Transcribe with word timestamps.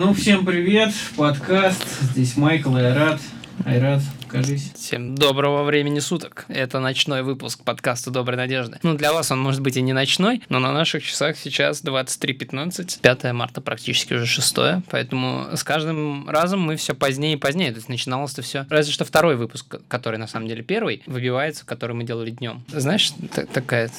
Ну, 0.00 0.14
всем 0.14 0.46
привет, 0.46 0.92
подкаст, 1.16 1.84
здесь 2.12 2.36
Майкл 2.36 2.76
и 2.76 2.80
Айрат. 2.80 3.20
Айрат, 3.64 4.00
покажись. 4.22 4.70
Всем 4.76 5.16
доброго 5.16 5.64
времени 5.64 5.98
суток. 5.98 6.44
Это 6.46 6.78
ночной 6.78 7.24
выпуск 7.24 7.64
подкаста 7.64 8.12
«Доброй 8.12 8.36
надежды». 8.36 8.78
Ну, 8.84 8.94
для 8.94 9.12
вас 9.12 9.32
он 9.32 9.40
может 9.40 9.60
быть 9.60 9.76
и 9.76 9.82
не 9.82 9.92
ночной, 9.92 10.40
но 10.50 10.60
на 10.60 10.72
наших 10.72 11.02
часах 11.02 11.36
сейчас 11.36 11.82
23.15, 11.82 13.00
5 13.00 13.32
марта 13.32 13.60
практически 13.60 14.14
уже 14.14 14.26
6, 14.26 14.84
поэтому 14.88 15.48
с 15.56 15.64
каждым 15.64 16.30
разом 16.30 16.60
мы 16.60 16.76
все 16.76 16.94
позднее 16.94 17.32
и 17.32 17.36
позднее. 17.36 17.72
То 17.72 17.78
есть 17.78 17.88
начиналось-то 17.88 18.42
все. 18.42 18.66
Разве 18.70 18.92
что 18.92 19.04
второй 19.04 19.34
выпуск, 19.34 19.80
который 19.88 20.20
на 20.20 20.28
самом 20.28 20.46
деле 20.46 20.62
первый, 20.62 21.02
выбивается, 21.06 21.66
который 21.66 21.96
мы 21.96 22.04
делали 22.04 22.30
днем. 22.30 22.62
Знаешь, 22.68 23.10
такая 23.52 23.90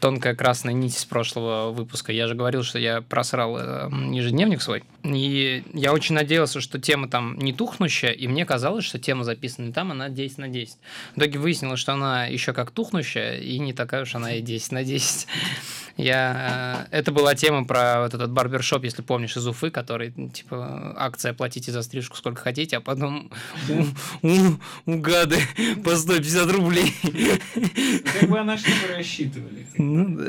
тонкая 0.00 0.34
красная 0.34 0.72
нить 0.72 0.96
из 0.96 1.04
прошлого 1.04 1.72
выпуска. 1.72 2.12
Я 2.12 2.26
же 2.26 2.34
говорил, 2.34 2.62
что 2.62 2.78
я 2.78 3.02
просрал 3.02 3.56
э, 3.58 3.90
ежедневник 4.12 4.62
свой. 4.62 4.84
И 5.04 5.62
я 5.72 5.92
очень 5.92 6.14
надеялся, 6.14 6.60
что 6.60 6.78
тема 6.78 7.08
там 7.08 7.38
не 7.38 7.52
тухнущая, 7.52 8.10
и 8.10 8.26
мне 8.28 8.44
казалось, 8.44 8.84
что 8.84 8.98
тема 8.98 9.24
записана 9.24 9.72
там, 9.72 9.92
она 9.92 10.08
10 10.08 10.38
на 10.38 10.48
10. 10.48 10.76
В 11.14 11.18
итоге 11.18 11.38
выяснилось, 11.38 11.80
что 11.80 11.92
она 11.92 12.26
еще 12.26 12.52
как 12.52 12.70
тухнущая, 12.70 13.38
и 13.38 13.58
не 13.58 13.72
такая 13.72 14.02
уж 14.02 14.14
она 14.14 14.34
и 14.34 14.40
10 14.40 14.72
на 14.72 14.84
10. 14.84 15.26
Я... 15.98 16.86
Э, 16.90 16.96
это 16.96 17.10
была 17.12 17.34
тема 17.34 17.64
про 17.64 18.02
вот 18.02 18.14
этот 18.14 18.30
барбершоп, 18.30 18.84
если 18.84 19.02
помнишь, 19.02 19.36
из 19.36 19.46
Уфы, 19.46 19.70
который, 19.70 20.12
типа, 20.30 20.94
акция 20.96 21.32
«платите 21.32 21.72
за 21.72 21.82
стрижку 21.82 22.16
сколько 22.16 22.40
хотите», 22.40 22.76
а 22.76 22.80
потом 22.80 23.30
у, 23.68 24.26
у, 24.26 24.58
у 24.86 24.98
гады 25.00 25.38
по 25.84 25.96
150 25.96 26.52
рублей. 26.52 26.94
Как 28.20 28.30
бы 28.30 28.38
она 28.38 28.56
что 28.56 28.70
рассчитывали. 28.96 29.66
Ну, 29.76 30.16
да, 30.16 30.24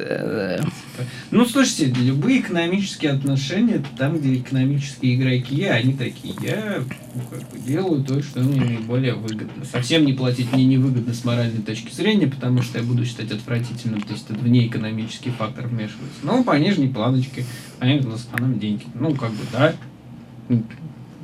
да. 0.57 1.05
Ну, 1.31 1.45
слушайте, 1.45 1.85
любые 1.85 2.39
экономические 2.39 3.11
отношения, 3.11 3.83
там, 3.97 4.17
где 4.17 4.35
экономические 4.35 5.15
игроки, 5.15 5.65
они 5.65 5.93
такие, 5.93 6.35
я 6.41 6.83
ну, 7.15 7.21
как 7.29 7.49
бы, 7.49 7.59
делаю 7.59 8.03
то, 8.03 8.21
что 8.23 8.39
мне 8.39 8.61
наиболее 8.61 9.15
выгодно. 9.15 9.65
Совсем 9.65 10.05
не 10.05 10.13
платить 10.13 10.51
мне 10.53 10.65
невыгодно 10.65 11.13
с 11.13 11.25
моральной 11.25 11.61
точки 11.61 11.93
зрения, 11.93 12.27
потому 12.27 12.61
что 12.61 12.79
я 12.79 12.83
буду 12.83 13.05
считать 13.05 13.31
отвратительным, 13.31 14.01
то 14.01 14.13
есть 14.13 14.29
это 14.29 14.39
вне 14.39 14.67
экономический 14.67 15.31
фактор 15.31 15.49
фактор 15.49 15.67
вмешивается. 15.67 16.19
Ну, 16.23 16.43
по 16.43 16.57
нижней 16.57 16.87
планочке, 16.87 17.45
понятно, 17.79 18.17
сэкономим 18.17 18.59
деньги. 18.59 18.85
Ну, 18.93 19.15
как 19.15 19.31
бы, 19.31 19.43
да, 19.51 19.73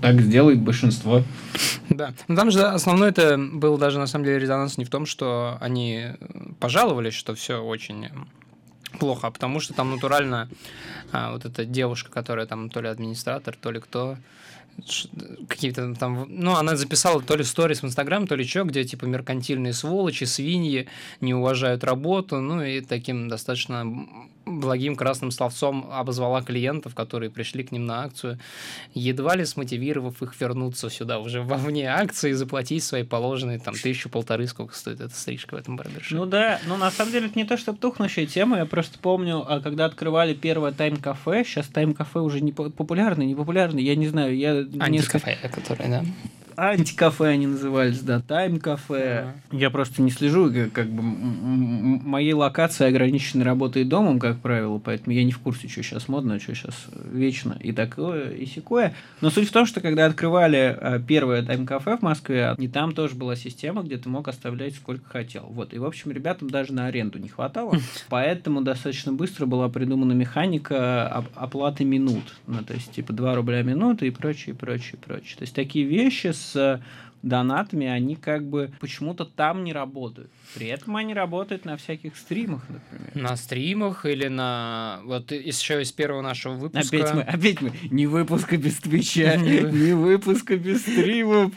так 0.01 0.21
сделает 0.21 0.61
большинство. 0.61 1.23
Да. 1.89 2.13
Но 2.27 2.35
там 2.35 2.51
же 2.51 2.61
основной 2.61 3.09
это 3.09 3.37
был 3.37 3.77
даже 3.77 3.99
на 3.99 4.07
самом 4.07 4.25
деле 4.25 4.39
резонанс 4.39 4.77
не 4.77 4.85
в 4.85 4.89
том, 4.89 5.05
что 5.05 5.57
они 5.61 6.07
пожаловались, 6.59 7.13
что 7.13 7.35
все 7.35 7.63
очень 7.63 8.09
плохо, 8.99 9.27
а 9.27 9.31
потому 9.31 9.59
что 9.59 9.73
там 9.73 9.91
натурально 9.91 10.49
а, 11.11 11.31
вот 11.31 11.45
эта 11.45 11.65
девушка, 11.65 12.11
которая 12.11 12.45
там 12.45 12.69
то 12.69 12.81
ли 12.81 12.87
администратор, 12.87 13.55
то 13.59 13.71
ли 13.71 13.79
кто, 13.79 14.17
какие-то 15.47 15.93
там, 15.95 16.25
ну, 16.29 16.55
она 16.55 16.75
записала 16.75 17.21
то 17.21 17.35
ли 17.35 17.43
сторис 17.43 17.81
в 17.81 17.85
Инстаграм, 17.85 18.27
то 18.27 18.35
ли 18.35 18.45
что, 18.45 18.63
где, 18.63 18.83
типа, 18.83 19.05
меркантильные 19.05 19.73
сволочи, 19.73 20.25
свиньи 20.25 20.87
не 21.21 21.33
уважают 21.33 21.83
работу, 21.83 22.39
ну, 22.39 22.61
и 22.61 22.81
таким 22.81 23.27
достаточно 23.27 23.85
благим 24.59 24.95
красным 24.95 25.31
словцом 25.31 25.89
обозвала 25.91 26.41
клиентов, 26.41 26.95
которые 26.95 27.29
пришли 27.29 27.63
к 27.63 27.71
ним 27.71 27.85
на 27.85 28.03
акцию, 28.03 28.39
едва 28.93 29.35
ли 29.35 29.45
смотивировав 29.45 30.21
их 30.21 30.39
вернуться 30.39 30.89
сюда 30.89 31.19
уже 31.19 31.41
вовне 31.41 31.89
акции 31.89 32.31
и 32.31 32.33
заплатить 32.33 32.83
свои 32.83 33.03
положенные 33.03 33.59
там 33.59 33.75
тысячу-полторы, 33.75 34.47
сколько 34.47 34.75
стоит 34.75 35.01
эта 35.01 35.15
стрижка 35.15 35.55
в 35.55 35.57
этом 35.57 35.75
барбершопе. 35.75 36.15
Ну 36.15 36.25
да, 36.25 36.59
но 36.67 36.77
на 36.77 36.91
самом 36.91 37.11
деле 37.11 37.27
это 37.27 37.37
не 37.37 37.45
то, 37.45 37.57
что 37.57 37.73
тухнущая 37.73 38.25
тема, 38.25 38.57
я 38.57 38.65
просто 38.65 38.99
помню, 38.99 39.45
а, 39.47 39.59
когда 39.59 39.85
открывали 39.85 40.33
первое 40.33 40.71
тайм-кафе, 40.71 41.43
сейчас 41.43 41.67
тайм-кафе 41.67 42.19
уже 42.19 42.41
не 42.41 42.51
популярный, 42.51 43.25
не 43.25 43.35
популярный, 43.35 43.83
я 43.83 43.95
не 43.95 44.07
знаю, 44.07 44.35
я... 44.37 44.51
Антикафе, 44.79 44.89
несколько... 44.89 45.49
которое, 45.49 45.89
да 45.89 46.05
антикафе 46.57 47.25
они 47.25 47.47
назывались, 47.47 47.99
да, 47.99 48.21
тайм-кафе. 48.21 49.33
Uh-huh. 49.51 49.57
Я 49.57 49.69
просто 49.69 50.01
не 50.01 50.11
слежу, 50.11 50.51
как, 50.51 50.71
как 50.71 50.89
бы 50.89 51.01
моей 51.01 52.33
локации 52.33 52.85
ограничены 52.85 53.43
работой 53.43 53.83
домом, 53.83 54.19
как 54.19 54.39
правило, 54.39 54.79
поэтому 54.79 55.15
я 55.15 55.23
не 55.23 55.31
в 55.31 55.39
курсе, 55.39 55.67
что 55.67 55.83
сейчас 55.83 56.07
модно, 56.07 56.39
что 56.39 56.55
сейчас 56.55 56.85
вечно 57.11 57.57
и 57.59 57.71
такое, 57.71 58.31
и 58.31 58.45
секое. 58.45 58.93
Но 59.21 59.29
суть 59.29 59.49
в 59.49 59.51
том, 59.51 59.65
что 59.65 59.81
когда 59.81 60.05
открывали 60.05 60.77
а, 60.79 60.99
первое 60.99 61.43
тайм-кафе 61.43 61.97
в 61.97 62.01
Москве, 62.01 62.55
и 62.57 62.67
там 62.67 62.93
тоже 62.93 63.15
была 63.15 63.35
система, 63.35 63.83
где 63.83 63.97
ты 63.97 64.09
мог 64.09 64.27
оставлять 64.27 64.75
сколько 64.75 65.09
хотел. 65.09 65.45
Вот, 65.49 65.73
и, 65.73 65.79
в 65.79 65.85
общем, 65.85 66.11
ребятам 66.11 66.49
даже 66.49 66.73
на 66.73 66.87
аренду 66.87 67.19
не 67.19 67.27
хватало, 67.27 67.77
поэтому 68.09 68.61
достаточно 68.61 69.11
быстро 69.11 69.45
была 69.45 69.69
придумана 69.69 70.13
механика 70.13 71.25
оплаты 71.35 71.83
минут. 71.85 72.35
Ну, 72.47 72.63
то 72.63 72.73
есть, 72.73 72.91
типа, 72.91 73.13
2 73.13 73.35
рубля 73.35 73.61
минуты 73.63 74.07
и 74.07 74.11
прочее, 74.11 74.55
прочее, 74.55 74.97
прочее. 75.03 75.37
То 75.37 75.43
есть, 75.43 75.53
такие 75.53 75.85
вещи 75.85 76.27
с 76.27 76.44
с 76.51 76.81
донатами, 77.21 77.87
они 77.87 78.15
как 78.15 78.47
бы 78.47 78.71
почему-то 78.79 79.25
там 79.25 79.63
не 79.63 79.73
работают. 79.73 80.29
При 80.53 80.67
этом 80.67 80.95
они 80.95 81.13
работают 81.13 81.65
на 81.65 81.75
всяких 81.75 82.15
стримах, 82.17 82.61
например. 82.69 83.29
На 83.29 83.35
стримах 83.35 84.05
или 84.05 84.27
на... 84.27 85.01
Вот 85.05 85.31
еще 85.31 85.81
из 85.81 85.91
первого 85.91 86.21
нашего 86.21 86.53
выпуска... 86.53 86.97
Опять 86.97 87.13
мы, 87.13 87.21
опять 87.23 87.61
мы. 87.61 87.71
Не 87.89 88.05
выпуска 88.05 88.57
без 88.57 88.77
Твича, 88.77 89.35
не 89.37 89.93
выпуска 89.93 90.55
без 90.55 90.81
стримов. 90.81 91.51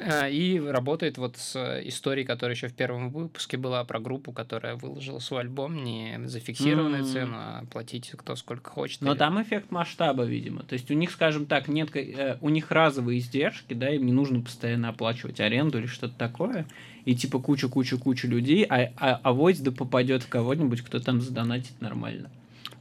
А, 0.00 0.28
и 0.28 0.58
работает 0.58 1.18
вот 1.18 1.36
с 1.36 1.80
историей, 1.84 2.24
которая 2.24 2.54
еще 2.54 2.68
в 2.68 2.74
первом 2.74 3.10
выпуске 3.10 3.56
была 3.56 3.84
про 3.84 4.00
группу, 4.00 4.32
которая 4.32 4.76
выложила 4.76 5.18
свой 5.18 5.42
альбом, 5.42 5.84
не 5.84 6.18
зафиксированную 6.24 7.02
mm-hmm. 7.02 7.12
цену, 7.12 7.36
а 7.36 7.64
платить 7.70 8.10
кто 8.16 8.34
сколько 8.36 8.70
хочет. 8.70 9.02
Но 9.02 9.12
или... 9.12 9.18
там 9.18 9.42
эффект 9.42 9.70
масштаба, 9.70 10.24
видимо. 10.24 10.62
То 10.62 10.72
есть 10.72 10.90
у 10.90 10.94
них, 10.94 11.10
скажем 11.10 11.46
так, 11.46 11.68
нет, 11.68 11.94
э, 11.94 12.38
у 12.40 12.48
них 12.48 12.70
разовые 12.70 13.18
издержки, 13.18 13.74
да, 13.74 13.90
им 13.90 14.06
не 14.06 14.12
нужно 14.12 14.40
постоянно 14.40 14.88
оплачивать 14.88 15.40
аренду 15.40 15.78
или 15.78 15.86
что-то 15.86 16.14
такое. 16.14 16.66
И 17.04 17.14
типа 17.14 17.38
куча-куча-куча 17.38 18.26
людей, 18.26 18.64
а, 18.64 18.92
а, 18.96 19.20
а 19.22 19.32
вось 19.32 19.58
да 19.58 19.70
попадет 19.70 20.22
в 20.22 20.28
кого-нибудь, 20.28 20.82
кто 20.82 20.98
там 20.98 21.20
задонатит 21.20 21.80
нормально. 21.80 22.30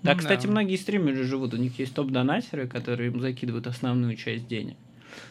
Да, 0.03 0.13
ну, 0.13 0.19
кстати, 0.19 0.45
да. 0.45 0.51
многие 0.51 0.77
стримеры 0.77 1.23
живут, 1.23 1.53
у 1.53 1.57
них 1.57 1.77
есть 1.79 1.93
топ-донатеры, 1.93 2.67
которые 2.67 3.11
им 3.11 3.19
закидывают 3.19 3.67
основную 3.67 4.15
часть 4.15 4.47
денег. 4.47 4.77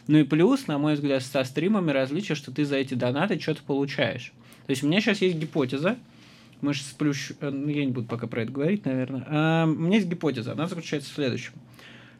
Ну 0.07 0.17
и 0.17 0.23
плюс, 0.23 0.67
на 0.67 0.77
мой 0.77 0.95
взгляд, 0.95 1.23
со 1.23 1.43
стримами 1.43 1.91
различие, 1.91 2.35
что 2.35 2.51
ты 2.51 2.65
за 2.65 2.77
эти 2.77 2.93
донаты 2.93 3.39
что-то 3.39 3.61
получаешь. 3.63 4.33
То 4.65 4.71
есть 4.71 4.83
у 4.83 4.87
меня 4.87 5.01
сейчас 5.01 5.21
есть 5.21 5.37
гипотеза, 5.37 5.97
мы 6.61 6.73
же 6.73 6.81
сплющ... 6.83 7.31
Э, 7.39 7.49
ну, 7.49 7.69
я 7.69 7.85
не 7.85 7.91
буду 7.91 8.07
пока 8.07 8.27
про 8.27 8.43
это 8.43 8.51
говорить, 8.51 8.85
наверное. 8.85 9.23
А, 9.27 9.65
у 9.65 9.69
меня 9.69 9.95
есть 9.95 10.07
гипотеза, 10.07 10.51
она 10.53 10.67
заключается 10.67 11.09
в 11.09 11.13
следующем. 11.13 11.53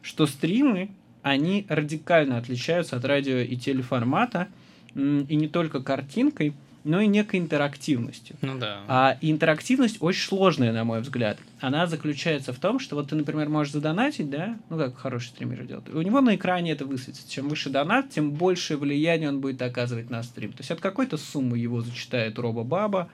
Что 0.02 0.26
стримы, 0.26 0.90
они 1.22 1.66
радикально 1.68 2.38
отличаются 2.38 2.96
от 2.96 3.04
радио 3.04 3.38
и 3.38 3.56
телеформата, 3.56 4.48
и 4.94 5.36
не 5.36 5.48
только 5.48 5.82
картинкой, 5.82 6.54
но 6.84 7.00
и 7.00 7.06
некой 7.06 7.40
интерактивностью. 7.40 8.36
Ну 8.42 8.58
да. 8.58 8.80
А 8.88 9.18
интерактивность 9.20 9.98
очень 10.00 10.26
сложная, 10.26 10.72
на 10.72 10.84
мой 10.84 11.00
взгляд. 11.00 11.38
Она 11.60 11.86
заключается 11.86 12.52
в 12.52 12.58
том, 12.58 12.78
что 12.78 12.96
вот 12.96 13.10
ты, 13.10 13.16
например, 13.16 13.48
можешь 13.48 13.72
задонатить, 13.72 14.30
да, 14.30 14.58
ну 14.70 14.78
как 14.78 14.96
хороший 14.96 15.28
стример 15.28 15.64
делает, 15.64 15.88
у 15.88 16.02
него 16.02 16.20
на 16.20 16.36
экране 16.36 16.72
это 16.72 16.84
высветится. 16.84 17.30
Чем 17.30 17.48
выше 17.48 17.70
донат, 17.70 18.10
тем 18.10 18.32
больше 18.32 18.76
влияние 18.76 19.28
он 19.28 19.40
будет 19.40 19.60
оказывать 19.62 20.10
на 20.10 20.22
стрим. 20.22 20.52
То 20.52 20.60
есть 20.60 20.70
от 20.70 20.80
какой-то 20.80 21.16
суммы 21.16 21.58
его 21.58 21.80
зачитает 21.80 22.38
робо-баба, 22.38 23.10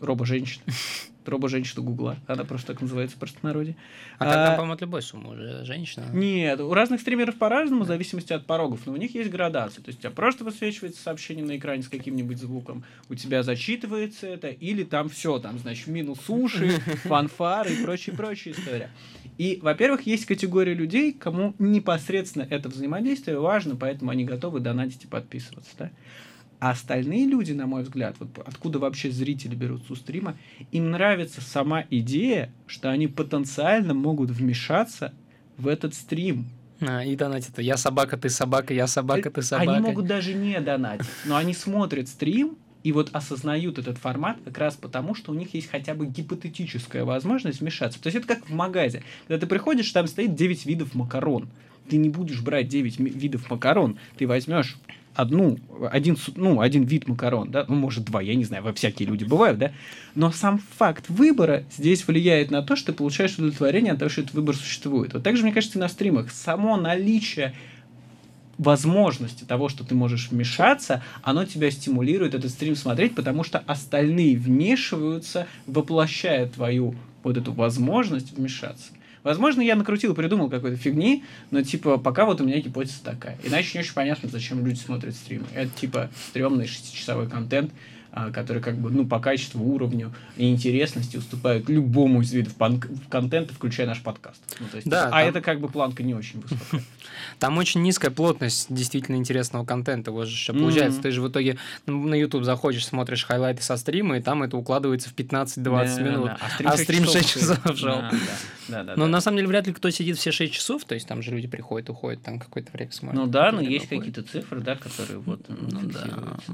робо-женщина. 0.00 0.64
робо-женщина 1.28 1.82
Гугла. 1.82 2.16
Она 2.26 2.44
просто 2.44 2.68
так 2.68 2.82
называется 2.82 3.16
в 3.16 3.18
простонародье. 3.18 3.76
А, 4.18 4.24
а 4.24 4.32
тогда, 4.32 4.50
по-моему, 4.52 4.74
от 4.74 4.80
любой 4.80 5.02
суммы 5.02 5.32
уже 5.32 5.64
женщина. 5.64 6.06
Нет, 6.12 6.60
у 6.60 6.72
разных 6.72 7.00
стримеров 7.00 7.36
по-разному, 7.36 7.84
в 7.84 7.86
зависимости 7.86 8.32
от 8.32 8.46
порогов, 8.46 8.80
но 8.86 8.92
у 8.92 8.96
них 8.96 9.14
есть 9.14 9.30
градация. 9.30 9.82
То 9.82 9.88
есть 9.88 10.00
у 10.00 10.02
тебя 10.02 10.10
просто 10.10 10.44
высвечивается 10.44 11.02
сообщение 11.02 11.44
на 11.44 11.56
экране 11.56 11.82
с 11.82 11.88
каким-нибудь 11.88 12.38
звуком, 12.38 12.84
у 13.08 13.14
тебя 13.14 13.42
зачитывается 13.42 14.26
это, 14.26 14.48
или 14.48 14.84
там 14.84 15.08
все, 15.08 15.38
там, 15.38 15.58
значит, 15.58 15.86
минус 15.86 16.28
уши, 16.28 16.68
фанфары 17.04 17.72
и 17.72 17.82
прочая-прочая 17.84 18.54
история. 18.54 18.90
И, 19.36 19.58
во-первых, 19.62 20.02
есть 20.02 20.26
категория 20.26 20.74
людей, 20.74 21.12
кому 21.12 21.54
непосредственно 21.58 22.46
это 22.48 22.68
взаимодействие 22.68 23.40
важно, 23.40 23.74
поэтому 23.74 24.12
они 24.12 24.24
готовы 24.24 24.60
донатить 24.60 25.04
и 25.04 25.06
подписываться. 25.08 25.72
Да? 25.76 25.90
А 26.64 26.70
остальные 26.70 27.26
люди, 27.26 27.52
на 27.52 27.66
мой 27.66 27.82
взгляд, 27.82 28.16
вот 28.18 28.38
откуда 28.38 28.78
вообще 28.78 29.10
зрители 29.10 29.54
берутся 29.54 29.92
у 29.92 29.96
стрима, 29.96 30.34
им 30.72 30.92
нравится 30.92 31.42
сама 31.42 31.84
идея, 31.90 32.50
что 32.66 32.88
они 32.88 33.06
потенциально 33.06 33.92
могут 33.92 34.30
вмешаться 34.30 35.12
в 35.58 35.68
этот 35.68 35.94
стрим. 35.94 36.46
А, 36.80 37.04
и 37.04 37.16
донатить. 37.16 37.52
Я 37.58 37.76
собака, 37.76 38.16
ты 38.16 38.30
собака, 38.30 38.72
я 38.72 38.86
собака, 38.86 39.30
ты 39.30 39.42
собака. 39.42 39.72
Они 39.72 39.80
могут 39.82 40.06
даже 40.06 40.32
не 40.32 40.58
донатить, 40.58 41.06
но 41.26 41.36
они 41.36 41.52
смотрят 41.52 42.08
стрим 42.08 42.56
и 42.82 42.92
вот 42.92 43.10
осознают 43.12 43.78
этот 43.78 43.98
формат 43.98 44.38
как 44.42 44.56
раз 44.56 44.74
потому, 44.76 45.14
что 45.14 45.32
у 45.32 45.34
них 45.34 45.52
есть 45.52 45.68
хотя 45.68 45.92
бы 45.92 46.06
гипотетическая 46.06 47.04
возможность 47.04 47.60
вмешаться. 47.60 48.02
То 48.02 48.06
есть 48.06 48.16
это 48.16 48.26
как 48.26 48.48
в 48.48 48.54
магазе. 48.54 49.02
Когда 49.28 49.38
ты 49.38 49.46
приходишь, 49.46 49.92
там 49.92 50.06
стоит 50.06 50.34
9 50.34 50.64
видов 50.64 50.94
макарон. 50.94 51.50
Ты 51.90 51.98
не 51.98 52.08
будешь 52.08 52.40
брать 52.40 52.68
9 52.68 53.00
видов 53.00 53.50
макарон. 53.50 53.98
Ты 54.16 54.26
возьмешь 54.26 54.78
одну, 55.14 55.58
один, 55.90 56.16
ну, 56.36 56.60
один 56.60 56.84
вид 56.84 57.08
макарон, 57.08 57.50
да, 57.50 57.64
ну, 57.68 57.74
может, 57.74 58.04
два, 58.04 58.20
я 58.20 58.34
не 58.34 58.44
знаю, 58.44 58.62
во 58.62 58.72
всякие 58.72 59.08
люди 59.08 59.24
бывают, 59.24 59.58
да, 59.58 59.72
но 60.14 60.30
сам 60.30 60.60
факт 60.76 61.08
выбора 61.08 61.64
здесь 61.76 62.06
влияет 62.06 62.50
на 62.50 62.62
то, 62.62 62.76
что 62.76 62.92
ты 62.92 62.98
получаешь 62.98 63.34
удовлетворение 63.34 63.92
от 63.92 63.98
того, 63.98 64.08
что 64.08 64.22
этот 64.22 64.34
выбор 64.34 64.56
существует. 64.56 65.14
Вот 65.14 65.22
также, 65.22 65.42
мне 65.42 65.52
кажется, 65.52 65.78
и 65.78 65.80
на 65.80 65.88
стримах 65.88 66.30
само 66.30 66.76
наличие 66.76 67.54
возможности 68.58 69.44
того, 69.44 69.68
что 69.68 69.84
ты 69.84 69.94
можешь 69.94 70.30
вмешаться, 70.30 71.02
оно 71.22 71.44
тебя 71.44 71.70
стимулирует 71.70 72.34
этот 72.34 72.50
стрим 72.50 72.76
смотреть, 72.76 73.14
потому 73.14 73.44
что 73.44 73.58
остальные 73.66 74.36
вмешиваются, 74.36 75.46
воплощая 75.66 76.46
твою 76.46 76.94
вот 77.22 77.36
эту 77.36 77.52
возможность 77.52 78.36
вмешаться. 78.36 78.92
Возможно, 79.24 79.62
я 79.62 79.74
накрутил 79.74 80.12
и 80.12 80.14
придумал 80.14 80.48
какой-то 80.50 80.76
фигни, 80.76 81.24
но, 81.50 81.62
типа, 81.62 81.98
пока 81.98 82.26
вот 82.26 82.40
у 82.40 82.44
меня 82.44 82.60
гипотеза 82.60 83.02
такая. 83.02 83.36
Иначе 83.42 83.70
не 83.74 83.80
очень 83.80 83.94
понятно, 83.94 84.28
зачем 84.28 84.64
люди 84.64 84.78
смотрят 84.78 85.16
стримы. 85.16 85.46
Это, 85.54 85.70
типа, 85.74 86.10
стрёмный 86.28 86.66
шестичасовой 86.66 87.28
контент, 87.28 87.72
а, 88.16 88.30
который 88.30 88.62
как 88.62 88.76
бы, 88.76 88.92
ну, 88.92 89.04
по 89.04 89.18
качеству, 89.18 89.64
уровню 89.64 90.14
и 90.36 90.48
интересности 90.48 91.16
уступает 91.16 91.68
любому 91.68 92.22
из 92.22 92.32
видов 92.32 92.54
контента, 93.08 93.52
включая 93.52 93.88
наш 93.88 94.00
подкаст. 94.02 94.40
Ну, 94.60 94.66
то 94.70 94.76
есть, 94.76 94.88
да, 94.88 95.08
а 95.08 95.10
там... 95.10 95.28
это 95.28 95.40
как 95.40 95.58
бы 95.58 95.68
планка 95.68 96.04
не 96.04 96.14
очень 96.14 96.40
высокая. 96.40 96.80
Там 97.40 97.58
очень 97.58 97.82
низкая 97.82 98.12
плотность 98.12 98.72
действительно 98.72 99.16
интересного 99.16 99.64
контента. 99.64 100.12
Вот 100.12 100.28
же 100.28 100.52
получается, 100.52 101.00
mm-hmm. 101.00 101.02
ты 101.02 101.10
же 101.10 101.22
в 101.22 101.28
итоге 101.28 101.58
на 101.86 102.14
YouTube 102.14 102.44
заходишь, 102.44 102.86
смотришь 102.86 103.24
хайлайты 103.24 103.62
со 103.62 103.76
стрима, 103.76 104.18
и 104.18 104.22
там 104.22 104.42
это 104.42 104.56
укладывается 104.56 105.08
в 105.10 105.14
15-20 105.14 105.56
да, 105.56 106.02
минут. 106.02 106.30
А 106.64 106.76
стрим, 106.76 107.04
а 107.04 107.06
6 107.06 107.28
часов, 107.28 107.74
часов 107.74 108.04
да, 108.68 108.84
да, 108.84 108.94
но 108.96 109.06
на 109.06 109.20
самом 109.20 109.38
деле 109.38 109.48
вряд 109.48 109.66
ли 109.66 109.72
кто 109.72 109.90
сидит 109.90 110.18
все 110.18 110.30
6 110.30 110.52
часов, 110.52 110.84
то 110.84 110.94
есть 110.94 111.08
там 111.08 111.22
же 111.22 111.32
люди 111.32 111.48
приходят, 111.48 111.90
уходят, 111.90 112.22
там 112.22 112.38
какое-то 112.38 112.70
время 112.72 112.92
смотрят. 112.92 113.20
Ну 113.20 113.26
да, 113.28 113.50
но 113.50 113.60
есть 113.60 113.88
какие-то 113.88 114.22
цифры, 114.22 114.60
да, 114.60 114.76
которые 114.76 115.18
вот 115.18 115.40
ну, 115.48 115.80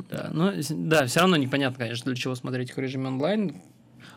да. 0.08 0.30
Ну, 0.32 0.52
да, 0.70 1.06
все 1.06 1.20
равно 1.20 1.36
непонятно, 1.50 1.78
конечно, 1.78 2.06
для 2.06 2.20
чего 2.20 2.34
смотреть 2.34 2.70
их 2.70 2.76
в 2.76 2.80
режиме 2.80 3.08
онлайн. 3.08 3.56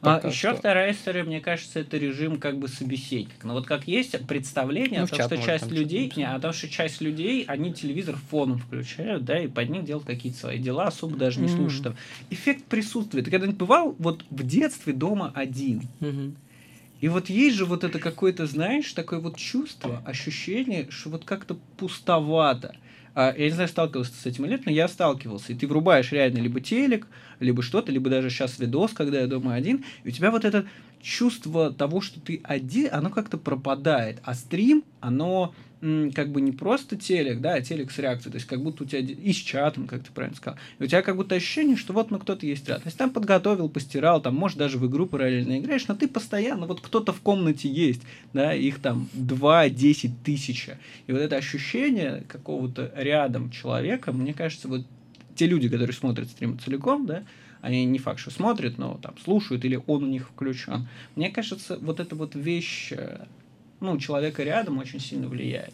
А 0.02 0.22
еще 0.28 0.50
что... 0.50 0.56
вторая 0.56 0.92
история, 0.92 1.24
мне 1.24 1.40
кажется, 1.40 1.80
это 1.80 1.98
режим 1.98 2.38
как 2.38 2.58
бы 2.58 2.68
собеседник. 2.68 3.44
Но 3.44 3.54
вот 3.54 3.66
как 3.66 3.88
есть 3.88 4.18
представление 4.28 5.00
ну, 5.00 5.06
о 5.06 5.08
том, 5.08 5.22
что 5.22 5.38
часть 5.38 5.72
людей, 5.72 6.12
не, 6.16 6.28
о 6.28 6.40
том, 6.40 6.52
что 6.52 6.68
часть 6.68 7.02
людей, 7.02 7.46
они 7.48 7.74
телевизор 7.74 8.18
фоном 8.30 8.60
включают, 8.60 9.24
да, 9.24 9.40
и 9.40 9.48
под 9.48 9.70
них 9.70 9.86
делают 9.86 10.06
какие-то 10.06 10.38
свои 10.38 10.60
дела, 10.60 10.86
особо 10.86 11.16
даже 11.16 11.40
не 11.40 11.48
mm-hmm. 11.48 11.56
слушают. 11.56 11.84
Там. 11.84 11.96
Эффект 12.30 12.66
присутствия. 12.66 13.22
Ты 13.24 13.32
когда-нибудь 13.32 13.58
бывал 13.58 13.96
вот 13.98 14.26
в 14.30 14.46
детстве 14.46 14.94
дома 14.94 15.32
один? 15.34 15.84
Mm-hmm. 16.02 16.34
И 17.00 17.08
вот 17.08 17.30
есть 17.30 17.58
же 17.58 17.66
вот 17.66 17.84
это 17.84 18.00
какое-то, 18.00 18.46
знаешь, 18.46 18.92
такое 18.94 19.20
вот 19.20 19.38
чувство, 19.38 20.02
ощущение, 20.06 20.88
что 20.90 21.10
вот 21.10 21.26
как-то 21.26 21.58
пустовато. 21.78 22.76
А, 23.16 23.34
я 23.38 23.46
не 23.46 23.52
знаю, 23.52 23.70
сталкивался 23.70 24.14
с 24.14 24.26
этим 24.26 24.46
или 24.46 24.54
нет, 24.54 24.66
но 24.66 24.72
я 24.72 24.88
сталкивался. 24.88 25.52
И 25.54 25.56
ты 25.56 25.68
врубаешь 25.68 26.12
реально 26.12 26.40
либо 26.40 26.60
телек, 26.60 27.08
либо 27.40 27.62
что-то, 27.62 27.92
либо 27.92 28.10
даже 28.10 28.30
сейчас 28.30 28.60
видос, 28.60 28.92
когда 28.94 29.22
я 29.22 29.28
дома 29.28 29.54
один, 29.54 29.86
и 30.04 30.10
у 30.10 30.12
тебя 30.12 30.32
вот 30.32 30.46
это 30.46 30.66
чувство 31.02 31.72
того, 31.72 32.02
что 32.02 32.20
ты 32.20 32.42
один, 32.44 32.90
оно 32.92 33.10
как-то 33.10 33.38
пропадает. 33.38 34.20
А 34.24 34.34
стрим, 34.34 34.84
оно 35.00 35.54
как 36.16 36.32
бы 36.32 36.40
не 36.40 36.54
просто 36.54 36.96
телек, 36.96 37.42
да, 37.42 37.56
а 37.56 37.62
телек 37.62 37.92
с 37.92 38.00
реакцией, 38.00 38.32
то 38.32 38.38
есть 38.38 38.48
как 38.48 38.62
будто 38.62 38.84
у 38.84 38.88
тебя 38.88 39.00
и 39.00 39.34
с 39.34 39.36
чатом, 39.36 39.86
как 39.86 40.04
ты 40.04 40.12
правильно 40.12 40.38
сказал, 40.38 40.58
и 40.80 40.84
у 40.84 40.88
тебя 40.88 41.02
как 41.02 41.18
будто 41.18 41.36
ощущение, 41.36 41.76
что 41.76 41.92
вот 41.92 42.10
ну 42.10 42.20
кто-то 42.20 42.46
есть 42.46 42.68
рядом. 42.70 42.84
То 42.84 42.88
есть 42.88 42.98
там 42.98 43.10
подготовил, 43.10 43.68
постирал, 43.68 44.22
там, 44.22 44.36
может, 44.36 44.58
даже 44.58 44.78
в 44.78 44.88
игру 44.88 45.08
параллельно 45.08 45.60
играешь, 45.60 45.88
но 45.88 45.96
ты 45.96 46.08
постоянно, 46.08 46.68
вот 46.68 46.80
кто-то 46.80 47.12
в 47.12 47.20
комнате 47.20 47.68
есть, 47.68 48.02
да, 48.32 48.54
их 48.54 48.80
там 48.80 49.10
2-10 49.14 50.12
тысяч. 50.24 50.70
И 51.08 51.12
вот 51.12 51.20
это 51.20 51.36
ощущение 51.36 52.24
какого-то 52.30 52.94
рядом 52.96 53.52
человека, 53.52 54.14
мне 54.14 54.34
кажется, 54.34 54.70
вот 54.70 54.86
те 55.36 55.48
люди, 55.48 55.68
которые 55.68 55.94
смотрят 55.94 56.30
стрим 56.30 56.60
целиком, 56.60 57.06
да, 57.06 57.24
они 57.62 57.86
не 57.86 58.00
факт, 58.00 58.20
что 58.20 58.32
смотрят, 58.32 58.78
но 58.78 59.00
там 59.02 59.16
слушают, 59.24 59.66
или 59.66 59.82
он 59.88 60.04
у 60.04 60.08
них 60.08 60.30
включен. 60.30 60.88
Мне 61.16 61.30
кажется, 61.30 61.78
вот 61.82 62.00
эта 62.00 62.16
вот 62.16 62.36
вещь, 62.36 62.92
э, 62.92 63.26
ну, 63.84 63.98
человека 63.98 64.44
рядом 64.44 64.78
очень 64.78 65.00
сильно 65.00 65.28
влияет. 65.28 65.74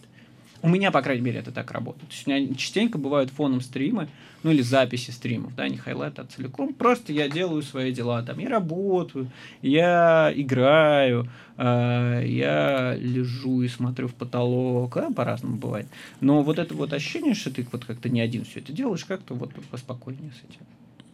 У 0.62 0.68
меня, 0.68 0.92
по 0.92 1.02
крайней 1.02 1.22
мере, 1.22 1.40
это 1.40 1.52
так 1.52 1.72
работает. 1.72 2.10
То 2.10 2.16
есть 2.16 2.28
у 2.28 2.32
меня 2.32 2.56
частенько 2.56 2.98
бывают 2.98 3.30
фоном 3.30 3.62
стримы, 3.62 4.10
ну 4.44 4.52
или 4.52 4.62
записи 4.62 5.12
стримов, 5.12 5.56
да, 5.56 5.70
не 5.70 5.78
хайлайт, 5.78 6.20
а 6.20 6.26
целиком. 6.26 6.74
Просто 6.74 7.14
я 7.14 7.30
делаю 7.30 7.62
свои 7.62 7.94
дела, 7.94 8.24
там, 8.24 8.40
я 8.40 8.50
работаю, 8.50 9.32
я 9.62 10.34
играю, 10.36 11.30
э, 11.58 12.24
я 12.26 12.96
лежу 13.00 13.62
и 13.62 13.70
смотрю 13.70 14.08
в 14.08 14.16
потолок, 14.16 14.98
а, 14.98 15.14
по-разному 15.14 15.58
бывает. 15.58 15.88
Но 16.20 16.44
вот 16.44 16.60
это 16.60 16.74
вот 16.74 16.92
ощущение, 16.92 17.36
что 17.36 17.52
ты 17.52 17.66
вот 17.72 17.86
как-то 17.86 18.10
не 18.10 18.20
один 18.20 18.44
все 18.44 18.60
это 18.60 18.74
делаешь, 18.74 19.06
как-то 19.06 19.36
вот 19.36 19.54
поспокойнее 19.72 20.32
с 20.32 20.50
этим 20.50 20.66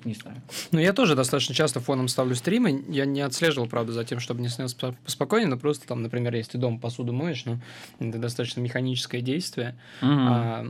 не 0.06 0.14
знаю. 0.14 0.42
Ну, 0.72 0.80
я 0.80 0.94
тоже 0.94 1.16
достаточно 1.16 1.54
часто 1.54 1.80
фоном 1.80 2.08
ставлю 2.08 2.36
стримы. 2.36 2.84
Я 2.90 3.06
не 3.06 3.22
отслеживал, 3.22 3.68
правда, 3.68 3.92
за 3.94 4.06
тем, 4.06 4.20
чтобы 4.20 4.42
не 4.42 4.50
снялся 4.50 4.96
поспокойнее, 5.04 5.50
но 5.50 5.58
просто 5.58 5.88
там, 5.88 6.02
например, 6.02 6.36
если 6.36 6.54
ты 6.54 6.58
дома 6.58 6.80
посуду 6.80 7.14
моешь, 7.14 7.44
ну, 7.46 7.60
это 8.00 8.18
достаточно 8.18 8.62
механическое 8.62 9.22
действие. 9.22 9.76
Угу. 10.02 10.12
А, 10.12 10.68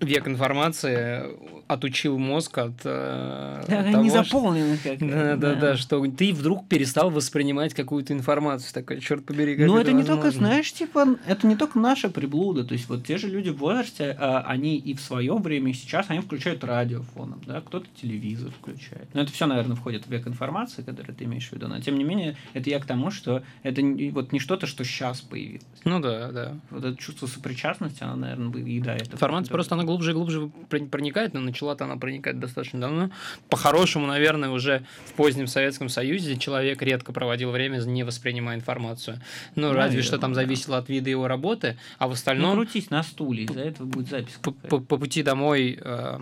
век 0.00 0.26
информации 0.26 1.36
отучил 1.72 2.18
мозг 2.18 2.58
от, 2.58 2.80
э, 2.84 3.64
да, 3.68 3.82
того, 3.84 4.02
не 4.02 4.10
заполнено 4.10 4.76
как 4.82 4.98
да, 4.98 5.36
да, 5.36 5.54
да, 5.54 5.76
что 5.76 6.04
ты 6.06 6.32
вдруг 6.32 6.66
перестал 6.68 7.10
воспринимать 7.10 7.74
какую-то 7.74 8.12
информацию, 8.12 8.72
такой, 8.74 9.00
черт 9.00 9.24
побери, 9.24 9.56
как 9.56 9.68
Но 9.68 9.78
это, 9.78 9.90
это 9.90 9.92
не 9.92 10.04
только, 10.04 10.30
знаешь, 10.32 10.72
типа, 10.72 11.16
это 11.26 11.46
не 11.46 11.56
только 11.56 11.78
наша 11.78 12.10
приблуда, 12.10 12.64
то 12.64 12.72
есть 12.72 12.88
вот 12.88 13.06
те 13.06 13.18
же 13.18 13.28
люди 13.28 13.50
в 13.50 13.58
возрасте, 13.58 14.16
а, 14.18 14.40
они 14.46 14.78
и 14.78 14.94
в 14.94 15.00
свое 15.00 15.36
время, 15.36 15.70
и 15.70 15.74
сейчас, 15.74 16.06
они 16.08 16.20
включают 16.20 16.64
радио 16.64 17.02
фоном, 17.02 17.40
да, 17.46 17.60
кто-то 17.60 17.86
телевизор 18.00 18.50
включает. 18.50 19.08
Но 19.14 19.20
это 19.20 19.32
все, 19.32 19.46
наверное, 19.46 19.76
входит 19.76 20.06
в 20.06 20.10
век 20.10 20.26
информации, 20.26 20.82
который 20.82 21.14
ты 21.14 21.24
имеешь 21.24 21.48
в 21.48 21.52
виду, 21.52 21.68
но 21.68 21.80
тем 21.80 21.96
не 21.96 22.04
менее, 22.04 22.36
это 22.52 22.68
я 22.68 22.80
к 22.80 22.86
тому, 22.86 23.12
что 23.12 23.42
это 23.62 23.82
вот 24.12 24.32
не 24.32 24.40
что-то, 24.40 24.66
что 24.66 24.84
сейчас 24.84 25.20
появилось. 25.20 25.62
Ну 25.84 26.00
да, 26.00 26.32
да. 26.32 26.56
Вот 26.70 26.84
это 26.84 26.96
чувство 26.96 27.26
сопричастности, 27.26 28.02
оно, 28.02 28.16
наверное, 28.16 28.48
выедает. 28.48 29.12
Информация 29.12 29.52
просто, 29.52 29.76
она 29.76 29.84
глубже 29.84 30.10
и 30.10 30.14
глубже 30.14 30.50
проникает, 30.68 31.34
но 31.34 31.40
начала-то 31.60 31.84
она 31.84 31.96
проникать 31.96 32.38
достаточно 32.38 32.80
давно. 32.80 33.10
По-хорошему, 33.48 34.06
наверное, 34.06 34.50
уже 34.50 34.82
в 35.06 35.12
позднем 35.12 35.46
Советском 35.46 35.88
Союзе 35.88 36.36
человек 36.36 36.80
редко 36.82 37.12
проводил 37.12 37.50
время, 37.50 37.78
не 37.78 38.02
воспринимая 38.02 38.56
информацию. 38.56 39.20
Ну, 39.56 39.62
наверное, 39.62 39.84
разве 39.86 40.02
что 40.02 40.18
там 40.18 40.34
зависело 40.34 40.78
от 40.78 40.88
вида 40.88 41.10
его 41.10 41.28
работы, 41.28 41.76
а 41.98 42.08
в 42.08 42.12
остальном... 42.12 42.56
Ну, 42.56 42.62
крутись 42.62 42.90
на 42.90 43.02
стуле, 43.02 43.44
из-за 43.44 43.60
этого 43.60 43.86
будет 43.86 44.08
запись. 44.08 44.38
По, 44.42 44.52
по, 44.52 44.78
по 44.78 44.96
пути 44.96 45.22
домой 45.22 45.78
э, 45.80 46.18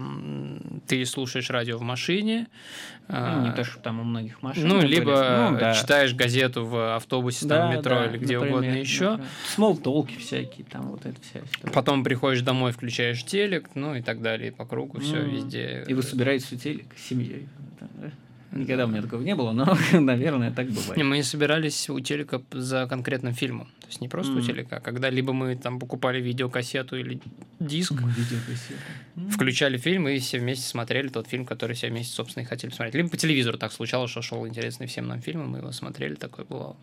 ты 0.87 1.05
слушаешь 1.07 1.51
радио 1.51 1.79
в 1.79 1.83
машине. 1.83 2.49
Э, 3.09 3.37
ну, 3.37 3.47
не 3.47 3.53
то, 3.55 3.65
что 3.65 3.79
там 3.81 4.01
у 4.01 4.05
многих 4.05 4.43
машин. 4.43 4.69
Ну, 4.69 4.83
либо 4.83 5.51
ну, 5.51 5.59
да. 5.59 5.75
читаешь 5.75 6.15
газету 6.15 6.67
в 6.67 6.97
автобусе, 6.97 7.49
там, 7.49 7.49
да, 7.49 7.69
в 7.69 7.77
метро 7.77 7.95
да, 7.95 8.07
или 8.07 8.19
где 8.19 8.35
например, 8.35 8.57
угодно 8.59 8.79
еще. 8.79 9.21
Смолтолки 9.55 10.19
всякие, 10.19 10.67
там 10.67 10.89
вот 10.89 11.07
это 11.07 11.17
вся 11.23 11.41
история. 11.41 11.73
Потом 11.73 12.05
приходишь 12.05 12.43
домой, 12.43 12.73
включаешь 12.73 13.25
телек, 13.25 13.71
ну 13.75 13.95
и 13.95 14.03
так 14.03 14.21
далее, 14.21 14.53
по 14.53 14.67
кругу, 14.67 14.99
mm. 14.99 15.03
Везде. 15.29 15.85
И 15.87 15.95
вы 15.95 16.03
собираетесь 16.03 16.53
у 16.53 16.57
телек 16.57 16.87
с 16.97 17.09
семьей. 17.09 17.49
Никогда 18.51 18.87
у 18.87 18.89
меня 18.89 19.03
такого 19.03 19.21
не 19.21 19.35
было, 19.35 19.53
но, 19.53 19.77
наверное, 19.93 20.51
так 20.51 20.69
бывает. 20.69 20.97
Не, 20.97 21.05
мы 21.05 21.23
собирались 21.23 21.91
у 21.91 22.01
телека 22.01 22.43
за 22.51 22.87
конкретным 22.87 23.35
фильмом. 23.35 23.67
То 23.81 23.89
есть 23.89 24.01
не 24.01 24.09
просто 24.09 24.33
mm. 24.33 24.39
у 24.39 24.41
телека, 24.41 24.77
а 24.77 24.81
когда 24.81 25.11
либо 25.11 25.33
мы 25.33 25.55
там 25.55 25.79
покупали 25.79 26.21
видеокассету 26.21 26.97
или 26.97 27.21
диск, 27.61 27.93
mm, 27.93 28.09
видеокассету. 28.17 28.81
Mm. 29.17 29.31
включали 29.31 29.77
фильм 29.77 30.09
и 30.09 30.19
все 30.19 30.39
вместе 30.39 30.67
смотрели 30.67 31.09
тот 31.09 31.29
фильм, 31.29 31.45
который 31.45 31.75
все 31.75 31.89
вместе, 31.89 32.15
собственно, 32.15 32.45
и 32.45 32.47
хотели 32.47 32.71
смотреть. 32.71 32.95
Либо 32.95 33.11
по 33.11 33.17
телевизору 33.19 33.59
так 33.59 33.73
случалось, 33.73 34.11
что 34.11 34.23
шел 34.23 34.47
интересный 34.47 34.87
всем 34.87 35.07
нам 35.09 35.21
фильм, 35.21 35.45
и 35.45 35.47
мы 35.47 35.59
его 35.59 35.73
смотрели, 35.73 36.15
такое 36.15 36.47
бывало. 36.47 36.77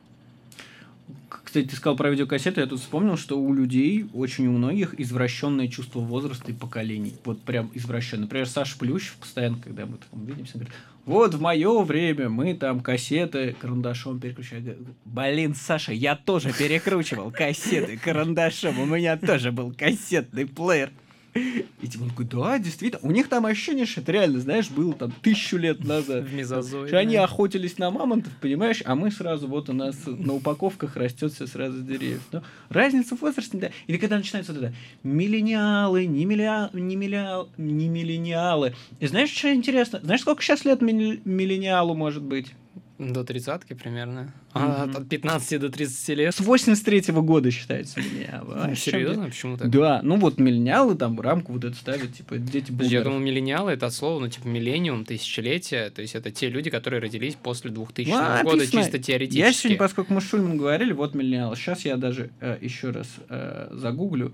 Кстати, 1.44 1.68
ты 1.68 1.76
сказал 1.76 1.96
про 1.96 2.10
видеокассету, 2.10 2.60
я 2.60 2.68
тут 2.68 2.80
вспомнил, 2.80 3.18
что 3.18 3.40
у 3.40 3.54
людей, 3.54 4.08
очень 4.14 4.48
у 4.48 4.52
многих, 4.52 5.00
извращенное 5.00 5.68
чувство 5.68 6.00
возраста 6.00 6.52
и 6.52 6.54
поколений. 6.54 7.14
Вот 7.24 7.42
прям 7.42 7.70
извращенное. 7.74 8.24
Например, 8.24 8.48
Саша 8.48 8.78
Плющев 8.78 9.16
постоянно, 9.16 9.58
когда 9.64 9.86
мы 9.86 9.98
там 9.98 10.26
видимся, 10.26 10.54
говорит, 10.54 10.74
вот 11.06 11.36
в 11.36 11.42
мое 11.42 11.84
время 11.84 12.30
мы 12.30 12.56
там 12.56 12.80
кассеты 12.80 13.56
карандашом 13.60 14.20
переключали. 14.20 14.78
Блин, 15.06 15.54
Саша, 15.54 15.94
я 15.94 16.16
тоже 16.16 16.52
перекручивал 16.52 17.32
кассеты 17.32 17.98
карандашом. 17.98 18.80
У 18.80 18.86
меня 18.86 19.16
тоже 19.16 19.52
был 19.52 19.72
кассетный 19.72 20.48
плеер. 20.48 20.92
И 21.82 21.88
типа 21.88 22.04
он 22.04 22.10
такой, 22.10 22.26
да, 22.26 22.58
действительно. 22.60 23.02
У 23.08 23.12
них 23.12 23.28
там 23.28 23.46
ощущение, 23.46 23.86
что 23.86 24.02
это 24.02 24.14
реально, 24.14 24.40
знаешь, 24.40 24.70
было 24.70 24.94
там 24.94 25.14
тысячу 25.22 25.58
лет 25.58 25.84
назад. 25.84 26.24
В 26.30 26.34
мезозое. 26.34 26.88
Что 26.88 26.98
они 26.98 27.18
охотились 27.18 27.78
на 27.78 27.92
мамонтов, 27.92 28.32
понимаешь, 28.40 28.82
а 28.86 28.96
мы 28.96 29.12
сразу, 29.12 29.48
вот 29.48 29.70
у 29.70 29.74
нас 29.74 29.96
на 30.06 30.34
упаковках 30.34 30.96
растет 30.96 31.34
все 31.34 31.46
сразу 31.46 31.80
с 31.80 31.84
деревьев. 31.84 32.22
Но 32.32 32.42
разница 32.70 33.18
в 33.18 33.22
возрасте, 33.22 33.58
да. 33.58 33.72
Или 33.88 33.98
когда 33.98 34.18
начинается 34.18 34.54
вот 34.54 34.64
это, 34.64 34.74
миллениалы, 35.04 36.06
не, 36.06 36.26
милля... 36.26 36.70
не, 36.72 36.96
милля... 36.96 37.46
не 37.58 37.90
миллениалы. 37.90 38.74
И 39.02 39.08
знаешь, 39.08 39.30
что 39.30 39.54
интересно? 39.54 40.00
Знаешь, 40.02 40.22
сколько 40.22 40.42
сейчас 40.42 40.64
лет 40.64 40.82
миллениалу 40.82 41.96
может 41.96 42.24
быть? 42.24 42.54
До 42.98 43.26
тридцатки 43.26 43.74
примерно. 43.74 44.32
А 44.54 44.86
Мгм. 44.86 44.98
от 44.98 45.10
15 45.10 45.60
до 45.60 45.70
30 45.70 46.10
лет. 46.16 46.34
С 46.34 46.40
83 46.40 47.12
года 47.22 47.52
считается. 47.52 48.00
А, 48.32 48.68
чем 48.68 48.76
Серьезно? 48.76 49.26
Почему 49.26 49.58
так? 49.58 49.70
Да, 49.70 50.00
ну 50.02 50.16
вот 50.16 50.40
миллениалы 50.40 50.96
там 50.96 51.20
рамку 51.20 51.52
вот 51.52 51.66
эту 51.66 51.76
ставят, 51.76 52.14
типа 52.14 52.38
дети 52.38 52.72
Подожди, 52.72 52.96
Я 52.96 53.04
думал, 53.04 53.20
миллениалы 53.20 53.72
это 53.74 53.88
от 53.88 53.94
слова, 53.94 54.20
ну, 54.22 54.30
типа, 54.30 54.48
миллениум, 54.48 55.04
тысячелетие, 55.04 55.90
то 55.90 56.02
есть 56.02 56.16
это 56.16 56.32
те 56.32 56.50
люди, 56.50 56.70
которые 56.70 57.02
родились 57.02 57.36
после 57.36 57.70
2000 57.70 58.10
Ну, 58.10 58.44
года, 58.44 58.58
написано. 58.58 58.82
чисто 58.84 59.00
теоретически. 59.00 59.42
Я 59.46 59.52
сегодня, 59.52 59.78
поскольку 59.78 60.14
мы 60.14 60.22
с 60.22 60.30
Шульман 60.30 60.58
говорили, 60.58 60.94
вот 60.94 61.16
миллениалы. 61.16 61.58
Сейчас 61.58 61.84
я 61.84 61.98
даже 61.98 62.30
э, 62.40 62.58
еще 62.62 62.92
раз 62.92 63.08
э, 63.28 63.68
загуглю. 63.74 64.34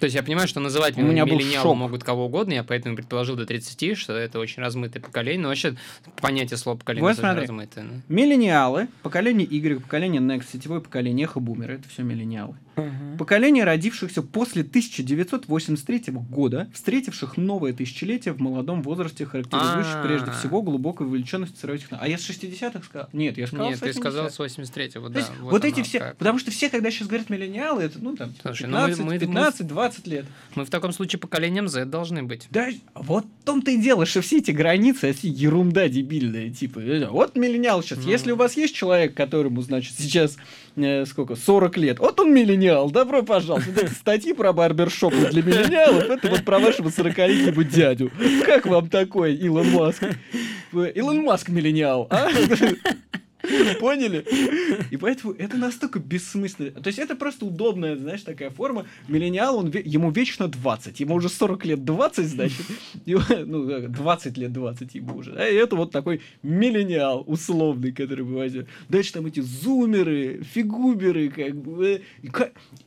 То 0.00 0.04
есть 0.04 0.16
я 0.16 0.22
понимаю, 0.22 0.48
что 0.48 0.60
называть 0.60 0.96
У 0.96 1.02
меня 1.02 1.26
миллениалом 1.26 1.78
могут 1.78 2.02
кого 2.02 2.26
угодно, 2.26 2.54
я 2.54 2.64
поэтому 2.64 2.96
предположил 2.96 3.36
до 3.36 3.44
30, 3.44 3.98
что 3.98 4.14
это 4.14 4.38
очень 4.38 4.62
размытое 4.62 5.02
поколение, 5.02 5.42
но 5.42 5.48
вообще 5.48 5.76
понятие 6.20 6.56
слова 6.56 6.78
поколение 6.78 7.06
Вот 7.06 7.18
смотри. 7.18 7.42
размытое. 7.42 7.84
ну. 7.84 8.00
Миллениалы, 8.08 8.88
поколение 9.02 9.46
Y, 9.46 9.80
поколение 9.80 10.22
Next, 10.22 10.46
сетевое 10.52 10.80
поколение, 10.80 11.26
эхо-бумеры, 11.26 11.74
это 11.74 11.88
все 11.90 12.02
миллениалы. 12.02 12.56
Поколение 13.18 13.64
родившихся 13.64 14.22
после 14.22 14.62
1983 14.62 16.04
года, 16.30 16.68
встретивших 16.72 17.36
новое 17.36 17.72
тысячелетие 17.72 18.34
в 18.34 18.40
молодом 18.40 18.82
возрасте, 18.82 19.26
характеризующих 19.26 19.94
А. 19.96 20.02
прежде 20.06 20.30
всего 20.32 20.62
глубокую 20.62 21.10
в 21.10 21.22
цифровой 21.24 21.78
технологии. 21.78 22.06
А 22.06 22.08
я 22.08 22.18
с 22.18 22.28
60-х 22.28 22.82
сказал? 22.84 23.08
Нет, 23.12 23.38
я 23.38 23.46
сказал 23.46 23.68
Нет, 23.68 23.78
с 23.78 23.80
ты 23.80 23.92
сказал 23.92 24.26
80-х. 24.26 24.34
с 24.34 24.40
83-го, 24.40 25.08
То 25.08 25.12
да. 25.14 25.18
есть 25.20 25.32
вот, 25.40 25.64
эти 25.64 25.74
оно 25.76 25.84
все, 25.84 25.98
как. 25.98 26.16
потому 26.16 26.38
что 26.38 26.50
все, 26.50 26.68
когда 26.70 26.90
сейчас 26.90 27.08
говорят 27.08 27.30
миллениалы, 27.30 27.82
это, 27.82 27.98
ну, 28.00 28.16
там, 28.16 28.32
Слушай, 28.42 28.66
ну 28.68 28.78
мы- 28.80 28.86
15, 28.88 28.98
мы- 29.04 29.12
мы- 29.14 29.18
15, 29.18 29.66
20 29.66 30.06
лет. 30.06 30.26
Мы 30.54 30.64
в 30.64 30.70
таком 30.70 30.92
случае 30.92 31.18
поколением 31.20 31.68
Z 31.68 31.84
должны 31.86 32.22
быть. 32.22 32.46
Да, 32.50 32.68
вот 32.94 33.24
в 33.24 33.44
том-то 33.44 33.70
и 33.70 33.76
дело, 33.76 34.06
что 34.06 34.20
все 34.22 34.38
эти 34.38 34.50
границы, 34.50 35.08
это 35.08 35.26
ерунда 35.26 35.88
дебильная, 35.88 36.50
типа, 36.50 36.78
э, 36.80 37.06
вот 37.08 37.36
миллениал 37.36 37.82
сейчас. 37.82 37.98
Ну. 38.04 38.08
Если 38.10 38.32
у 38.32 38.36
вас 38.36 38.56
есть 38.56 38.74
человек, 38.74 39.14
которому, 39.14 39.62
значит, 39.62 39.94
сейчас 39.98 40.36
э, 40.76 41.04
сколько, 41.06 41.34
40 41.36 41.76
лет, 41.76 41.98
вот 41.98 42.18
он 42.20 42.32
миллениал, 42.32 42.69
добро 42.90 43.22
пожаловать. 43.22 43.66
Вот 43.66 43.90
статьи 43.90 44.32
про 44.32 44.52
барбершопы 44.52 45.28
для 45.30 45.42
миллениалов, 45.42 46.04
это 46.04 46.28
вот 46.28 46.44
про 46.44 46.58
вашего 46.58 46.88
40-летнего 46.88 47.64
дядю. 47.64 48.10
Как 48.46 48.66
вам 48.66 48.88
такой, 48.88 49.34
Илон 49.34 49.70
Маск? 49.70 50.04
Илон 50.72 51.22
Маск 51.22 51.48
миллениал, 51.48 52.06
а? 52.10 52.28
Поняли? 53.80 54.24
И 54.90 54.96
поэтому 54.96 55.32
это 55.34 55.56
настолько 55.56 55.98
бессмысленно. 55.98 56.72
То 56.72 56.88
есть 56.88 56.98
это 56.98 57.16
просто 57.16 57.46
удобная, 57.46 57.96
знаешь, 57.96 58.22
такая 58.22 58.50
форма. 58.50 58.86
Миллениал, 59.08 59.58
он, 59.58 59.70
ему 59.70 60.10
вечно 60.10 60.48
20. 60.48 61.00
Ему 61.00 61.14
уже 61.14 61.28
40 61.28 61.64
лет 61.64 61.84
20, 61.84 62.26
значит. 62.26 62.66
Ну, 63.06 63.68
как, 63.68 63.90
20 63.90 64.38
лет 64.38 64.52
20 64.52 64.94
ему 64.94 65.16
уже. 65.16 65.34
А 65.34 65.42
это 65.42 65.76
вот 65.76 65.90
такой 65.90 66.20
миллениал 66.42 67.24
условный, 67.26 67.92
который 67.92 68.24
бывает. 68.24 68.68
Дальше 68.88 69.12
там 69.12 69.26
эти 69.26 69.40
зумеры, 69.40 70.42
фигуберы, 70.42 71.30
как 71.30 71.56
бы. 71.56 72.02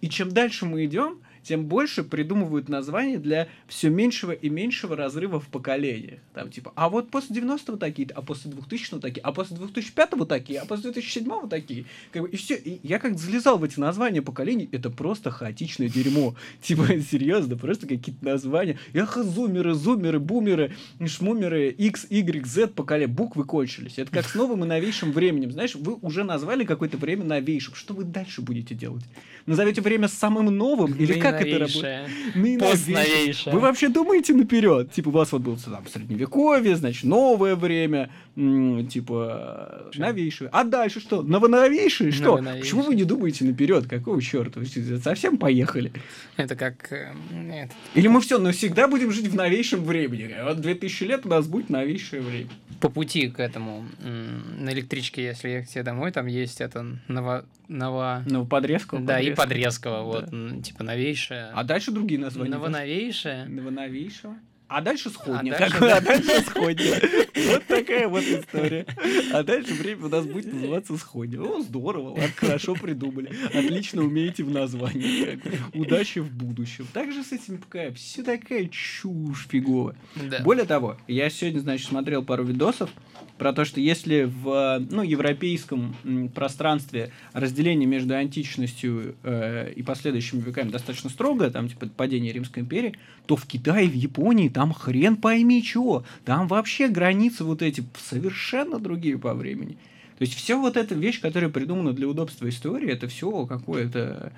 и 0.02 0.10
чем 0.10 0.30
дальше 0.30 0.66
мы 0.66 0.86
идем, 0.86 1.20
тем 1.44 1.66
больше 1.66 2.04
придумывают 2.04 2.70
названия 2.70 3.20
для 3.20 3.48
все 3.68 3.90
меньшего 3.90 4.32
и 4.32 4.50
меньшего 4.50 4.96
разрыва 4.96 5.40
в 5.40 5.48
поколениях. 5.48 6.20
Там 6.34 6.50
типа, 6.50 6.72
а 6.76 6.90
вот 6.90 7.10
после 7.10 7.36
90-го 7.36 7.78
такие, 7.78 8.08
а 8.16 8.22
после 8.22 8.52
2000-го 8.52 9.00
такие, 9.00 9.22
а 9.22 9.32
после 9.32 9.58
2005-го 9.58 10.26
такие, 10.26 10.60
а 10.60 10.66
после 10.66 10.92
2007-го 10.92 11.48
такие. 11.48 11.86
Как 12.12 12.24
бы, 12.24 12.30
и 12.30 12.38
все. 12.38 12.56
И 12.56 12.80
я 12.84 13.00
как 13.00 13.18
залезал 13.18 13.58
в 13.58 13.64
эти 13.64 13.80
названия 13.80 14.22
поколений, 14.22 14.70
это 14.72 14.90
просто 14.90 15.32
хаотичное 15.32 15.90
дерьмо. 15.90 16.36
Типа, 16.62 16.88
серьезно, 17.00 17.58
просто 17.58 17.88
какие-то 17.88 18.24
названия. 18.24 18.80
Эх, 18.94 19.18
зумеры, 19.18 19.74
зумеры, 19.74 20.20
бумеры, 20.20 20.76
шмумеры, 21.06 21.70
X, 21.70 22.08
Y, 22.10 22.46
Z 22.46 22.68
поколения. 22.68 23.12
Буквы 23.14 23.44
кончились. 23.44 23.98
Это 23.98 24.12
как 24.12 24.26
с 24.26 24.36
новым 24.36 24.64
и 24.64 24.68
новейшим 24.68 25.12
временем. 25.12 25.52
Знаешь, 25.52 25.76
вы 25.76 25.96
уже 26.02 26.24
назвали 26.24 26.64
какое-то 26.64 26.98
время 26.98 27.26
новейшим. 27.26 27.76
Что 27.76 27.94
вы 27.94 28.04
дальше 28.04 28.42
будете 28.42 28.76
делать? 28.76 29.04
Назовете 29.46 29.82
время 29.82 30.08
самым 30.08 30.46
новым? 30.56 30.94
Или 30.94 31.20
как 31.20 31.33
это 31.42 31.60
работает? 31.60 32.10
Наиновейшее. 32.36 32.60
Постновейшее. 32.60 33.54
Вы 33.54 33.60
вообще 33.60 33.90
думаете 33.90 34.34
наперед? 34.34 34.92
Типа, 34.92 35.10
у 35.10 35.12
вас 35.12 35.32
вот 35.32 35.42
было 35.42 35.58
там 35.58 35.86
средневековье, 35.88 36.76
значит, 36.76 37.04
новое 37.04 37.56
время, 37.56 38.10
типа, 38.36 39.92
новейшее. 39.96 40.50
А 40.52 40.64
дальше 40.64 41.00
что? 41.00 41.22
Новоновейшее? 41.22 42.12
Что? 42.12 42.38
Почему 42.38 42.82
вы 42.84 42.96
не 42.96 43.04
думаете 43.04 43.46
наперед? 43.46 43.88
Какого 43.88 44.22
черта? 44.22 44.60
Вы 44.60 44.66
совсем 45.00 45.38
поехали? 45.38 45.92
Это 46.38 46.56
как... 46.56 46.92
э, 46.92 47.14
этот, 47.52 47.76
Или 47.96 48.08
мы 48.08 48.22
все 48.22 48.40
навсегда 48.40 48.88
будем 48.88 49.12
жить 49.12 49.28
в 49.28 49.36
новейшем 49.36 49.84
времени? 49.84 50.34
Вот 50.44 50.62
2000 50.62 51.04
лет 51.04 51.26
у 51.26 51.30
нас 51.30 51.48
будет 51.48 51.70
новейшее 51.70 52.22
время. 52.22 52.50
по 52.80 52.90
пути 52.90 53.30
к 53.30 53.40
этому 53.40 53.86
на 54.02 54.72
электричке, 54.74 55.24
если 55.24 55.50
ехать 55.50 55.84
домой, 55.84 56.12
там 56.12 56.28
есть 56.28 56.62
это 56.62 56.86
ново... 57.08 57.46
ново... 57.68 58.24
Ну, 58.26 58.46
подрезку. 58.46 59.00
Да, 59.00 59.20
и 59.20 59.34
Подрезково, 59.34 60.04
вот, 60.04 60.34
м, 60.34 60.62
типа 60.62 60.84
новейшее. 60.84 61.52
А 61.54 61.64
дальше 61.64 61.92
другие 61.92 62.20
названия. 62.20 62.52
Новоновейшее. 62.52 63.46
Новоновейшего. 63.46 64.36
А 64.68 64.82
дальше 64.82 65.12
сходня. 65.12 65.54
А 65.54 65.60
дальше, 65.60 65.74
Какое? 65.76 65.90
да. 65.90 65.98
А 65.98 66.02
дальше 66.02 66.42
сходня. 66.42 67.02
Вот 67.46 67.66
такая 67.66 68.08
вот 68.08 68.24
история. 68.24 68.86
А 69.34 69.44
дальше 69.44 69.74
время 69.74 70.06
у 70.06 70.10
нас 70.10 70.26
будет 70.26 70.52
называться 70.54 70.98
сходня. 70.98 71.42
О, 71.42 71.62
здорово, 71.62 72.12
ладно, 72.12 72.30
хорошо 72.38 72.74
придумали. 72.74 73.32
Отлично 73.54 74.02
умеете 74.02 74.44
в 74.44 74.50
названии. 74.50 75.40
Удачи 75.74 76.20
в 76.20 76.32
будущем. 76.32 76.88
Так 76.94 77.12
же 77.12 77.22
с 77.24 77.34
этим 77.34 77.58
ПК. 77.58 77.94
Все 77.96 78.24
такая 78.24 78.68
чушь 78.68 79.46
фиговая. 79.50 79.96
Да. 80.16 80.40
Более 80.40 80.66
того, 80.66 80.98
я 81.08 81.30
сегодня, 81.30 81.60
значит, 81.60 81.88
смотрел 81.88 82.24
пару 82.24 82.46
видосов 82.46 82.90
про 83.38 83.54
то, 83.54 83.66
что 83.66 83.82
если 83.82 84.24
в 84.24 84.86
ну, 84.90 85.02
европейском 85.02 85.96
пространстве 86.34 87.12
разделение 87.34 87.88
между 87.88 88.16
античностью 88.16 89.16
э, 89.24 89.74
и 89.76 89.84
последующими 89.84 90.42
веками 90.42 90.70
достаточно 90.70 91.10
строгое, 91.10 91.50
там 91.50 91.68
типа 91.68 91.88
падение 91.88 92.32
Римской 92.32 92.64
империи, 92.64 92.96
то 93.26 93.36
в 93.36 93.46
Китае, 93.46 93.88
в 93.88 93.94
Японии 93.94 94.50
там 94.50 94.74
хрен 94.74 95.16
пойми 95.16 95.64
чего. 95.64 96.04
Там 96.26 96.48
вообще 96.48 96.88
границы 96.88 97.44
вот 97.44 97.62
эти 97.62 97.84
совершенно 97.98 98.80
другие 98.80 99.18
по 99.18 99.34
времени. 99.34 99.78
То 100.18 100.26
есть 100.26 100.36
все 100.36 100.60
вот 100.60 100.78
эта 100.78 100.96
вещь, 100.96 101.20
которая 101.20 101.50
придумана 101.50 101.92
для 101.92 102.08
удобства 102.08 102.48
истории, 102.48 102.90
это 102.90 103.08
все 103.08 103.46
какое-то 103.46 104.32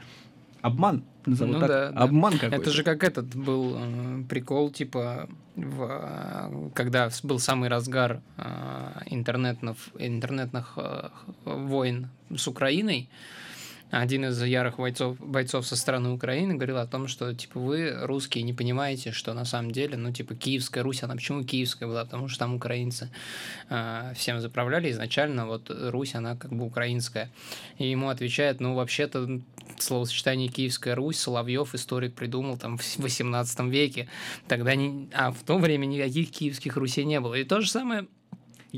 обман. 0.65 1.03
Назову 1.25 1.53
Ну 1.53 1.59
так. 1.59 1.69
да, 1.69 1.91
да. 1.91 1.99
Обман 2.03 2.33
какой-то. 2.33 2.55
Это 2.55 2.71
же 2.71 2.83
как 2.83 3.03
этот 3.03 3.35
был 3.35 3.75
э, 3.77 4.23
прикол, 4.29 4.71
типа, 4.71 5.27
в, 5.55 6.71
когда 6.73 7.09
был 7.23 7.39
самый 7.39 7.69
разгар 7.69 8.21
э, 8.37 9.01
интернетных, 9.07 9.77
интернетных 9.99 10.73
э, 10.77 11.09
войн 11.45 12.09
с 12.35 12.47
Украиной, 12.47 13.09
один 14.01 14.25
из 14.25 14.43
ярых 14.43 14.77
бойцов, 14.77 15.17
бойцов 15.19 15.65
со 15.65 15.77
стороны 15.77 16.09
Украины 16.09 16.55
говорил 16.55 16.79
о 16.79 16.85
том, 16.85 17.07
что, 17.07 17.33
типа, 17.33 17.59
вы, 17.59 17.93
русские, 18.01 18.43
не 18.43 18.53
понимаете, 18.53 19.11
что 19.11 19.33
на 19.33 19.45
самом 19.45 19.71
деле, 19.71 19.95
ну, 19.95 20.11
типа, 20.11 20.35
Киевская 20.35 20.83
Русь, 20.83 21.03
она 21.03 21.15
почему 21.15 21.45
Киевская 21.45 21.87
была? 21.87 22.03
Потому 22.03 22.27
что 22.27 22.39
там 22.39 22.55
украинцы 22.55 23.09
э, 23.69 24.13
всем 24.15 24.41
заправляли 24.41 24.91
изначально, 24.91 25.47
вот 25.47 25.69
Русь, 25.69 26.13
она 26.13 26.35
как 26.35 26.51
бы 26.51 26.65
украинская. 26.65 27.31
И 27.77 27.89
ему 27.89 28.09
отвечает, 28.09 28.59
ну, 28.59 28.75
вообще-то 28.75 29.39
словосочетание 29.77 30.49
Киевская 30.49 30.93
Русь 30.95 31.17
Соловьев 31.17 31.73
историк 31.73 32.15
придумал 32.15 32.57
там 32.57 32.77
в 32.77 32.97
18 32.97 33.59
веке. 33.61 34.09
Тогда 34.47 34.75
не... 34.75 35.09
А 35.13 35.31
в 35.31 35.41
то 35.43 35.57
время 35.57 35.85
никаких 35.85 36.31
киевских 36.31 36.75
Русей 36.75 37.05
не 37.05 37.21
было. 37.21 37.35
И 37.35 37.43
то 37.45 37.61
же 37.61 37.69
самое 37.69 38.07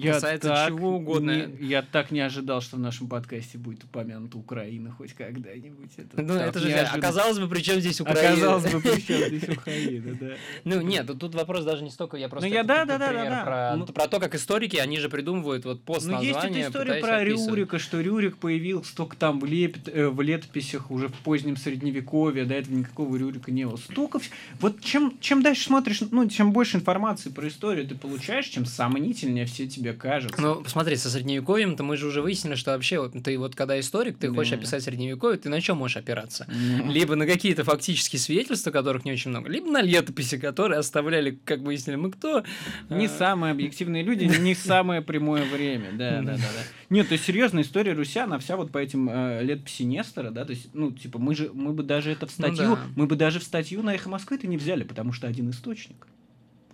касается 0.01 0.49
так 0.49 0.67
чего 0.69 0.95
угодно. 0.97 1.31
не- 1.47 1.67
я 1.67 1.81
так 1.81 2.11
не 2.11 2.19
ожидал, 2.19 2.61
что 2.61 2.77
в 2.77 2.79
нашем 2.79 3.07
подкасте 3.07 3.57
будет 3.57 3.83
упомянута 3.83 4.37
Украина 4.37 4.91
хоть 4.91 5.13
когда-нибудь. 5.13 5.91
Это, 5.97 6.21
Ну, 6.21 6.33
это 6.35 6.59
же 6.59 6.67
неожиданно. 6.69 6.97
оказалось 6.97 7.39
бы, 7.39 7.47
причем 7.47 7.79
здесь 7.79 8.01
Украина. 8.01 8.29
Оказалось 8.31 8.71
бы, 8.71 8.79
при 8.81 9.01
чем 9.01 9.17
здесь 9.27 9.49
Украина, 9.57 10.17
да. 10.19 10.27
Ну, 10.63 10.81
нет, 10.81 11.07
тут 11.19 11.35
вопрос 11.35 11.63
даже 11.65 11.83
не 11.83 11.89
столько, 11.91 12.17
я 12.17 12.29
просто 12.29 12.47
Ну, 12.49 12.53
я- 12.55 12.63
да, 12.63 12.85
да, 12.85 12.97
да, 12.97 13.11
да. 13.11 13.43
Про, 13.43 13.75
Ну- 13.77 13.85
то, 13.85 14.19
как 14.19 14.35
историки, 14.35 14.77
они 14.77 14.99
же 14.99 15.09
придумывают 15.09 15.65
вот 15.65 15.81
пост 15.83 16.07
Ну, 16.07 16.21
есть 16.21 16.39
эта 16.43 16.61
история 16.61 17.01
про 17.01 17.23
Рюрика, 17.23 17.79
что 17.79 17.99
Рюрик 18.01 18.37
появился 18.37 18.95
только 18.95 19.15
там 19.17 19.39
в, 19.39 19.45
э, 19.45 20.07
в 20.09 20.21
летописях 20.21 20.91
уже 20.91 21.07
в 21.07 21.13
позднем 21.13 21.57
средневековье, 21.57 22.45
до 22.45 22.55
этого 22.55 22.75
никакого 22.75 23.15
Рюрика 23.17 23.51
не 23.51 23.65
было. 23.65 23.77
Столько 23.77 24.19
Вот 24.59 24.81
чем, 24.81 25.13
чем 25.19 25.41
дальше 25.43 25.63
смотришь, 25.63 26.01
ну, 26.11 26.27
чем 26.29 26.51
больше 26.51 26.77
информации 26.77 27.29
про 27.29 27.47
историю 27.47 27.87
ты 27.87 27.95
получаешь, 27.95 28.47
чем 28.47 28.65
сомнительнее 28.65 29.45
все 29.45 29.67
тебе 29.67 29.86
кажется. 29.93 30.41
Ну, 30.41 30.61
посмотри, 30.63 30.95
со 30.95 31.09
средневековьем-то 31.09 31.83
мы 31.83 31.97
же 31.97 32.07
уже 32.07 32.21
выяснили, 32.21 32.55
что 32.55 32.71
вообще 32.71 32.99
вот 32.99 33.13
ты 33.23 33.37
вот 33.37 33.55
когда 33.55 33.79
историк, 33.79 34.17
ты 34.17 34.29
Да. 34.29 34.33
хочешь 34.35 34.53
описать 34.53 34.83
средневековье, 34.83 35.37
ты 35.37 35.49
на 35.49 35.61
чем 35.61 35.77
можешь 35.77 35.97
опираться? 35.97 36.47
Ну, 36.49 36.91
Либо 36.91 37.15
на 37.15 37.25
какие-то 37.25 37.63
фактические 37.63 38.19
свидетельства, 38.19 38.71
которых 38.71 39.05
не 39.05 39.11
очень 39.11 39.31
много, 39.31 39.49
либо 39.49 39.67
на 39.69 39.81
летописи, 39.81 40.37
которые 40.37 40.79
оставляли, 40.79 41.39
как 41.45 41.59
выяснили 41.61 41.95
мы 41.95 42.11
кто. 42.11 42.43
Не 42.89 43.05
А, 43.05 43.09
самые 43.09 43.51
объективные 43.51 44.03
люди, 44.03 44.23
не 44.39 44.55
самое 44.55 45.01
прямое 45.01 45.45
время, 45.45 45.91
да, 45.93 46.21
да, 46.21 46.33
да, 46.33 46.37
да. 46.37 46.43
Нет, 46.89 47.07
то 47.09 47.13
есть 47.13 47.25
серьезно, 47.25 47.61
история 47.61 47.93
Руси, 47.93 48.19
она 48.19 48.39
вся 48.39 48.55
вот 48.55 48.71
по 48.71 48.77
этим 48.77 49.09
э, 49.09 49.43
летописи 49.43 49.83
Нестора, 49.83 50.31
да, 50.31 50.45
то 50.45 50.51
есть, 50.53 50.69
ну, 50.73 50.91
типа, 50.91 51.19
мы 51.19 51.35
же, 51.35 51.51
мы 51.53 51.73
бы 51.73 51.83
даже 51.83 52.11
это 52.11 52.27
в 52.27 52.29
Ну 52.39 52.45
статью, 52.47 52.75
да. 52.75 52.79
мы 52.95 53.07
бы 53.07 53.15
даже 53.15 53.39
в 53.39 53.43
статью 53.43 53.83
на 53.83 53.93
Эхо 53.95 54.09
Москвы 54.09 54.37
это 54.37 54.47
не 54.47 54.57
взяли, 54.57 54.83
потому 54.83 55.11
что 55.13 55.27
один 55.27 55.49
источник. 55.49 56.07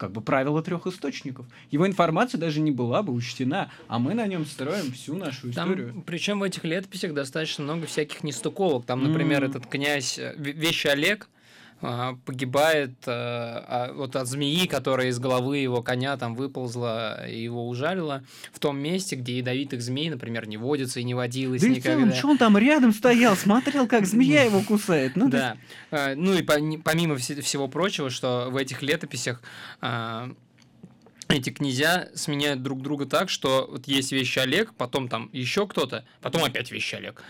Как 0.04 0.12
бы 0.12 0.20
правило 0.20 0.62
трех 0.62 0.86
источников. 0.86 1.46
Его 1.72 1.88
информация 1.88 2.38
даже 2.38 2.60
не 2.60 2.72
была 2.72 3.04
бы 3.04 3.14
учтена, 3.14 3.72
а 3.88 4.00
мы 4.00 4.14
на 4.14 4.28
нем 4.28 4.46
строим 4.46 4.92
всю 4.92 5.16
нашу 5.16 5.50
историю. 5.50 5.94
Там, 5.94 6.02
причем 6.02 6.42
в 6.42 6.44
этих 6.44 6.66
летописях 6.66 7.14
достаточно 7.14 7.64
много 7.64 7.86
всяких 7.86 8.22
нестыковок. 8.22 8.86
Там, 8.86 9.02
например, 9.02 9.46
mm. 9.46 9.50
этот 9.50 9.66
князь 9.66 10.20
э, 10.20 10.36
Вещи 10.36 10.88
Олег, 10.88 11.30
погибает 12.26 12.94
а, 13.08 13.92
вот 13.94 14.16
от 14.16 14.28
змеи, 14.28 14.68
которая 14.68 15.08
из 15.08 15.20
головы 15.20 15.58
его 15.58 15.82
коня 15.82 16.16
там 16.16 16.34
выползла 16.34 17.28
и 17.28 17.44
его 17.44 17.68
ужалила, 17.68 18.24
в 18.54 18.60
том 18.60 18.80
месте, 18.80 19.18
где 19.18 19.40
ядовитых 19.40 19.82
змей, 19.82 20.10
например, 20.10 20.48
не 20.48 20.56
водится 20.56 21.02
и 21.02 21.04
не 21.04 21.14
водилось 21.14 21.62
да 21.62 21.68
никогда. 21.68 22.06
Да 22.06 22.16
что 22.16 22.30
он 22.30 22.38
там 22.38 22.58
рядом 22.58 22.94
стоял, 22.94 23.36
смотрел, 23.36 23.86
как 23.88 24.06
змея 24.06 24.44
его 24.44 24.62
кусает. 24.62 25.18
Ну, 25.18 25.30
да. 25.30 25.58
Ты... 25.90 26.16
Ну 26.16 26.34
и 26.34 26.42
помимо 26.42 27.18
всего 27.18 27.68
прочего, 27.68 28.10
что 28.10 28.48
в 28.50 28.56
этих 28.56 28.82
летописях 28.82 29.42
эти 31.28 31.50
князья 31.50 32.08
сменяют 32.16 32.64
друг 32.64 32.82
друга 32.82 33.06
так, 33.06 33.30
что 33.30 33.68
вот 33.70 33.88
есть 33.88 34.12
вещи 34.12 34.40
Олег, 34.40 34.74
потом 34.76 35.10
там 35.10 35.30
еще 35.34 35.68
кто-то, 35.68 36.06
потом 36.22 36.44
опять 36.44 36.72
вещи 36.72 36.96
Олег. 36.96 37.22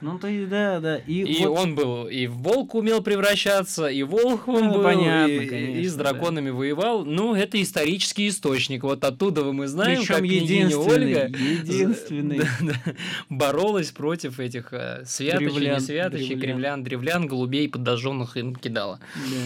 Ну, 0.00 0.18
то 0.18 0.28
есть, 0.28 0.48
да, 0.48 0.80
да. 0.80 0.96
И, 0.98 1.22
и 1.22 1.46
вот... 1.46 1.58
он 1.58 1.74
был, 1.74 2.08
и 2.08 2.26
в 2.26 2.36
волк 2.38 2.74
умел 2.74 3.02
превращаться, 3.02 3.86
и 3.86 4.02
волхвом 4.02 4.66
ну, 4.66 4.74
был, 4.74 4.82
понятно, 4.82 5.32
и, 5.32 5.46
конечно, 5.46 5.80
и 5.80 5.86
с 5.86 5.94
драконами 5.94 6.50
да. 6.50 6.56
воевал. 6.56 7.04
Ну, 7.04 7.34
это 7.34 7.60
исторический 7.62 8.28
источник. 8.28 8.82
Вот 8.82 9.04
оттуда 9.04 9.44
мы 9.44 9.66
знаем, 9.66 10.00
Причем 10.00 10.14
как 10.14 10.24
княгиня 10.24 10.76
Ольга 10.76 11.26
единственный. 11.26 12.40
Да, 12.44 12.48
да, 12.60 12.92
боролась 13.28 13.90
против 13.90 14.40
этих 14.40 14.72
э, 14.72 15.04
святочей, 15.06 15.46
древлян, 15.46 15.74
не 15.74 15.80
святочей, 15.80 16.26
древлян. 16.28 16.40
кремлян, 16.40 16.84
древлян, 16.84 17.26
голубей, 17.26 17.68
подожженных 17.68 18.36
им 18.36 18.54
кидала. 18.54 18.98
Да. 19.14 19.36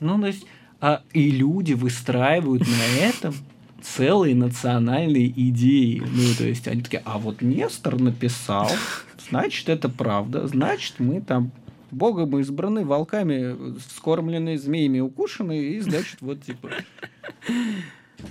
Ну, 0.00 0.20
то 0.20 0.26
есть, 0.26 0.46
а 0.80 1.02
и 1.12 1.30
люди 1.30 1.74
выстраивают 1.74 2.62
на 2.66 3.04
этом 3.04 3.34
целые 3.82 4.34
национальные 4.34 5.28
идеи. 5.28 6.02
Ну, 6.04 6.34
то 6.36 6.44
есть 6.44 6.68
они 6.68 6.82
такие, 6.82 7.02
а 7.04 7.18
вот 7.18 7.42
Нестор 7.42 8.00
написал, 8.00 8.70
значит, 9.32 9.68
это 9.68 9.88
правда, 9.88 10.46
значит, 10.46 10.96
мы 10.98 11.20
там 11.20 11.52
Богом 11.90 12.38
избраны, 12.38 12.84
волками 12.84 13.78
скормлены, 13.80 14.58
змеями 14.58 15.00
укушены, 15.00 15.58
и, 15.58 15.80
значит, 15.80 16.18
вот, 16.20 16.42
типа... 16.42 16.68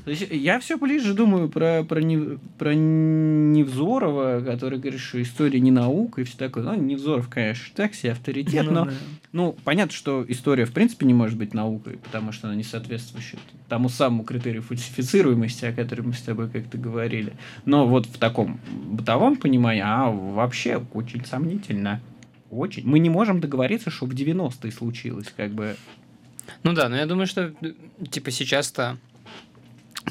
То 0.05 0.11
есть 0.11 0.27
я 0.31 0.59
все 0.59 0.77
ближе 0.77 1.13
думаю 1.13 1.49
про, 1.49 1.83
про, 1.83 1.99
не, 1.99 2.37
про 2.57 2.73
Невзорова, 2.73 4.41
который 4.41 4.79
говорит, 4.79 4.99
что 4.99 5.21
история 5.21 5.59
не 5.59 5.71
наука 5.71 6.21
и 6.21 6.23
все 6.23 6.37
такое. 6.37 6.63
Ну, 6.63 6.75
Невзоров, 6.75 7.29
конечно, 7.29 7.73
так 7.75 7.93
себе 7.93 8.13
авторитет, 8.13 8.65
ну, 8.65 8.71
но 8.71 8.91
ну, 9.31 9.55
понятно, 9.63 9.93
что 9.93 10.25
история 10.27 10.65
в 10.65 10.73
принципе 10.73 11.05
не 11.05 11.13
может 11.13 11.37
быть 11.37 11.53
наукой, 11.53 11.97
потому 11.97 12.31
что 12.31 12.47
она 12.47 12.55
не 12.55 12.63
соответствует 12.63 13.39
тому 13.69 13.89
самому 13.89 14.23
критерию 14.23 14.61
фальсифицируемости, 14.63 15.65
о 15.65 15.73
котором 15.73 16.07
мы 16.07 16.13
с 16.13 16.21
тобой 16.21 16.49
как-то 16.49 16.77
говорили. 16.77 17.33
Но 17.65 17.87
вот 17.87 18.05
в 18.07 18.17
таком 18.17 18.59
бытовом 18.69 19.37
понимании, 19.37 19.83
а 19.85 20.09
вообще 20.09 20.83
очень 20.93 21.23
сомнительно. 21.25 22.01
Очень. 22.49 22.85
Мы 22.85 22.99
не 22.99 23.09
можем 23.09 23.39
договориться, 23.39 23.89
что 23.89 24.05
в 24.05 24.13
90-е 24.13 24.71
случилось, 24.71 25.33
как 25.35 25.51
бы. 25.51 25.77
Ну 26.63 26.73
да, 26.73 26.89
но 26.89 26.97
я 26.97 27.05
думаю, 27.05 27.27
что 27.27 27.53
типа 28.09 28.31
сейчас-то 28.31 28.97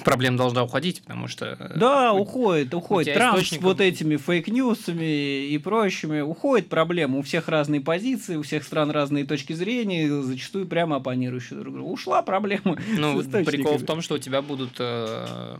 проблема 0.05 0.37
должна 0.37 0.63
уходить, 0.63 1.03
потому 1.03 1.29
что... 1.29 1.57
Э, 1.59 1.73
да, 1.77 2.13
у, 2.13 2.21
уходит, 2.21 2.75
уходит. 2.75 3.15
Трамп 3.15 3.37
источников... 3.37 3.63
с 3.63 3.65
вот 3.65 3.81
этими 3.81 4.17
фейк-ньюсами 4.17 5.47
и 5.47 5.59
прочими. 5.59 6.21
Уходит 6.21 6.69
проблема. 6.69 7.19
У 7.19 7.23
всех 7.23 7.49
разные 7.49 7.81
позиции, 7.81 8.37
у 8.37 8.43
всех 8.43 8.65
стран 8.65 8.91
разные 8.91 9.25
точки 9.25 9.53
зрения, 9.53 10.23
зачастую 10.23 10.67
прямо 10.67 10.97
оппонирующие 10.97 11.59
друг 11.59 11.75
другу. 11.75 11.93
Ушла 11.93 12.23
проблема 12.23 12.77
Ну, 12.97 13.23
прикол 13.23 13.79
в 13.79 13.85
том, 13.85 14.03
что 14.03 14.15
у 14.15 14.19
тебя 14.19 14.43
будут... 14.43 14.77
Э, 14.79 15.57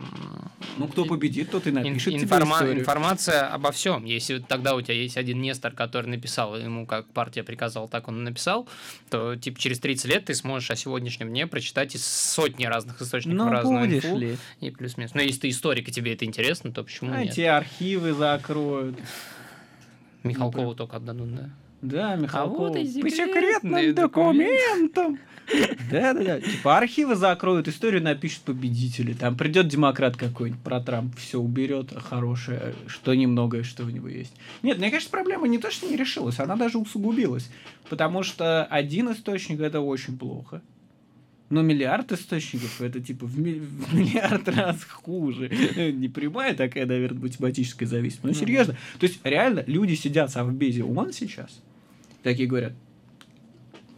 ну, 0.77 0.87
кто 0.87 1.05
победит, 1.05 1.51
тот 1.51 1.67
и 1.67 1.71
напишет 1.71 2.13
информа... 2.13 2.59
тебе 2.59 2.79
Информация 2.79 3.47
обо 3.47 3.71
всем. 3.71 4.05
Если 4.05 4.39
тогда 4.39 4.75
у 4.75 4.81
тебя 4.81 4.95
есть 4.95 5.17
один 5.17 5.41
Нестор, 5.41 5.71
который 5.71 6.07
написал, 6.07 6.57
ему 6.57 6.85
как 6.85 7.05
партия 7.07 7.43
приказала, 7.43 7.87
так 7.87 8.07
он 8.07 8.23
написал, 8.23 8.67
то, 9.09 9.35
типа, 9.35 9.59
через 9.59 9.79
30 9.79 10.05
лет 10.05 10.25
ты 10.25 10.35
сможешь 10.35 10.71
о 10.71 10.75
сегодняшнем 10.75 11.29
дне 11.29 11.47
прочитать 11.47 11.95
из 11.95 12.05
сотни 12.05 12.65
разных 12.65 13.01
источников 13.01 13.45
ну, 13.45 13.51
разную 13.51 13.97
инфу. 13.97 14.20
Ли? 14.21 14.37
И 14.59 14.69
плюс-минус. 14.69 15.13
Но 15.13 15.21
если 15.21 15.41
ты 15.41 15.49
историк, 15.49 15.89
и 15.89 15.91
тебе 15.91 16.13
это 16.13 16.25
интересно, 16.25 16.71
то 16.71 16.83
почему 16.83 17.13
а 17.13 17.23
нет? 17.23 17.33
Эти 17.33 17.41
архивы 17.41 18.13
закроют. 18.13 18.97
Михалкову 20.23 20.69
ну, 20.69 20.75
только 20.75 20.97
отдадут, 20.97 21.35
да? 21.35 21.49
Да, 21.81 22.15
Михалкову. 22.15 22.65
А 22.65 22.69
вот 22.69 22.77
и 22.77 23.01
По 23.01 23.09
секретным 23.09 23.95
документам. 23.95 25.19
Да, 25.89 26.13
да, 26.13 26.23
да. 26.23 26.41
Типа 26.41 26.77
архивы 26.77 27.15
закроют, 27.15 27.67
историю 27.67 28.03
напишут 28.03 28.43
победители. 28.43 29.13
Там 29.13 29.35
придет 29.35 29.67
демократ 29.67 30.15
какой-нибудь 30.15 30.61
про 30.61 30.79
Трамп, 30.79 31.17
все 31.17 31.39
уберет 31.39 31.91
хорошее, 31.97 32.75
что 32.87 33.13
немногое, 33.13 33.63
что 33.63 33.83
у 33.83 33.89
него 33.89 34.07
есть. 34.07 34.33
Нет, 34.61 34.77
мне 34.77 34.91
кажется, 34.91 35.11
проблема 35.11 35.47
не 35.47 35.57
то, 35.57 35.71
что 35.71 35.87
не 35.87 35.97
решилась, 35.97 36.39
она 36.39 36.55
даже 36.55 36.77
усугубилась. 36.77 37.49
Потому 37.89 38.23
что 38.23 38.63
один 38.65 39.11
источник 39.11 39.59
это 39.59 39.81
очень 39.81 40.17
плохо. 40.17 40.61
Но 41.51 41.61
миллиард 41.61 42.11
источников 42.13 42.81
это 42.81 43.01
типа 43.01 43.25
в, 43.25 43.37
ми- 43.37 43.59
в 43.59 43.93
миллиард 43.93 44.47
раз 44.47 44.83
хуже. 44.85 45.49
Не 45.75 46.07
прямая 46.07 46.55
такая, 46.55 46.85
наверное, 46.85 47.21
математическая 47.21 47.87
зависимость. 47.87 48.23
Но 48.23 48.29
ну, 48.29 48.33
серьезно. 48.33 48.77
То 48.99 49.05
есть 49.05 49.19
реально 49.23 49.63
люди 49.67 49.93
сидят 49.95 50.29
в 50.29 50.33
Совбезе 50.33 50.83
ООН 50.83 51.11
сейчас, 51.11 51.61
такие 52.23 52.47
говорят, 52.47 52.73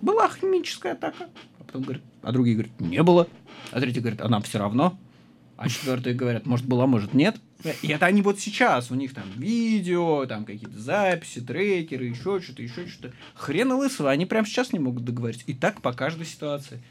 была 0.02 0.30
химическая 0.30 0.94
атака. 0.94 1.30
А 1.60 1.64
потом 1.64 1.84
говорят, 1.84 2.02
а 2.24 2.32
другие 2.32 2.56
говорят, 2.56 2.80
не 2.82 3.04
было. 3.04 3.28
А 3.72 3.80
третий 3.80 4.00
говорит, 4.00 4.22
а 4.22 4.30
нам 4.30 4.42
все 4.42 4.58
равно. 4.58 4.98
А 5.56 5.70
четвертые 5.70 6.16
говорят, 6.16 6.48
может 6.48 6.66
была, 6.66 6.88
может 6.88 7.14
нет. 7.14 7.36
И 7.84 7.88
это 7.88 8.08
они 8.08 8.24
вот 8.24 8.40
сейчас, 8.40 8.92
у 8.92 8.96
них 8.96 9.14
там 9.14 9.26
видео, 9.38 10.26
там 10.26 10.44
какие-то 10.44 10.78
записи, 10.80 11.40
трекеры, 11.40 12.06
еще 12.06 12.42
что-то, 12.42 12.64
еще 12.64 12.88
что-то. 12.88 13.14
Хрен 13.36 13.72
лысого, 13.72 14.10
они 14.10 14.26
прямо 14.26 14.48
сейчас 14.48 14.74
не 14.74 14.80
могут 14.80 15.06
договориться. 15.06 15.46
И 15.48 15.54
так 15.54 15.82
по 15.82 15.94
каждой 15.94 16.26
ситуации. 16.26 16.82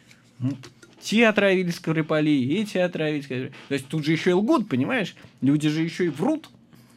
Те 1.00 1.26
отравились 1.26 1.76
Скрипали, 1.76 2.60
эти 2.60 2.78
отравились. 2.78 3.26
То 3.26 3.74
есть 3.74 3.88
тут 3.88 4.04
же 4.04 4.12
еще 4.12 4.30
и 4.30 4.34
лгут, 4.34 4.68
понимаешь? 4.68 5.16
Люди 5.40 5.68
же 5.68 5.82
еще 5.82 6.06
и 6.06 6.08
врут. 6.08 6.48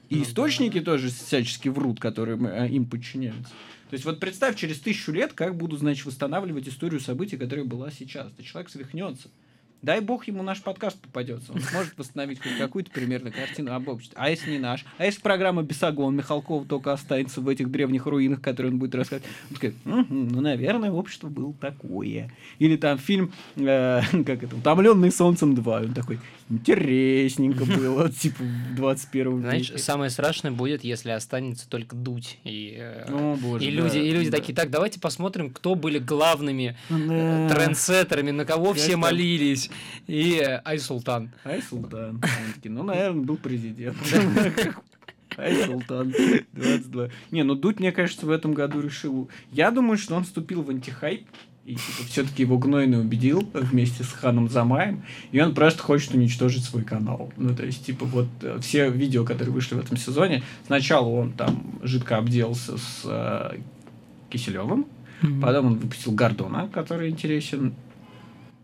И 0.10 0.18
ну, 0.18 0.24
источники 0.24 0.80
да. 0.80 0.86
тоже 0.86 1.10
всячески 1.10 1.68
врут, 1.68 2.00
которые 2.00 2.38
э, 2.38 2.70
им 2.70 2.86
подчиняются. 2.86 3.52
То 3.90 3.94
есть 3.94 4.06
вот 4.06 4.20
представь, 4.20 4.56
через 4.56 4.80
тысячу 4.80 5.12
лет, 5.12 5.34
как 5.34 5.56
будут, 5.56 5.80
значит, 5.80 6.06
восстанавливать 6.06 6.68
историю 6.68 7.00
событий, 7.00 7.38
которая 7.38 7.66
была 7.66 7.90
сейчас. 7.90 8.32
То 8.32 8.44
человек 8.44 8.70
свихнется. 8.70 9.30
Дай 9.86 10.02
бог 10.02 10.28
ему 10.28 10.42
наш 10.42 10.64
подкаст 10.64 11.00
попадется. 11.00 11.54
Он 11.54 11.62
сможет 11.62 11.96
восстановить 11.96 12.42
хоть 12.42 12.58
какую-то 12.58 12.90
примерно 12.90 13.30
картину 13.30 13.72
об 13.72 13.88
обществе. 13.88 14.18
А 14.20 14.32
если 14.32 14.50
не 14.50 14.58
наш? 14.58 14.84
А 14.98 15.06
если 15.06 15.22
программа 15.22 15.62
Бесогон 15.62 16.16
Михалков 16.16 16.66
только 16.68 16.92
останется 16.92 17.40
в 17.40 17.48
этих 17.48 17.70
древних 17.70 18.08
руинах, 18.08 18.42
которые 18.42 18.72
он 18.72 18.80
будет 18.80 18.96
рассказывать? 18.96 19.30
Он 19.52 19.56
скажет, 19.58 19.76
угу, 19.86 20.06
ну, 20.10 20.42
наверное, 20.42 20.90
общество 20.90 21.28
было 21.28 21.54
такое. 21.54 22.32
Или 22.58 22.78
там 22.78 22.98
фильм, 22.98 23.32
э, 23.58 24.02
как 24.26 24.42
это, 24.42 24.56
«Утомленный 24.56 25.12
солнцем 25.12 25.54
2». 25.54 25.86
Он 25.86 25.94
такой, 25.94 26.20
интересненько 26.50 27.66
было, 27.78 28.10
типа, 28.10 28.42
в 28.42 28.76
21 28.76 29.38
веке. 29.38 29.42
Знаешь, 29.42 29.84
самое 29.84 30.10
страшное 30.10 30.52
будет, 30.52 30.84
если 30.84 31.12
останется 31.12 31.70
только 31.70 31.96
дуть. 31.96 32.40
И, 32.44 32.76
э, 32.76 33.06
О, 33.10 33.38
боже, 33.40 33.64
и, 33.64 33.70
люди, 33.70 34.00
и 34.00 34.10
люди 34.10 34.32
такие, 34.32 34.56
так, 34.56 34.72
давайте 34.72 35.00
посмотрим, 35.00 35.52
кто 35.52 35.76
были 35.76 36.00
главными 36.00 36.76
э, 36.90 37.50
трендсеттерами, 37.52 38.32
на 38.32 38.46
кого 38.46 38.74
все 38.74 38.96
молились 38.96 39.70
и 40.08 40.40
Айсултан. 40.64 41.32
Айсултан. 41.44 42.22
Ну, 42.64 42.84
наверное, 42.84 43.24
был 43.24 43.38
президент. 43.38 43.98
Айсултан. 45.38 46.14
22. 46.54 47.10
Не, 47.32 47.44
ну 47.44 47.56
Дудь, 47.56 47.80
мне 47.80 47.92
кажется, 47.92 48.26
в 48.26 48.32
этом 48.32 48.54
году 48.54 48.82
решил... 48.82 49.30
Я 49.52 49.72
думаю, 49.72 49.98
что 49.98 50.16
он 50.16 50.24
вступил 50.24 50.62
в 50.62 50.70
антихайп, 50.70 51.28
и 51.66 51.76
типа, 51.76 52.08
все-таки 52.08 52.44
его 52.44 52.60
гнойный 52.60 53.02
убедил 53.02 53.50
вместе 53.54 54.04
с 54.04 54.12
Ханом 54.12 54.50
Замаем, 54.50 55.04
и 55.32 55.42
он 55.42 55.56
просто 55.56 55.82
хочет 55.82 56.14
уничтожить 56.14 56.64
свой 56.64 56.84
канал. 56.84 57.34
Ну, 57.38 57.56
то 57.56 57.66
есть, 57.66 57.84
типа, 57.84 58.06
вот 58.06 58.28
э, 58.44 58.60
все 58.62 58.90
видео, 58.92 59.26
которые 59.26 59.52
вышли 59.52 59.74
в 59.74 59.80
этом 59.80 59.98
сезоне, 59.98 60.44
сначала 60.68 61.08
он 61.08 61.34
там 61.34 61.80
жидко 61.82 62.18
обделался 62.18 62.78
с 62.78 63.02
э, 63.06 63.58
Киселевым, 64.30 64.86
mm-hmm. 65.24 65.42
потом 65.42 65.66
он 65.66 65.76
выпустил 65.80 66.12
Гордона, 66.12 66.70
который 66.72 67.10
интересен, 67.10 67.74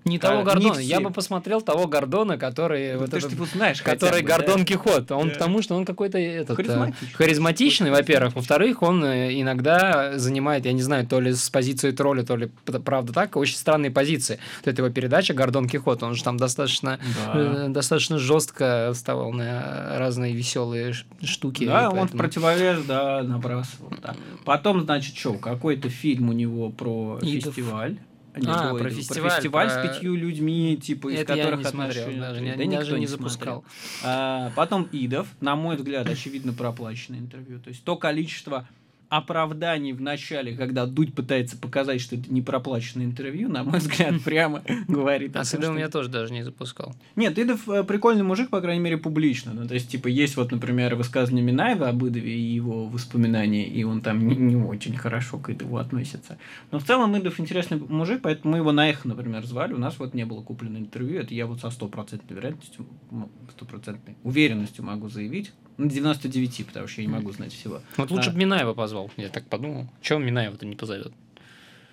не 0.05 0.17
того 0.17 0.43
Гордона. 0.43 0.79
Не 0.79 0.85
я 0.85 0.99
бы 0.99 1.11
посмотрел 1.11 1.61
того 1.61 1.87
Гордона, 1.87 2.37
который... 2.37 2.93
Ну, 2.93 2.99
вот 2.99 3.13
этот, 3.13 3.37
ты 3.37 3.45
знаешь, 3.45 3.81
который 3.81 4.21
бы, 4.21 4.27
Гордон 4.27 4.59
да? 4.59 4.65
Кихот. 4.65 5.11
Он 5.11 5.27
да. 5.27 5.33
потому 5.33 5.61
что 5.61 5.75
он 5.75 5.85
какой-то 5.85 6.17
этот, 6.17 6.51
э, 6.51 6.55
харизматичный, 6.55 7.09
харизматичный 7.13 7.91
во-первых. 7.91 8.35
Во-вторых, 8.35 8.81
он 8.81 9.03
э, 9.03 9.39
иногда 9.39 10.17
занимает, 10.17 10.65
я 10.65 10.73
не 10.73 10.81
знаю, 10.81 11.05
то 11.05 11.19
ли 11.19 11.33
с 11.33 11.49
позиции 11.49 11.91
тролля, 11.91 12.23
то 12.23 12.35
ли 12.35 12.49
правда 12.83 13.13
так, 13.13 13.35
очень 13.35 13.55
странные 13.55 13.91
позиции. 13.91 14.39
Вот 14.59 14.71
эта 14.71 14.81
его 14.81 14.91
передача 14.91 15.33
Гордон 15.33 15.67
Кихот, 15.67 16.01
он 16.03 16.15
же 16.15 16.23
там 16.23 16.37
достаточно, 16.37 16.99
да. 17.25 17.33
э, 17.35 17.67
достаточно 17.69 18.17
жестко 18.17 18.91
вставал 18.93 19.31
на 19.31 19.99
разные 19.99 20.33
веселые 20.33 20.93
штуки. 21.23 21.65
Да, 21.65 21.81
поэтому... 21.81 22.01
он 22.01 22.07
в 22.07 22.11
противовес, 22.17 22.83
да, 22.85 23.21
набрасывал. 23.23 23.93
Да. 24.01 24.15
Потом, 24.45 24.81
значит, 24.81 25.15
что, 25.15 25.33
какой-то 25.33 25.89
фильм 25.89 26.29
у 26.29 26.33
него 26.33 26.69
про 26.69 27.19
Идов. 27.21 27.53
фестиваль. 27.53 27.97
Не, 28.35 28.47
А, 28.47 28.73
про 28.73 28.89
фестиваль, 28.89 29.29
фестиваль 29.31 29.67
про- 29.67 29.83
с 29.83 29.87
пятью 29.87 30.15
людьми, 30.15 30.77
типа, 30.81 31.09
из 31.13 31.19
Это 31.19 31.33
я 31.35 31.43
которых 31.43 31.59
не 31.65 31.65
смотрел, 31.71 32.01
отношения- 32.03 32.21
даже 32.21 32.41
не- 32.41 32.55
Да 32.55 32.63
никто 32.65 32.77
даже 32.77 32.99
не 32.99 33.07
смотрел. 33.07 33.29
запускал. 33.29 33.65
А, 34.03 34.51
потом 34.55 34.87
Идов, 34.91 35.27
на 35.41 35.55
мой 35.55 35.75
взгляд, 35.75 36.07
очевидно, 36.09 36.53
проплаченное 36.53 37.19
интервью. 37.19 37.59
То 37.59 37.69
есть 37.69 37.83
то 37.83 37.97
количество 37.97 38.67
оправданий 39.11 39.91
в 39.91 39.99
начале, 39.99 40.55
когда 40.55 40.85
Дудь 40.85 41.13
пытается 41.13 41.57
показать, 41.57 41.99
что 41.99 42.15
это 42.15 42.31
не 42.31 42.41
проплаченное 42.41 43.05
интервью, 43.05 43.49
на 43.49 43.65
мой 43.65 43.79
взгляд, 43.79 44.13
прямо 44.23 44.63
говорит. 44.87 45.31
А 45.31 45.39
том, 45.39 45.45
с 45.45 45.53
Идовым 45.53 45.75
что- 45.75 45.81
я 45.81 45.89
тоже 45.89 46.07
даже 46.07 46.31
не 46.31 46.43
запускал. 46.43 46.95
Нет, 47.17 47.37
Идов 47.37 47.67
э, 47.67 47.83
прикольный 47.83 48.23
мужик, 48.23 48.49
по 48.49 48.61
крайней 48.61 48.81
мере, 48.81 48.95
публично. 48.97 49.51
Ну, 49.53 49.67
то 49.67 49.73
есть, 49.73 49.89
типа, 49.89 50.07
есть 50.07 50.37
вот, 50.37 50.53
например, 50.53 50.95
высказывание 50.95 51.43
Минаева 51.43 51.89
об 51.89 52.07
Идове 52.07 52.33
и 52.33 52.41
его 52.41 52.87
воспоминания, 52.87 53.67
и 53.67 53.83
он 53.83 53.99
там 53.99 54.25
не, 54.25 54.33
не 54.37 54.55
очень 54.55 54.95
хорошо 54.95 55.39
к 55.39 55.49
Идову 55.49 55.75
относится. 55.75 56.37
Но 56.71 56.79
в 56.79 56.85
целом 56.85 57.17
Идов 57.19 57.37
интересный 57.41 57.79
мужик, 57.79 58.21
поэтому 58.23 58.53
мы 58.53 58.59
его 58.59 58.71
на 58.71 58.89
эхо, 58.89 59.09
например, 59.09 59.45
звали. 59.45 59.73
У 59.73 59.77
нас 59.77 59.99
вот 59.99 60.13
не 60.13 60.25
было 60.25 60.41
куплено 60.41 60.77
интервью. 60.77 61.19
Это 61.19 61.33
я 61.33 61.47
вот 61.47 61.59
со 61.59 61.69
стопроцентной 61.69 62.37
вероятностью, 62.37 62.87
стопроцентной 63.57 64.15
уверенностью 64.23 64.85
могу 64.85 65.09
заявить. 65.09 65.51
На 65.81 65.89
99, 65.89 66.67
потому 66.67 66.87
что 66.87 67.01
я 67.01 67.07
не 67.07 67.13
могу 67.13 67.31
знать 67.31 67.51
всего. 67.53 67.81
Вот 67.97 68.11
лучше 68.11 68.29
А. 68.29 68.33
бы 68.33 68.39
Минаева 68.39 68.73
позвал. 68.73 69.09
Я 69.17 69.29
так 69.29 69.45
подумал. 69.47 69.87
Чего 70.01 70.19
Минаева-то 70.19 70.65
не 70.67 70.75
позовет? 70.75 71.11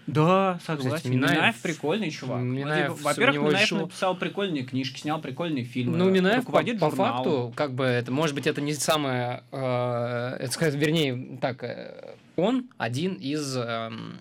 Да, 0.06 0.58
согласен. 0.64 0.96
Кстати, 0.96 1.12
Минаев, 1.12 1.38
Минаев- 1.38 1.62
прикольный 1.62 2.10
чувак. 2.10 2.38
Ну, 2.40 2.44
Минаев, 2.52 2.96
типа, 2.96 3.08
Во-первых, 3.10 3.42
Минаев 3.48 3.64
еще- 3.64 3.76
написал 3.76 4.16
прикольные 4.16 4.64
книжки, 4.64 5.00
снял 5.00 5.20
прикольные 5.20 5.64
фильмы. 5.64 5.96
Ну, 5.98 6.08
Минаев 6.10 6.44
по, 6.46 6.62
по 6.62 6.90
факту, 6.90 7.52
как 7.54 7.72
бы 7.74 7.84
это, 7.84 8.10
может 8.10 8.34
быть, 8.34 8.46
это 8.46 8.60
не 8.62 8.72
самое, 8.74 9.42
э, 9.52 10.36
это 10.40 10.68
вернее, 10.70 11.38
так, 11.40 11.62
э, 11.62 12.14
он 12.36 12.68
один 12.78 13.14
из 13.14 13.54
эм, 13.56 14.18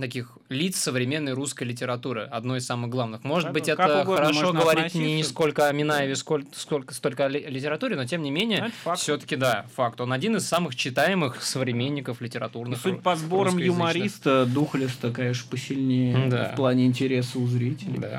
таких 0.00 0.36
лиц 0.48 0.76
современной 0.76 1.32
русской 1.32 1.64
литературы, 1.64 2.22
одной 2.24 2.58
из 2.58 2.66
самых 2.66 2.90
главных. 2.90 3.24
Может 3.24 3.46
Как- 3.46 3.54
быть, 3.54 3.66
как 3.66 3.80
это 3.80 4.02
угодно 4.02 4.26
хорошо 4.26 4.52
говорить 4.52 4.94
не 4.94 5.00
относиться. 5.00 5.30
сколько 5.30 5.68
о 5.68 5.72
Минаеве, 5.72 6.16
сколько, 6.16 6.48
сколько 6.54 6.92
столько 6.94 7.26
о 7.26 7.28
ли- 7.28 7.46
литературе, 7.48 7.96
но 7.96 8.04
тем 8.04 8.22
не 8.22 8.30
Ну, 8.30 8.36
менее, 8.36 8.70
все-таки 8.96 9.36
да, 9.36 9.66
факт. 9.74 10.00
Он 10.00 10.12
один 10.12 10.36
из 10.36 10.46
самых 10.46 10.74
читаемых 10.76 11.42
современников 11.42 12.20
И 12.20 12.24
литературных. 12.24 12.80
Судя 12.80 12.96
по 12.98 13.16
сборам 13.16 13.58
юмориста, 13.58 14.44
Духлеста, 14.46 15.10
конечно, 15.12 15.48
посильнее 15.50 16.28
Да. 16.28 16.50
в 16.52 16.56
плане 16.56 16.86
интереса 16.86 17.38
у 17.38 17.46
зрителей. 17.46 17.98
Да. 17.98 18.18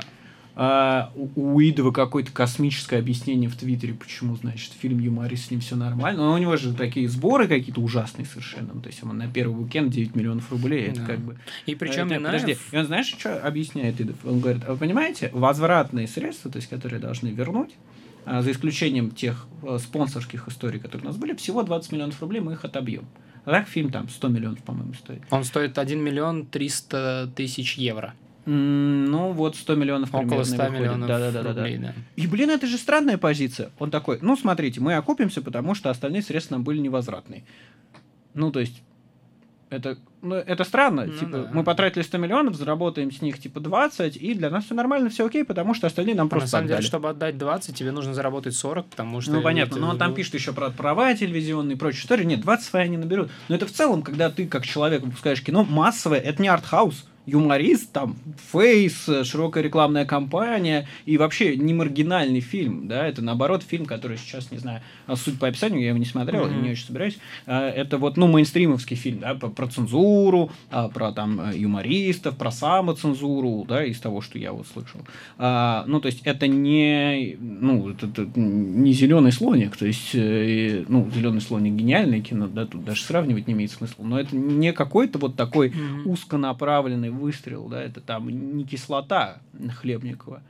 А, 0.59 1.11
у, 1.15 1.53
у 1.53 1.61
Идова 1.61 1.91
какое-то 1.91 2.31
космическое 2.31 2.97
объяснение 2.97 3.47
в 3.47 3.55
Твиттере, 3.55 3.93
почему, 3.93 4.35
значит, 4.37 4.73
фильм 4.73 4.97
юморист, 4.97 5.45
с 5.45 5.51
ним 5.51 5.59
все 5.59 5.75
нормально. 5.75 6.23
Но 6.25 6.33
у 6.33 6.37
него 6.39 6.57
же 6.57 6.73
такие 6.73 7.07
сборы 7.07 7.47
какие-то 7.47 7.79
ужасные 7.79 8.25
совершенно. 8.25 8.71
Ну, 8.73 8.81
То 8.81 8.87
есть, 8.87 9.03
он 9.03 9.15
на 9.15 9.27
первый 9.27 9.61
уикенд 9.63 9.91
9 9.91 10.15
миллионов 10.15 10.51
рублей. 10.51 10.87
Это 10.87 11.01
Да. 11.01 11.05
как 11.05 11.19
бы... 11.19 11.37
И 11.67 11.75
причем 11.75 12.07
Это- 12.07 12.15
Минаев... 12.15 12.41
Подожди, 12.41 12.57
и 12.71 12.75
он 12.75 12.85
знаешь, 12.87 13.05
что 13.05 13.39
объясняет 13.39 14.01
Идов? 14.01 14.15
Он 14.25 14.39
говорит, 14.39 14.63
а 14.65 14.71
вы 14.71 14.77
понимаете, 14.77 15.29
возвратные 15.31 16.07
средства, 16.07 16.49
то 16.49 16.57
есть, 16.57 16.69
которые 16.69 16.99
должны 16.99 17.27
вернуть, 17.27 17.75
а, 18.25 18.41
за 18.41 18.51
исключением 18.51 19.11
тех 19.11 19.45
э, 19.61 19.77
спонсорских 19.79 20.47
историй, 20.47 20.79
которые 20.79 21.03
у 21.05 21.09
нас 21.09 21.17
были, 21.17 21.35
всего 21.35 21.61
20 21.61 21.91
миллионов 21.91 22.19
рублей 22.19 22.39
мы 22.41 22.53
их 22.53 22.65
отобьем. 22.65 23.05
А 23.45 23.51
так 23.51 23.67
фильм 23.67 23.91
там 23.91 24.09
100 24.09 24.27
миллионов, 24.29 24.63
по-моему, 24.63 24.95
стоит. 24.95 25.21
Он 25.29 25.43
стоит 25.43 25.77
1 25.77 26.03
миллион 26.03 26.47
300 26.47 27.31
тысяч 27.35 27.77
евро. 27.77 28.15
Ну, 28.49 29.33
вот 29.33 29.57
100 29.57 29.75
миллионов 29.75 30.09
Около 30.09 30.21
примерно 30.21 30.45
100 30.45 30.55
выходит. 30.55 30.79
миллионов 30.79 31.07
Да-да-да-да. 31.09 31.49
рублей, 31.49 31.77
да. 31.79 31.93
И, 32.15 32.27
блин, 32.27 32.49
это 32.49 32.65
же 32.65 32.77
странная 32.77 33.17
позиция. 33.17 33.71
Он 33.77 33.91
такой, 33.91 34.19
ну, 34.21 34.37
смотрите, 34.37 34.79
мы 34.79 34.93
окупимся, 34.93 35.41
потому 35.41 35.75
что 35.75 35.89
остальные 35.89 36.21
средства 36.21 36.55
нам 36.55 36.63
были 36.63 36.79
невозвратные. 36.79 37.43
Ну, 38.33 38.49
то 38.51 38.61
есть, 38.61 38.81
это, 39.69 39.97
ну, 40.21 40.35
это 40.35 40.63
странно. 40.63 41.07
Ну 41.07 41.13
типа, 41.13 41.31
да. 41.31 41.49
мы 41.51 41.65
потратили 41.65 42.01
100 42.01 42.17
миллионов, 42.19 42.55
заработаем 42.55 43.11
с 43.11 43.21
них, 43.21 43.37
типа, 43.37 43.59
20, 43.59 44.15
и 44.15 44.33
для 44.33 44.49
нас 44.49 44.63
все 44.63 44.75
нормально, 44.75 45.09
все 45.09 45.25
окей, 45.25 45.43
потому 45.43 45.73
что 45.73 45.87
остальные 45.87 46.15
нам 46.15 46.27
На 46.27 46.29
просто 46.29 46.47
самом 46.47 46.67
деле, 46.67 46.75
отдали. 46.75 46.87
чтобы 46.87 47.09
отдать 47.09 47.37
20, 47.37 47.75
тебе 47.75 47.91
нужно 47.91 48.13
заработать 48.13 48.55
40, 48.55 48.85
потому 48.85 49.19
что... 49.19 49.33
Ну, 49.33 49.41
понятно, 49.41 49.73
это, 49.73 49.81
но 49.81 49.89
он 49.89 49.97
там 49.97 50.13
пишет 50.13 50.35
еще 50.35 50.53
про 50.53 50.69
права 50.69 51.13
телевизионные 51.15 51.75
и 51.75 51.77
прочие 51.77 52.03
истории. 52.03 52.23
Нет, 52.23 52.39
20 52.39 52.65
свои 52.65 52.87
не 52.87 52.95
наберут. 52.95 53.29
Но 53.49 53.55
это 53.55 53.65
в 53.65 53.71
целом, 53.73 54.03
когда 54.03 54.29
ты 54.29 54.47
как 54.47 54.65
человек 54.65 55.01
выпускаешь 55.01 55.43
кино, 55.43 55.65
массовое, 55.65 56.19
это 56.19 56.41
не 56.41 56.47
артхаус. 56.47 57.05
Юморист, 57.27 57.91
там, 57.91 58.15
фейс, 58.51 59.07
широкая 59.23 59.61
рекламная 59.61 60.05
кампания 60.05 60.87
и 61.05 61.17
вообще 61.17 61.57
не 61.57 61.73
маргинальный 61.73 62.39
фильм, 62.39 62.87
да, 62.87 63.05
это 63.05 63.21
наоборот 63.21 63.63
фильм, 63.63 63.85
который 63.85 64.17
сейчас, 64.17 64.49
не 64.49 64.57
знаю, 64.59 64.81
а 65.07 65.17
суть 65.17 65.37
по 65.37 65.47
описанию, 65.47 65.81
я 65.81 65.89
его 65.89 65.97
не 65.97 66.05
смотрел, 66.05 66.47
Мгм. 66.47 66.63
не 66.63 66.71
очень 66.71 66.85
собираюсь, 66.85 67.17
А, 67.45 67.69
это 67.69 67.97
вот, 67.97 68.15
ну, 68.17 68.27
мейнстримовский 68.27 68.95
фильм, 68.95 69.19
да, 69.19 69.35
про, 69.35 69.67
цензуру, 69.67 70.51
а, 70.71 70.87
про 70.87 71.11
там 71.11 71.39
э, 71.51 71.57
юмористов, 71.57 72.37
про 72.37 72.49
самоцензуру, 72.49 73.65
да, 73.67 73.83
из 73.83 73.99
того, 73.99 74.21
что 74.21 74.37
я 74.39 74.53
вот 74.53 74.65
слышал. 74.67 75.01
Ну, 75.37 75.99
то 75.99 76.05
есть 76.05 76.21
это 76.23 76.47
не, 76.47 77.35
ну, 77.39 77.89
это, 77.89 78.07
это 78.07 78.27
не 78.39 78.93
зеленый 78.93 79.31
слоник, 79.33 79.75
то 79.75 79.85
есть, 79.85 80.11
э, 80.13 80.85
ну, 80.87 81.09
зеленый 81.13 81.41
слоник 81.41 81.73
гениальное 81.73 82.21
кино, 82.21 82.47
да, 82.47 82.65
тут 82.65 82.85
даже 82.85 83.03
сравнивать 83.03 83.47
не 83.47 83.53
имеет 83.53 83.71
смысла, 83.71 84.03
но 84.03 84.17
это 84.19 84.35
не 84.35 84.71
какой-то 84.71 85.19
вот 85.19 85.35
такой 85.35 85.69
Мгм. 85.71 86.09
узконаправленный 86.09 87.09
выстрел, 87.17 87.67
да, 87.67 87.81
это 87.81 88.01
там 88.01 88.29
не 88.29 88.63
кислота 88.65 89.41
Хлебникова. 89.81 90.41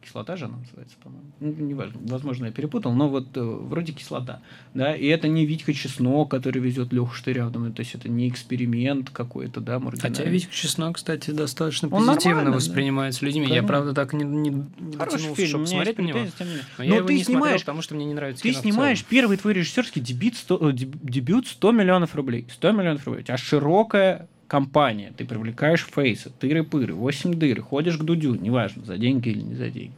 Кислота 0.00 0.36
же 0.36 0.44
она 0.46 0.56
называется, 0.58 0.96
по-моему. 1.02 1.26
Ну, 1.40 1.52
неважно, 1.66 2.00
возможно, 2.04 2.46
я 2.46 2.52
перепутал, 2.52 2.92
но 2.94 3.08
вот 3.10 3.36
э, 3.36 3.42
вроде 3.42 3.92
кислота. 3.92 4.40
Да, 4.72 4.94
и 4.94 5.06
это 5.08 5.28
не 5.28 5.44
Витька 5.44 5.74
Чеснок, 5.74 6.30
который 6.30 6.62
везет 6.62 6.92
Леху 6.94 7.12
Штырявдом, 7.12 7.70
то 7.74 7.80
есть 7.80 7.94
это 7.94 8.08
не 8.08 8.28
эксперимент 8.28 9.10
какой-то, 9.10 9.60
да, 9.60 9.78
маргинальный. 9.80 10.16
Хотя 10.16 10.30
Витька 10.30 10.54
Чеснок, 10.54 10.96
кстати, 10.96 11.32
достаточно 11.32 11.88
Он 11.88 12.06
позитивно 12.06 12.36
нормально, 12.36 12.50
да. 12.52 12.56
воспринимается 12.56 13.26
людьми. 13.26 13.42
Я, 13.42 13.48
Конечно. 13.48 13.66
правда, 13.68 13.92
так 13.92 14.12
не, 14.14 14.24
не, 14.24 14.50
дотянулся, 14.78 15.34
фильм, 15.34 15.48
чтобы 15.48 15.64
посмотреть 15.64 15.98
на 15.98 16.02
него. 16.02 16.18
Но 16.20 16.44
Но 16.78 16.84
я 16.84 16.96
его 16.96 17.06
ты 17.08 17.14
не 17.14 17.24
смотрел, 17.24 17.42
снимаешь- 17.42 17.60
потому 17.60 17.82
что 17.82 17.94
мне 17.96 18.04
не 18.06 18.14
нравится 18.14 18.42
Ты 18.44 18.52
снимаешь 18.54 19.04
первый 19.04 19.36
твой 19.36 19.52
режиссерский 19.52 20.00
дебют 20.00 20.36
100, 20.36 20.70
э, 20.70 20.72
деб- 20.72 20.96
дебют 21.02 21.48
100 21.48 21.72
миллионов 21.72 22.14
рублей. 22.14 22.46
100 22.50 22.70
миллионов 22.72 23.04
рублей. 23.04 23.22
У 23.22 23.24
тебя 23.26 23.36
широкая 23.36 24.28
компания. 24.48 25.12
Ты 25.16 25.24
привлекаешь 25.24 25.86
фейсы, 25.86 26.32
тыры-пыры, 26.40 26.94
8 26.94 27.34
дыр, 27.34 27.60
ходишь 27.62 27.98
к 27.98 28.02
Дудю, 28.02 28.34
неважно, 28.34 28.84
за 28.84 28.96
деньги 28.96 29.28
или 29.28 29.42
не 29.42 29.54
за 29.54 29.70
деньги. 29.70 29.92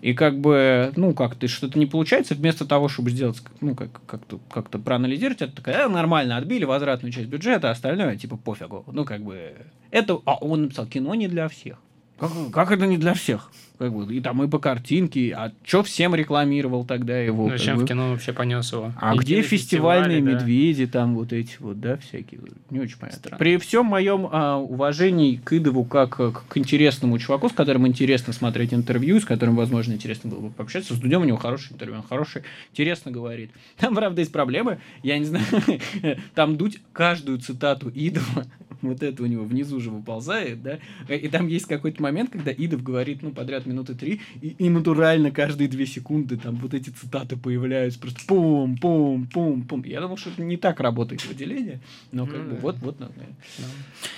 И 0.00 0.14
как 0.14 0.38
бы, 0.38 0.92
ну, 0.96 1.14
как 1.14 1.34
ты 1.34 1.48
что-то 1.48 1.78
не 1.78 1.86
получается, 1.86 2.34
вместо 2.34 2.64
того, 2.64 2.88
чтобы 2.88 3.10
сделать, 3.10 3.42
ну, 3.60 3.74
как, 3.74 3.90
как-то, 4.06 4.38
как-то 4.50 4.78
проанализировать, 4.78 5.42
это 5.42 5.56
такая, 5.56 5.86
«А, 5.86 5.88
нормально, 5.88 6.36
отбили 6.36 6.64
возвратную 6.64 7.12
часть 7.12 7.28
бюджета, 7.28 7.68
а 7.68 7.72
остальное, 7.72 8.16
типа, 8.16 8.36
пофигу. 8.36 8.84
Ну, 8.92 9.04
как 9.04 9.22
бы, 9.22 9.52
это, 9.90 10.20
а 10.24 10.36
он 10.36 10.64
написал, 10.64 10.86
кино 10.86 11.14
не 11.14 11.28
для 11.28 11.48
всех. 11.48 11.78
Как, 12.18 12.30
как 12.52 12.70
это 12.70 12.86
не 12.86 12.98
для 12.98 13.14
всех? 13.14 13.50
Как 13.78 13.92
бы, 13.92 14.14
и 14.14 14.20
там 14.20 14.42
и 14.42 14.48
по 14.48 14.58
картинке, 14.58 15.34
а 15.36 15.52
что 15.62 15.82
всем 15.82 16.14
рекламировал 16.14 16.84
тогда 16.84 17.18
его? 17.18 17.50
Зачем 17.50 17.76
бы? 17.76 17.84
в 17.84 17.86
кино 17.86 18.10
вообще 18.10 18.32
понес 18.32 18.72
его? 18.72 18.92
А 18.96 19.14
И 19.14 19.18
где 19.18 19.42
фестивальные 19.42 20.22
да. 20.22 20.32
медведи, 20.32 20.86
там 20.86 21.14
вот 21.14 21.32
эти 21.32 21.56
вот, 21.60 21.80
да, 21.80 21.98
всякие? 21.98 22.40
Не 22.70 22.80
очень 22.80 22.98
понятно. 22.98 23.18
Странно. 23.18 23.38
При 23.38 23.58
всем 23.58 23.86
моем 23.86 24.28
а, 24.32 24.56
уважении 24.56 25.36
к 25.36 25.52
Идову 25.52 25.84
как 25.84 26.18
э, 26.20 26.32
к, 26.48 26.56
интересному 26.56 27.18
чуваку, 27.18 27.48
с 27.48 27.52
которым 27.52 27.86
интересно 27.86 28.32
смотреть 28.32 28.72
интервью, 28.72 29.20
с 29.20 29.24
которым, 29.24 29.56
возможно, 29.56 29.92
интересно 29.92 30.30
было 30.30 30.40
бы 30.40 30.50
пообщаться, 30.50 30.94
с 30.94 30.98
Дудем 30.98 31.22
у 31.22 31.24
него 31.24 31.36
хорошее 31.36 31.74
интервью, 31.74 31.96
он 31.96 32.02
хороший, 32.02 32.42
интересно 32.72 33.10
говорит. 33.10 33.50
Там, 33.76 33.94
правда, 33.94 34.20
есть 34.20 34.32
проблемы, 34.32 34.78
я 35.02 35.18
не 35.18 35.24
знаю, 35.26 35.44
там 36.34 36.56
Дудь 36.56 36.78
каждую 36.92 37.38
цитату 37.38 37.90
Идова, 37.94 38.46
вот 38.82 39.02
это 39.02 39.22
у 39.22 39.26
него 39.26 39.44
внизу 39.44 39.80
же 39.80 39.90
выползает, 39.90 40.62
да, 40.62 40.78
и 41.08 41.28
там 41.28 41.46
есть 41.48 41.66
какой-то 41.66 42.02
момент, 42.02 42.30
когда 42.30 42.52
Идов 42.52 42.82
говорит, 42.82 43.22
ну, 43.22 43.30
подряд 43.32 43.66
минуты 43.66 43.94
три, 43.94 44.20
и, 44.40 44.48
и 44.58 44.68
натурально 44.68 45.30
каждые 45.30 45.68
две 45.68 45.86
секунды 45.86 46.36
там 46.36 46.56
вот 46.56 46.74
эти 46.74 46.90
цитаты 46.90 47.36
появляются, 47.36 47.98
просто 47.98 48.20
пум, 48.26 48.76
пум, 48.76 49.26
пум, 49.26 49.62
пум. 49.62 49.82
Я 49.84 50.00
думал, 50.00 50.16
что 50.16 50.30
это 50.30 50.42
не 50.42 50.56
так 50.56 50.80
работает 50.80 51.24
выделение, 51.26 51.80
но 52.12 52.26
как 52.26 52.36
Ну 52.38 52.44
бы 52.44 52.50
да. 52.54 52.60
вот, 52.60 52.78
вот. 52.78 53.00
надо. 53.00 53.12
Да. 53.16 53.64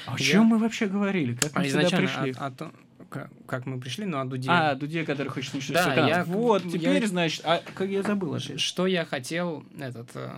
А 0.07 0.15
о 0.15 0.19
Я- 0.19 0.25
чем 0.25 0.45
мы 0.47 0.59
вообще 0.59 0.87
говорили? 0.87 1.35
Как 1.35 1.55
мы 1.57 1.63
А 1.63 1.69
сюда 1.69 1.89
пришли? 1.97 2.33
о, 2.39 2.47
о 2.47 2.51
том, 2.51 2.73
как, 3.47 3.65
мы 3.67 3.81
пришли, 3.81 4.05
ну, 4.05 4.19
о 4.21 4.25
Дуде. 4.27 4.49
А, 4.51 4.75
Дуде, 4.75 5.05
который 5.05 5.29
хочет 5.29 5.55
начать 5.55 5.73
Да, 5.75 5.95
я- 6.09 6.25
Вот, 6.25 6.65
я- 6.67 6.71
теперь, 6.71 7.07
значит, 7.07 7.41
а 7.45 7.63
как 7.75 7.89
я 7.89 8.03
забыл. 8.03 8.39
Что 8.39 8.87
я 8.87 9.05
хотел 9.07 9.65
этот, 9.79 10.11
э, 10.15 10.31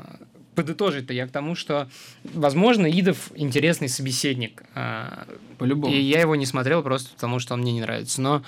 подытожить-то 0.54 1.12
я 1.12 1.26
к 1.26 1.30
тому, 1.30 1.54
что, 1.54 1.88
возможно, 2.24 2.86
Идов 2.90 3.30
интересный 3.34 3.88
собеседник. 3.88 4.62
а, 4.74 5.26
По-любому. 5.58 5.94
И 5.94 6.00
я 6.00 6.20
его 6.20 6.36
не 6.36 6.46
смотрел 6.46 6.82
просто 6.82 7.10
потому, 7.14 7.38
что 7.38 7.54
он 7.54 7.60
мне 7.60 7.72
не 7.72 7.80
нравится. 7.80 8.20
Но 8.20 8.42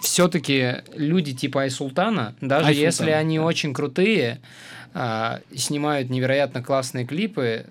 все-таки 0.00 0.76
люди 0.94 1.34
типа 1.34 1.62
Айсултана, 1.62 2.34
даже 2.40 2.68
Айсултан, 2.68 2.84
если 2.84 3.10
они 3.10 3.38
да. 3.38 3.44
очень 3.44 3.74
крутые, 3.74 4.40
а, 4.92 5.40
снимают 5.54 6.10
невероятно 6.10 6.62
классные 6.62 7.04
клипы, 7.04 7.66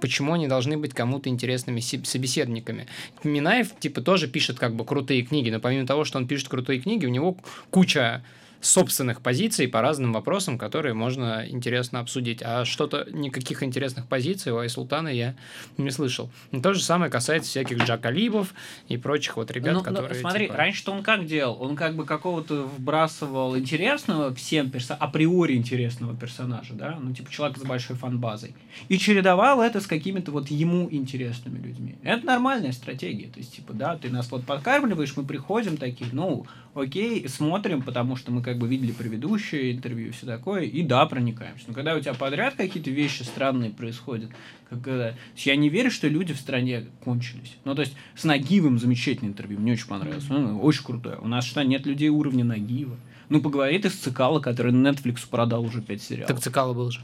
почему 0.00 0.32
они 0.32 0.48
должны 0.48 0.76
быть 0.76 0.94
кому-то 0.94 1.28
интересными 1.28 1.80
собеседниками? 1.80 2.86
Минаев, 3.24 3.78
типа, 3.78 4.00
тоже 4.00 4.26
пишет 4.26 4.58
как 4.58 4.74
бы 4.74 4.84
крутые 4.84 5.22
книги, 5.22 5.50
но 5.50 5.60
помимо 5.60 5.86
того, 5.86 6.04
что 6.04 6.18
он 6.18 6.26
пишет 6.26 6.48
крутые 6.48 6.80
книги, 6.80 7.06
у 7.06 7.10
него 7.10 7.36
куча 7.70 8.22
собственных 8.60 9.20
позиций 9.20 9.68
по 9.68 9.80
разным 9.80 10.12
вопросам, 10.12 10.58
которые 10.58 10.94
можно 10.94 11.44
интересно 11.46 12.00
обсудить. 12.00 12.42
А 12.42 12.64
что-то, 12.64 13.06
никаких 13.10 13.62
интересных 13.62 14.06
позиций 14.06 14.52
у 14.52 14.58
Айсултана 14.58 15.08
я 15.08 15.36
не 15.76 15.90
слышал. 15.90 16.30
И 16.52 16.60
то 16.60 16.74
же 16.74 16.82
самое 16.82 17.10
касается 17.10 17.50
всяких 17.50 17.78
Джакалибов 17.78 18.54
и 18.88 18.96
прочих 18.96 19.36
вот 19.36 19.50
ребят, 19.50 19.74
Ну, 19.74 19.78
ну, 19.80 19.84
которые... 19.84 20.20
смотри, 20.20 20.46
типа, 20.46 20.58
раньше-то 20.58 20.92
он 20.92 21.02
как 21.02 21.26
делал? 21.26 21.62
Он 21.62 21.76
как 21.76 21.94
бы 21.94 22.04
какого-то 22.04 22.64
вбрасывал 22.64 23.56
интересного 23.56 24.34
всем 24.34 24.70
персо... 24.70 24.94
априори 24.94 25.54
интересного 25.54 26.16
персонажа, 26.16 26.74
да? 26.74 26.98
Ну, 27.00 27.12
типа 27.12 27.30
человека 27.30 27.60
с 27.60 27.64
большой 27.64 27.96
фан-базой. 27.96 28.54
И 28.88 28.98
чередовал 28.98 29.60
это 29.60 29.80
с 29.80 29.86
какими-то 29.86 30.30
вот 30.30 30.48
ему 30.48 30.88
интересными 30.90 31.58
людьми. 31.58 31.96
Это 32.02 32.26
нормальная 32.26 32.72
стратегия. 32.72 33.28
То 33.28 33.38
есть, 33.38 33.56
типа, 33.56 33.72
да, 33.72 33.96
ты 33.96 34.10
нас 34.10 34.30
вот 34.30 34.44
подкармливаешь, 34.44 35.16
мы 35.16 35.24
приходим 35.24 35.76
такие, 35.76 36.10
ну, 36.12 36.46
окей, 36.76 37.28
смотрим, 37.28 37.82
потому 37.82 38.16
что 38.16 38.30
мы 38.30 38.42
как 38.42 38.58
бы 38.58 38.68
видели 38.68 38.92
предыдущее 38.92 39.72
интервью 39.72 40.08
и 40.08 40.10
все 40.10 40.26
такое, 40.26 40.62
и 40.62 40.82
да, 40.82 41.06
проникаемся. 41.06 41.64
Но 41.68 41.74
когда 41.74 41.94
у 41.94 42.00
тебя 42.00 42.14
подряд 42.14 42.54
какие-то 42.54 42.90
вещи 42.90 43.22
странные 43.22 43.70
происходят, 43.70 44.30
как 44.68 44.82
когда... 44.82 45.14
Я 45.36 45.56
не 45.56 45.68
верю, 45.68 45.90
что 45.90 46.08
люди 46.08 46.32
в 46.32 46.38
стране 46.38 46.86
кончились. 47.04 47.56
Ну, 47.64 47.74
то 47.74 47.82
есть, 47.82 47.94
с 48.14 48.24
Нагиевым 48.24 48.78
замечательное 48.78 49.30
интервью, 49.30 49.58
мне 49.58 49.72
очень 49.72 49.88
понравилось. 49.88 50.26
Ну, 50.28 50.60
очень 50.60 50.84
крутое. 50.84 51.18
У 51.18 51.28
нас 51.28 51.44
что, 51.44 51.62
нет 51.64 51.86
людей 51.86 52.08
уровня 52.08 52.44
Нагиева? 52.44 52.96
Ну, 53.28 53.40
поговори 53.40 53.78
ты 53.78 53.90
с 53.90 53.94
Цикало, 53.94 54.40
который 54.40 54.72
Netflix 54.72 55.28
продал 55.28 55.64
уже 55.64 55.82
пять 55.82 56.02
сериалов. 56.02 56.28
Так 56.28 56.40
Цикало 56.40 56.74
был 56.74 56.90
же. 56.90 57.00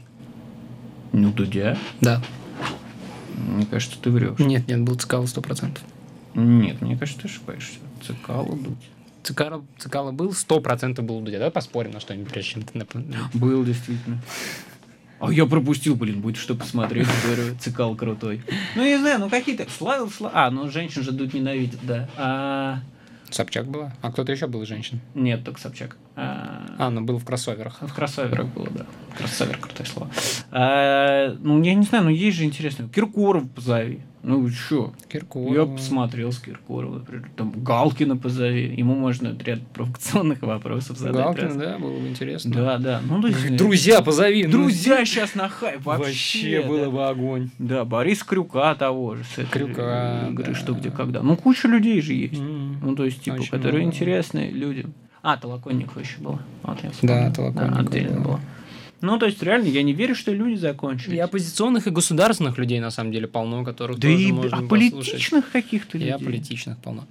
Ну, 1.11 1.31
Дудя. 1.31 1.77
Да. 1.99 2.23
Мне 3.35 3.65
кажется, 3.65 3.97
ты 4.01 4.09
врешь. 4.09 4.39
Нет, 4.39 4.67
нет, 4.67 4.81
был 4.81 4.95
Цикало 4.95 5.25
100%. 5.25 5.79
Нет, 6.35 6.81
мне 6.81 6.97
кажется, 6.97 7.21
ты 7.21 7.27
ошибаешься. 7.27 7.79
Цикало, 8.05 8.55
Дудь. 8.55 8.77
Цикало, 9.23 9.65
Цикало 9.77 10.11
был, 10.11 10.31
100% 10.31 11.01
был 11.01 11.17
у 11.17 11.21
Дудя. 11.21 11.37
Давай 11.37 11.51
поспорим 11.51 11.91
на 11.91 11.99
что-нибудь, 11.99 12.31
прежде 12.31 12.51
чем 12.51 12.63
ты 12.63 12.85
Был, 13.33 13.63
действительно. 13.63 14.19
А 15.19 15.31
я 15.31 15.45
пропустил, 15.45 15.95
блин, 15.95 16.19
будет 16.19 16.35
что 16.35 16.53
посмотреть. 16.53 17.07
Говорю, 17.23 17.55
Цикал 17.57 17.95
крутой. 17.95 18.41
Ну, 18.75 18.83
я 18.83 18.97
не 18.97 18.99
знаю, 18.99 19.19
ну 19.19 19.29
какие-то... 19.29 19.69
Славил, 19.69 20.11
славил. 20.11 20.37
А, 20.37 20.51
ну 20.51 20.69
женщин 20.69 21.01
же 21.01 21.13
Дудь 21.13 21.33
ненавидит, 21.33 21.79
да. 21.83 22.09
А... 22.17 22.79
Собчак 23.29 23.67
была? 23.67 23.93
А 24.01 24.11
кто-то 24.11 24.33
еще 24.33 24.47
был 24.47 24.61
из 24.63 24.67
женщин? 24.67 24.99
Нет, 25.15 25.45
только 25.45 25.61
Собчак. 25.61 25.95
А... 26.17 26.75
А, 26.77 26.89
ну 26.89 27.01
был 27.01 27.19
в 27.19 27.25
кроссоверах. 27.25 27.81
В 27.81 27.93
кроссоверах 27.93 28.47
было, 28.47 28.69
да. 28.69 28.85
Кроссовер, 29.17 29.57
крутое 29.57 29.87
слово. 29.87 30.11
А, 30.51 31.33
ну, 31.39 31.63
я 31.63 31.73
не 31.73 31.85
знаю, 31.85 32.03
ну 32.03 32.09
есть 32.09 32.37
же 32.37 32.43
интересно. 32.43 32.89
Киркоров 32.89 33.49
позови. 33.49 34.01
Ну, 34.23 34.47
что? 34.49 34.93
Киркоров. 35.11 35.53
Я 35.53 35.65
посмотрел 35.65 36.31
с 36.31 36.39
Киркорова, 36.39 36.99
например. 36.99 37.29
Там 37.35 37.51
Галкина 37.61 38.15
позови. 38.15 38.73
Ему 38.73 38.95
можно 38.95 39.37
ряд 39.43 39.59
провокационных 39.73 40.41
вопросов 40.41 40.97
задать. 40.97 41.15
Галкин, 41.15 41.43
раз. 41.43 41.55
да, 41.57 41.77
было 41.77 41.99
бы 41.99 42.07
интересно. 42.07 42.53
Да, 42.53 42.77
да. 42.77 43.01
Ну, 43.05 43.21
то 43.21 43.27
есть, 43.27 43.55
Друзья, 43.57 44.01
позови. 44.01 44.45
ну, 44.45 44.51
Друзья 44.51 45.03
сейчас 45.03 45.35
на 45.35 45.49
хайп. 45.49 45.83
Вообще, 45.83 46.05
Вообще 46.07 46.61
да. 46.61 46.67
было 46.69 46.89
бы 46.89 47.05
огонь. 47.07 47.49
Да, 47.59 47.83
Борис 47.83 48.23
Крюка 48.23 48.73
того 48.75 49.15
же. 49.15 49.25
С 49.25 49.37
этой 49.39 49.49
Крюка, 49.49 50.27
игры 50.29 50.45
да. 50.45 50.55
«Что, 50.55 50.73
где, 50.73 50.89
когда». 50.89 51.21
Ну, 51.21 51.35
куча 51.35 51.67
людей 51.67 52.01
же 52.01 52.13
есть. 52.13 52.39
М. 52.39 52.79
Ну, 52.81 52.95
то 52.95 53.03
есть, 53.03 53.21
типа, 53.21 53.35
Очень 53.35 53.51
которые 53.51 53.81
много. 53.81 53.93
интересны 53.95 54.49
людям. 54.51 54.93
А, 55.21 55.35
Толоконникова 55.37 55.99
еще 55.99 56.19
было. 56.19 56.39
Вот, 56.63 56.77
я 56.81 56.89
Да, 56.89 56.93
вспомнил. 56.93 57.33
Толоконникова 57.33 57.79
отдельно 57.81 58.19
была. 58.21 58.23
было. 58.37 58.39
Ну, 59.03 59.19
то 59.19 59.25
есть, 59.25 59.43
реально, 59.43 59.67
я 59.67 59.83
не 59.83 59.91
верю, 59.91 60.15
что 60.15 60.31
люди 60.31 60.55
закончились. 60.55 61.17
И 61.17 61.19
оппозиционных, 61.19 61.87
и 61.87 61.89
государственных 61.89 62.57
людей, 62.57 62.79
на 62.79 62.89
самом 62.89 63.11
деле, 63.11 63.27
полно, 63.27 63.65
которых 63.65 63.99
Да 63.99 64.07
тоже 64.07 64.23
и 64.23 64.31
можно 64.31 64.59
а 64.59 64.61
политичных 64.61 65.51
каких-то 65.51 65.97
И 65.97 66.01
людей. 66.01 66.13
аполитичных 66.13 66.77
полно. 66.77 67.05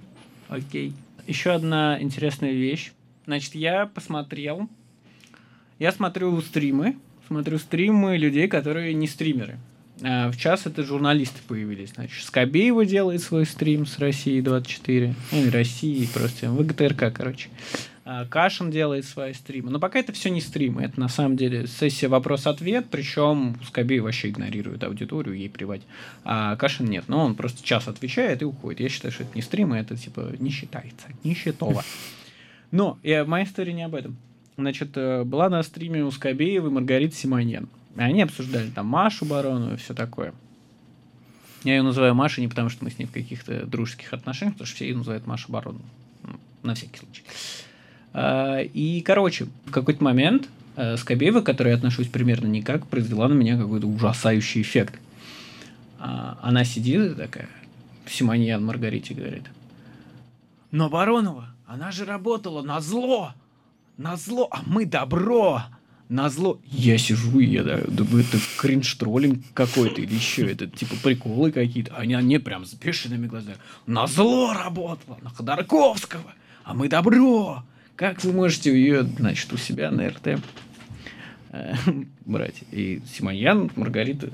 Окей. 0.49 0.93
Еще 1.27 1.51
одна 1.51 2.01
интересная 2.01 2.51
вещь. 2.51 2.93
Значит, 3.27 3.53
я 3.53 3.85
посмотрел. 3.85 4.67
Я 5.77 5.91
смотрю 5.91 6.41
стримы. 6.41 6.97
Смотрю 7.27 7.59
стримы 7.59 8.17
людей, 8.17 8.47
которые 8.47 8.95
не 8.95 9.07
стримеры. 9.07 9.59
А, 10.01 10.31
в 10.31 10.35
час 10.37 10.65
это 10.65 10.81
журналисты 10.83 11.41
появились. 11.47 11.91
Значит, 11.93 12.23
Скобеева 12.25 12.87
делает 12.87 13.21
свой 13.21 13.45
стрим 13.45 13.85
с 13.85 13.99
России 13.99 14.41
24. 14.41 15.13
Ну, 15.31 15.43
не 15.43 15.49
России, 15.51 16.09
просто 16.11 16.49
ВГТРК, 16.49 17.13
короче. 17.13 17.49
А, 18.05 18.25
Кашин 18.25 18.69
делает 18.69 19.05
свои 19.05 19.33
стримы. 19.33 19.71
Но 19.71 19.79
пока 19.79 19.99
это 19.99 20.11
все 20.11 20.29
не 20.29 20.41
стримы. 20.41 20.83
Это 20.83 20.99
на 20.99 21.07
самом 21.07 21.37
деле 21.37 21.67
сессия 21.67 22.07
вопрос-ответ. 22.07 22.87
Причем 22.91 23.55
Скобеев 23.65 24.03
вообще 24.03 24.29
игнорирует 24.29 24.83
аудиторию, 24.83 25.35
ей 25.35 25.49
плевать. 25.49 25.81
А 26.23 26.55
Кашин 26.57 26.87
нет. 26.87 27.05
Но 27.07 27.23
он 27.23 27.35
просто 27.35 27.63
час 27.63 27.87
отвечает 27.87 28.41
и 28.41 28.45
уходит. 28.45 28.81
Я 28.81 28.89
считаю, 28.89 29.11
что 29.11 29.23
это 29.23 29.31
не 29.35 29.41
стримы, 29.41 29.77
это 29.77 29.95
типа 29.95 30.33
не 30.39 30.49
считается. 30.49 31.07
Не 31.23 31.33
счетово. 31.33 31.83
Но 32.71 32.97
я, 33.03 33.23
моя 33.23 33.45
история 33.45 33.73
не 33.73 33.83
об 33.83 33.95
этом. 33.95 34.17
Значит, 34.57 34.91
э, 34.95 35.23
была 35.23 35.49
на 35.49 35.63
стриме 35.63 36.03
у 36.03 36.11
Скобеева 36.11 36.67
и 36.67 36.71
Маргариты 36.71 37.15
Симоньян. 37.15 37.69
Они 37.95 38.21
обсуждали 38.21 38.69
там 38.69 38.87
Машу 38.87 39.25
Барону 39.25 39.73
и 39.73 39.77
все 39.77 39.93
такое. 39.93 40.33
Я 41.63 41.77
ее 41.77 41.81
называю 41.81 42.13
Машей 42.13 42.41
не 42.41 42.49
потому, 42.49 42.69
что 42.69 42.83
мы 42.83 42.91
с 42.91 42.99
ней 42.99 43.05
в 43.05 43.11
каких-то 43.11 43.65
дружеских 43.65 44.11
отношениях, 44.13 44.55
потому 44.55 44.67
что 44.67 44.75
все 44.75 44.87
ее 44.89 44.97
называют 44.97 45.25
Маша 45.25 45.51
Барону. 45.51 45.81
Ну, 46.23 46.39
На 46.61 46.75
всякий 46.75 46.97
случай. 46.97 47.23
А, 48.13 48.59
И, 48.59 49.01
короче, 49.01 49.47
в 49.65 49.71
какой-то 49.71 50.03
момент 50.03 50.47
э, 50.75 50.97
Скобеева, 50.97 51.41
к 51.41 51.45
которой 51.45 51.69
я 51.69 51.75
отношусь 51.75 52.07
примерно 52.07 52.47
никак, 52.47 52.87
произвела 52.87 53.27
на 53.27 53.33
меня 53.33 53.57
какой-то 53.57 53.87
ужасающий 53.87 54.61
эффект. 54.61 54.99
А, 55.99 56.37
Она 56.41 56.63
сидит 56.63 57.17
такая, 57.17 57.49
Симоньян 58.07 58.63
Маргарите 58.63 59.13
говорит, 59.13 59.43
но 60.71 60.89
Баронова, 60.89 61.49
она 61.67 61.91
же 61.91 62.03
работала 62.03 62.63
на 62.63 62.81
зло, 62.81 63.33
на 63.97 64.17
зло, 64.17 64.47
а 64.51 64.61
мы 64.65 64.85
добро, 64.85 65.61
на 66.09 66.29
зло. 66.29 66.59
Я 66.65 66.97
сижу 66.97 67.39
и 67.39 67.45
я 67.45 67.63
да, 67.63 67.79
думаю, 67.87 68.23
это 68.23 68.39
кринж-троллинг 68.57 69.43
какой-то 69.53 70.01
или 70.01 70.13
еще 70.13 70.51
это 70.51 70.67
типа 70.67 70.95
приколы 71.03 71.51
какие-то. 71.51 71.95
Они, 71.95 72.15
они 72.15 72.39
прям 72.39 72.65
с 72.65 72.73
бешеными 72.73 73.27
глазами. 73.27 73.57
На 73.85 74.07
зло 74.07 74.53
работала, 74.53 75.19
на 75.21 75.29
Ходорковского, 75.29 76.33
а 76.63 76.73
мы 76.73 76.89
добро. 76.89 77.63
Как 77.95 78.23
вы 78.23 78.33
можете 78.33 78.71
ее, 78.73 79.03
значит, 79.03 79.51
у 79.53 79.57
себя 79.57 79.91
на 79.91 80.09
РТ 80.09 80.39
брать? 82.25 82.63
И 82.71 83.01
Симоньян, 83.07 83.71
Маргарита, 83.75 84.29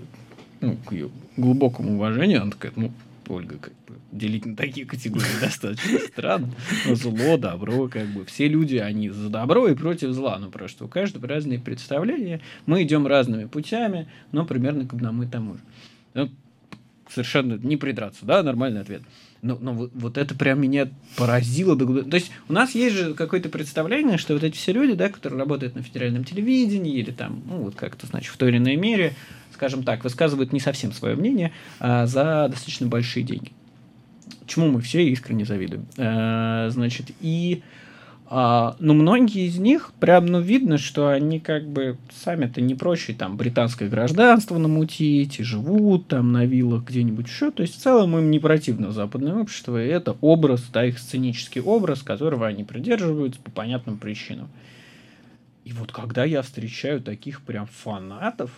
ну, 0.61 0.77
к 0.77 0.93
ее 0.93 1.09
глубокому 1.35 1.95
уважению, 1.95 2.41
она 2.41 2.51
такая, 2.51 2.71
ну, 2.75 2.91
Ольга, 3.27 3.57
как 3.57 3.73
бы, 3.87 3.95
делить 4.11 4.45
на 4.45 4.55
такие 4.55 4.85
категории 4.85 5.27
достаточно 5.41 5.99
странно. 5.99 6.49
Но 6.87 6.95
зло, 6.95 7.37
добро, 7.37 7.87
как 7.87 8.07
бы, 8.07 8.25
все 8.25 8.47
люди, 8.47 8.77
они 8.77 9.09
за 9.09 9.29
добро 9.29 9.67
и 9.67 9.75
против 9.75 10.11
зла. 10.13 10.37
Ну, 10.39 10.49
просто 10.49 10.85
у 10.85 10.87
каждого 10.87 11.27
разные 11.27 11.59
представления. 11.59 12.41
Мы 12.65 12.83
идем 12.83 13.05
разными 13.05 13.45
путями, 13.45 14.07
но 14.31 14.45
примерно 14.45 14.87
к 14.87 14.93
одному 14.93 15.23
и 15.23 15.27
тому 15.27 15.55
же. 15.55 15.59
Ну, 16.15 16.29
совершенно 17.09 17.55
не 17.55 17.77
придраться, 17.77 18.25
да, 18.25 18.41
нормальный 18.41 18.81
ответ. 18.81 19.03
Но, 19.41 19.57
но 19.59 19.73
вот, 19.73 19.91
вот 19.93 20.17
это 20.17 20.35
прям 20.35 20.61
меня 20.61 20.89
поразило. 21.15 21.77
То 21.77 22.15
есть 22.15 22.31
у 22.47 22.53
нас 22.53 22.75
есть 22.75 22.95
же 22.95 23.13
какое-то 23.13 23.49
представление, 23.49 24.17
что 24.17 24.33
вот 24.33 24.43
эти 24.43 24.55
все 24.55 24.73
люди, 24.73 24.93
да, 24.93 25.09
которые 25.09 25.39
работают 25.39 25.75
на 25.75 25.81
федеральном 25.81 26.23
телевидении 26.23 26.97
или 26.97 27.11
там, 27.11 27.41
ну 27.45 27.63
вот 27.63 27.75
как-то, 27.75 28.05
значит, 28.07 28.33
в 28.33 28.37
той 28.37 28.49
или 28.49 28.57
иной 28.57 28.75
мере, 28.75 29.13
скажем 29.53 29.83
так, 29.83 30.03
высказывают 30.03 30.53
не 30.53 30.59
совсем 30.59 30.91
свое 30.91 31.15
мнение 31.15 31.51
а 31.79 32.05
за 32.05 32.47
достаточно 32.49 32.87
большие 32.87 33.23
деньги. 33.23 33.51
Чему 34.45 34.69
мы 34.69 34.81
все 34.81 35.07
искренне 35.07 35.45
завидуем. 35.45 35.85
А, 35.97 36.69
значит, 36.69 37.11
и 37.21 37.61
а, 38.31 38.75
ну, 38.77 38.93
многие 38.93 39.47
из 39.47 39.57
них, 39.57 39.91
прям, 39.99 40.27
ну, 40.27 40.39
видно, 40.39 40.77
что 40.77 41.09
они 41.09 41.39
как 41.39 41.67
бы 41.67 41.97
сами-то 42.13 42.61
не 42.61 42.75
проще 42.75 43.13
там 43.13 43.37
британское 43.37 43.89
гражданство 43.89 44.59
намутить, 44.59 45.39
и 45.39 45.43
живут 45.43 46.09
там 46.09 46.31
на 46.31 46.45
виллах 46.45 46.83
где-нибудь 46.83 47.25
еще. 47.25 47.49
То 47.49 47.63
есть, 47.63 47.75
в 47.75 47.81
целом 47.81 48.15
им 48.15 48.29
не 48.29 48.37
противно 48.37 48.91
западное 48.91 49.33
общество, 49.33 49.83
и 49.83 49.87
это 49.87 50.15
образ, 50.21 50.63
да, 50.71 50.85
их 50.85 50.99
сценический 50.99 51.59
образ, 51.59 52.03
которого 52.03 52.45
они 52.45 52.63
придерживаются 52.63 53.41
по 53.41 53.49
понятным 53.49 53.97
причинам. 53.97 54.49
И 55.65 55.73
вот 55.73 55.91
когда 55.91 56.23
я 56.23 56.43
встречаю 56.43 57.01
таких 57.01 57.41
прям 57.41 57.65
фанатов, 57.65 58.51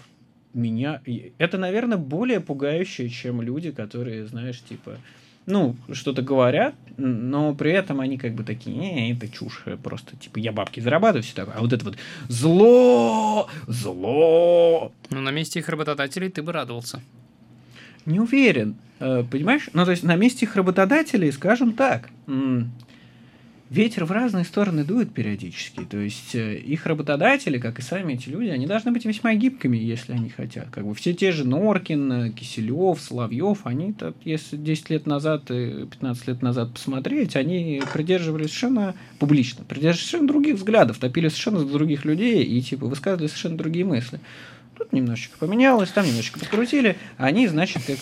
меня... 0.54 1.02
Это, 1.38 1.58
наверное, 1.58 1.98
более 1.98 2.42
пугающее, 2.42 3.08
чем 3.08 3.42
люди, 3.42 3.72
которые, 3.72 4.28
знаешь, 4.28 4.62
типа, 4.62 4.98
ну, 5.46 5.76
что-то 5.92 6.22
говорят, 6.22 6.76
но 6.98 7.54
при 7.56 7.72
этом 7.72 8.00
они 8.00 8.18
как 8.18 8.34
бы 8.34 8.44
такие, 8.44 8.76
не, 8.76 9.14
это 9.14 9.28
чушь, 9.28 9.64
э, 9.66 9.76
просто, 9.78 10.16
типа, 10.18 10.40
я 10.40 10.52
бабки 10.52 10.80
зарабатываю, 10.80 11.24
все 11.24 11.36
такое. 11.36 11.56
А 11.56 11.62
вот 11.62 11.74
это 11.74 11.84
вот 11.86 11.98
зло, 12.30 13.48
зло, 13.68 14.92
Ну, 15.10 15.22
на 15.22 15.32
месте 15.32 15.60
их 15.60 15.70
работодателей 15.70 16.30
ты 16.30 16.42
бы 16.44 16.52
радовался. 16.52 17.02
не 18.06 18.20
уверен, 18.20 18.76
Э, 19.04 19.24
понимаешь? 19.24 19.68
Ну, 19.74 19.84
то 19.84 19.90
есть 19.92 20.04
на 20.04 20.16
месте 20.16 20.46
их 20.46 20.56
работодателей, 20.56 21.32
скажем 21.32 21.74
так, 21.74 22.10
ветер 23.72 24.04
в 24.04 24.12
разные 24.12 24.44
стороны 24.44 24.84
дует 24.84 25.14
периодически. 25.14 25.86
То 25.90 25.98
есть 25.98 26.36
э, 26.36 26.58
их 26.58 26.86
работодатели, 26.86 27.58
как 27.58 27.80
и 27.80 27.82
сами 27.82 28.14
эти 28.14 28.28
люди, 28.28 28.50
они 28.50 28.68
должны 28.68 28.92
быть 28.92 29.06
весьма 29.06 29.34
гибкими, 29.34 29.78
если 29.78 30.12
они 30.12 30.30
хотят. 30.30 30.68
Как 30.72 30.86
бы 30.86 30.94
все 30.94 31.14
те 31.14 31.32
же 31.32 31.48
Норкин, 31.48 32.12
э, 32.12 32.30
Киселев, 32.32 33.00
Соловьев, 33.00 33.62
они, 33.64 33.96
если 34.26 34.58
10 34.58 34.90
лет 34.90 35.06
назад 35.08 35.50
и 35.50 35.86
15 35.86 36.28
лет 36.28 36.42
назад 36.42 36.74
посмотреть, 36.74 37.38
они 37.38 37.82
придерживались 37.94 38.48
совершенно 38.48 38.94
публично, 39.20 39.64
придерживались 39.64 40.02
совершенно 40.02 40.28
других 40.28 40.56
взглядов, 40.58 40.98
топили 40.98 41.30
совершенно 41.30 41.66
других 41.66 42.04
людей 42.04 42.44
и 42.44 42.62
типа 42.62 42.88
высказывали 42.88 43.28
совершенно 43.28 43.58
другие 43.58 43.86
мысли. 43.86 44.20
Тут 44.78 44.92
немножечко 44.92 45.38
поменялось, 45.38 45.90
там 45.92 46.06
немножечко 46.06 46.40
подкрутили, 46.40 46.98
а 47.18 47.28
они, 47.28 47.48
значит, 47.48 47.84
как 47.86 48.00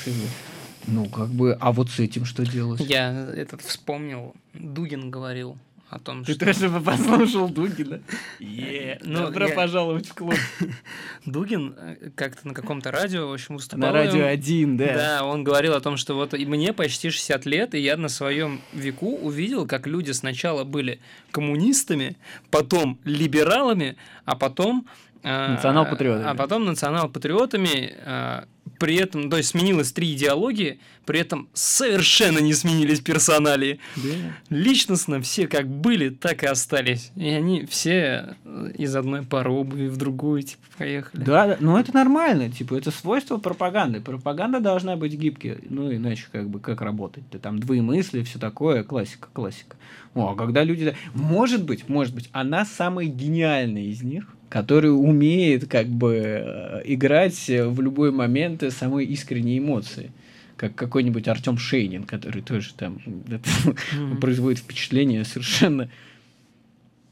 ну, 0.88 1.06
как 1.06 1.30
бы, 1.30 1.58
а 1.60 1.72
вот 1.72 1.90
с 1.90 2.00
этим 2.00 2.26
что 2.26 2.46
делать? 2.46 2.82
Я 2.82 3.30
этот 3.36 3.62
вспомнил, 3.62 4.34
Дугин 4.54 5.12
говорил 5.12 5.58
о 5.90 6.00
том, 6.00 6.24
Ты 6.24 6.34
что... 6.34 6.46
Ты 6.46 6.54
тоже 6.54 6.82
послушал 6.82 7.50
Дугина? 7.50 8.02
Yeah. 8.40 9.00
Ну, 9.04 9.26
Добро 9.26 9.48
я... 9.48 9.56
пожаловать 9.56 10.08
в 10.08 10.14
клуб. 10.14 10.36
Дугин 11.26 11.76
э, 11.78 12.10
как-то 12.16 12.48
на 12.48 12.54
каком-то 12.54 12.92
радио, 12.92 13.28
в 13.28 13.34
общем, 13.34 13.56
выступал. 13.56 13.88
На 13.88 13.92
радио 13.92 14.26
один, 14.26 14.78
да. 14.78 14.94
Да, 14.94 15.26
он 15.26 15.44
говорил 15.44 15.74
о 15.74 15.82
том, 15.82 15.98
что 15.98 16.16
вот 16.16 16.34
и 16.34 16.46
мне 16.46 16.74
почти 16.74 17.10
60 17.10 17.46
лет, 17.46 17.76
и 17.76 17.80
я 17.80 17.98
на 17.98 18.08
своем 18.08 18.62
веку 18.72 19.16
увидел, 19.18 19.68
как 19.68 19.88
люди 19.88 20.12
сначала 20.12 20.64
были 20.64 21.00
коммунистами, 21.32 22.18
потом 22.50 23.00
либералами, 23.04 23.98
а 24.26 24.36
потом... 24.36 24.88
Э, 25.24 25.54
национал-патриотами. 25.54 26.30
А 26.30 26.36
потом 26.36 26.66
национал-патриотами, 26.66 27.94
э, 27.98 28.44
при 28.80 28.96
этом, 28.96 29.30
то 29.30 29.38
есть 29.38 29.50
сменилось 29.50 29.92
три 29.92 30.14
идеологии, 30.16 30.80
при 31.06 31.20
этом 31.20 31.50
совершенно 31.54 32.40
не 32.40 32.54
сменились 32.54 33.02
персоналии. 33.02 33.80
Да. 33.96 34.10
Личностно 34.50 35.22
все 35.22 35.48
как 35.48 35.68
были, 35.68 36.10
так 36.10 36.44
и 36.44 36.48
остались. 36.48 37.12
И 37.16 37.28
они 37.28 37.66
все 37.66 38.36
из 38.76 38.96
одной 38.96 39.24
пары 39.24 39.52
обуви 39.52 39.88
в 39.88 39.98
другую, 39.98 40.44
типа, 40.44 40.62
поехали. 40.78 41.24
Да, 41.24 41.48
да, 41.48 41.58
ну 41.60 41.78
это 41.78 41.94
нормально, 41.94 42.50
типа, 42.50 42.76
это 42.76 42.92
свойство 42.92 43.38
пропаганды. 43.38 44.02
Пропаганда 44.02 44.60
должна 44.60 44.96
быть 44.96 45.14
гибкой, 45.14 45.58
ну 45.70 45.94
иначе 45.94 46.26
как 46.32 46.50
бы 46.50 46.60
как 46.60 46.82
работать? 46.82 47.24
Ты 47.30 47.40
там 47.40 47.60
двоемыслие, 47.60 48.24
все 48.24 48.40
такое, 48.40 48.84
классика, 48.84 49.28
классика. 49.34 49.76
О, 50.16 50.32
а 50.32 50.36
когда 50.36 50.64
люди... 50.64 50.96
Может 51.14 51.66
быть, 51.66 51.90
может 51.90 52.16
быть, 52.16 52.30
она 52.32 52.66
самая 52.66 53.06
гениальная 53.08 53.84
из 53.84 54.02
них, 54.02 54.26
который 54.50 54.88
умеет 54.88 55.68
как 55.68 55.88
бы 55.88 56.16
э, 56.16 56.82
играть 56.86 57.48
в 57.48 57.82
любой 57.82 58.12
момент 58.12 58.64
самой 58.74 59.06
искренней 59.06 59.60
эмоции 59.60 60.12
как 60.60 60.76
какой-нибудь 60.76 61.26
Артем 61.30 61.58
Шейнин, 61.58 62.04
который 62.04 62.42
тоже 62.42 62.74
там 62.74 63.00
mm-hmm. 63.06 64.18
производит 64.22 64.60
впечатление 64.60 65.24
совершенно... 65.24 65.90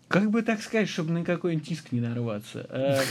Как 0.09 0.31
бы 0.31 0.41
так 0.41 0.61
сказать, 0.61 0.89
чтобы 0.89 1.11
на 1.13 1.23
какой-нибудь 1.23 1.71
иск 1.71 1.93
не 1.93 2.01
нарваться. 2.01 2.65
А 2.69 3.01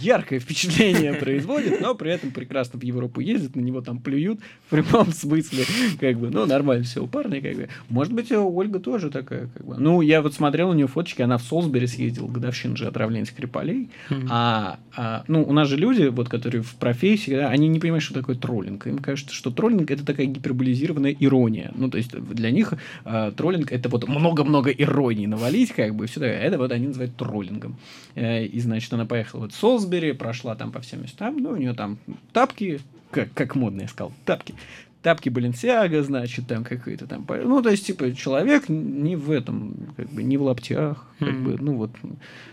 яркое 0.00 0.40
впечатление 0.40 1.14
производит, 1.14 1.80
но 1.80 1.94
при 1.94 2.12
этом 2.12 2.30
прекрасно 2.30 2.78
в 2.78 2.82
Европу 2.82 3.20
ездит, 3.20 3.56
на 3.56 3.60
него 3.60 3.80
там 3.80 3.98
плюют 3.98 4.40
в 4.66 4.70
прямом 4.70 5.12
смысле, 5.12 5.64
как 5.98 6.18
бы, 6.18 6.30
ну, 6.30 6.46
нормально 6.46 6.84
все 6.84 7.02
у 7.02 7.06
парня, 7.06 7.40
как 7.40 7.56
бы. 7.56 7.68
Может 7.88 8.12
быть, 8.12 8.30
Ольга 8.32 8.78
тоже 8.78 9.10
такая, 9.10 9.48
как 9.48 9.64
бы. 9.64 9.76
Ну, 9.78 10.00
я 10.00 10.22
вот 10.22 10.34
смотрел 10.34 10.70
у 10.70 10.74
нее 10.74 10.86
фоточки, 10.86 11.22
она 11.22 11.38
в 11.38 11.42
Солсбери 11.42 11.86
съездила, 11.86 12.28
годовщина 12.28 12.76
же 12.76 12.86
отравления 12.86 13.26
Скрипалей, 13.26 13.90
mm-hmm. 14.08 14.26
а, 14.30 14.78
а, 14.96 15.24
ну, 15.28 15.42
у 15.42 15.52
нас 15.52 15.68
же 15.68 15.76
люди, 15.76 16.04
вот, 16.04 16.28
которые 16.28 16.62
в 16.62 16.74
профессии, 16.74 17.32
да, 17.32 17.48
они 17.48 17.68
не 17.68 17.78
понимают, 17.80 18.04
что 18.04 18.14
такое 18.14 18.36
троллинг. 18.36 18.86
Им 18.86 18.98
кажется, 18.98 19.34
что 19.34 19.50
троллинг 19.50 19.90
это 19.90 20.04
такая 20.04 20.26
гиперболизированная 20.26 21.16
ирония. 21.18 21.72
Ну, 21.74 21.90
то 21.90 21.98
есть 21.98 22.10
для 22.12 22.50
них 22.50 22.74
а, 23.04 23.32
троллинг 23.32 23.72
это 23.72 23.88
вот 23.88 24.08
много-много 24.08 24.70
иронии 24.70 25.26
навалить, 25.26 25.72
как 25.72 25.94
бы, 25.94 26.06
все 26.06 26.20
такое. 26.20 26.38
Это 26.38 26.58
вот 26.58 26.72
они 26.72 26.88
называют 26.88 27.16
троллингом. 27.16 27.76
Э, 28.14 28.44
и, 28.44 28.60
значит, 28.60 28.92
она 28.92 29.06
поехала 29.06 29.42
вот 29.42 29.52
Солсбери, 29.60 30.12
прошла 30.12 30.54
там 30.54 30.72
по 30.72 30.80
всем 30.80 31.02
местам, 31.02 31.36
ну, 31.36 31.50
у 31.50 31.56
нее 31.56 31.74
там 31.74 31.98
тапки, 32.32 32.80
как, 33.10 33.32
как 33.34 33.54
модно 33.54 33.82
я 33.82 33.88
сказал, 33.88 34.12
тапки, 34.24 34.54
тапки 35.02 35.30
Баленсиага, 35.30 36.02
значит, 36.02 36.46
там 36.46 36.64
какие-то 36.64 37.06
там... 37.06 37.26
Ну, 37.28 37.62
то 37.62 37.70
есть, 37.70 37.86
типа, 37.86 38.14
человек 38.14 38.68
не 38.68 39.16
в 39.16 39.30
этом, 39.30 39.94
как 39.96 40.10
бы, 40.10 40.22
не 40.22 40.36
в 40.36 40.42
лаптях, 40.42 41.06
как 41.18 41.28
mm-hmm. 41.28 41.42
бы, 41.42 41.56
ну, 41.58 41.76
вот... 41.76 41.90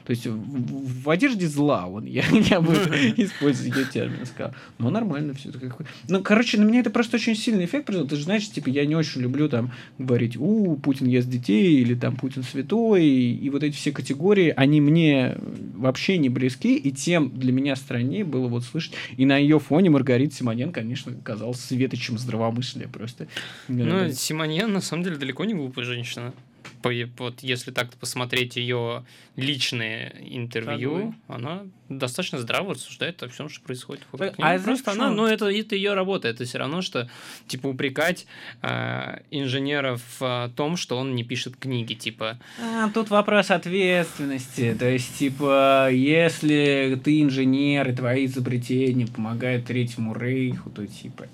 То 0.06 0.12
есть, 0.12 0.26
в, 0.26 1.04
в 1.04 1.10
одежде 1.10 1.48
зла, 1.48 1.88
он, 1.88 2.06
я, 2.06 2.24
я 2.32 2.62
бы 2.62 2.74
использовать 3.18 3.76
ее 3.76 3.86
термин 3.86 4.26
сказал. 4.26 4.54
Но 4.78 4.90
нормально 4.90 5.34
все 5.34 5.50
это. 5.50 5.60
Как... 5.60 5.82
Ну, 6.08 6.24
короче, 6.24 6.58
на 6.58 6.64
меня 6.64 6.80
это 6.80 6.90
просто 6.90 7.18
очень 7.18 7.36
сильный 7.36 7.66
эффект 7.66 7.86
произвел. 7.86 8.08
Ты 8.08 8.16
же 8.16 8.24
знаешь, 8.24 8.50
типа, 8.50 8.70
я 8.70 8.86
не 8.86 8.96
очень 8.96 9.22
люблю 9.22 9.50
там 9.50 9.72
говорить, 9.98 10.38
у, 10.38 10.78
Путин 10.78 11.08
ест 11.08 11.28
детей, 11.28 11.82
или 11.82 11.96
там 11.96 12.16
Путин 12.16 12.44
святой, 12.44 13.04
и, 13.04 13.36
и 13.36 13.50
вот 13.50 13.64
эти 13.64 13.76
все 13.76 13.92
категории, 13.92 14.54
они 14.56 14.80
мне 14.80 15.38
вообще 15.78 16.18
не 16.18 16.30
близки, 16.30 16.76
и 16.76 16.92
тем 16.92 17.30
для 17.38 17.52
меня 17.52 17.76
страннее 17.76 18.24
было 18.24 18.48
вот 18.48 18.64
слышать. 18.64 18.94
И 19.16 19.26
на 19.26 19.38
ее 19.38 19.60
фоне 19.60 19.90
Маргарита 19.90 20.36
Симонен, 20.36 20.72
конечно, 20.72 21.14
казалась 21.24 21.60
светочем 21.60 22.18
здравомыслия 22.18 22.88
просто. 22.88 23.28
Ну, 23.68 24.12
Симоньян 24.12 24.72
на 24.72 24.82
самом 24.82 25.04
деле 25.04 25.18
далеко 25.18 25.46
не 25.46 25.54
глупая 25.54 25.86
женщина. 25.86 26.34
По, 26.82 26.92
вот 27.18 27.42
если 27.42 27.72
так 27.72 27.94
посмотреть 27.96 28.56
ее 28.56 29.06
личные 29.36 30.16
интервью, 30.22 31.14
Правда. 31.28 31.50
она 31.50 31.62
достаточно 31.90 32.40
здраво 32.40 32.74
рассуждает 32.74 33.22
о 33.24 33.30
всем, 33.30 33.50
что 33.50 33.62
происходит 33.62 34.04
вокруг 34.12 34.34
а 34.40 34.56
нее. 34.56 34.64
Просто 34.64 34.92
она, 34.92 35.10
ну 35.10 35.26
это, 35.26 35.46
это 35.48 35.76
ее 35.76 35.94
работа, 35.94 36.28
это 36.28 36.46
все 36.46 36.58
равно, 36.58 36.82
что 36.82 37.10
типа 37.48 37.68
упрекать 37.68 38.26
э, 38.62 39.20
инженера 39.32 40.00
в 40.20 40.52
том, 40.56 40.78
что 40.78 40.98
он 40.98 41.16
не 41.16 41.24
пишет 41.24 41.56
книги, 41.58 41.94
типа. 41.94 42.40
А, 42.62 42.90
тут 42.90 43.10
вопрос 43.10 43.52
ответственности, 43.52 44.76
то 44.78 44.90
есть 44.90 45.18
типа 45.18 45.90
если 45.92 47.00
ты 47.04 47.22
инженер 47.22 47.90
и 47.90 47.96
твои 47.96 48.26
изобретения 48.26 49.08
помогают 49.08 49.66
третьему 49.66 50.14
рейху, 50.14 50.70
то 50.70 50.86
типа 50.86 51.28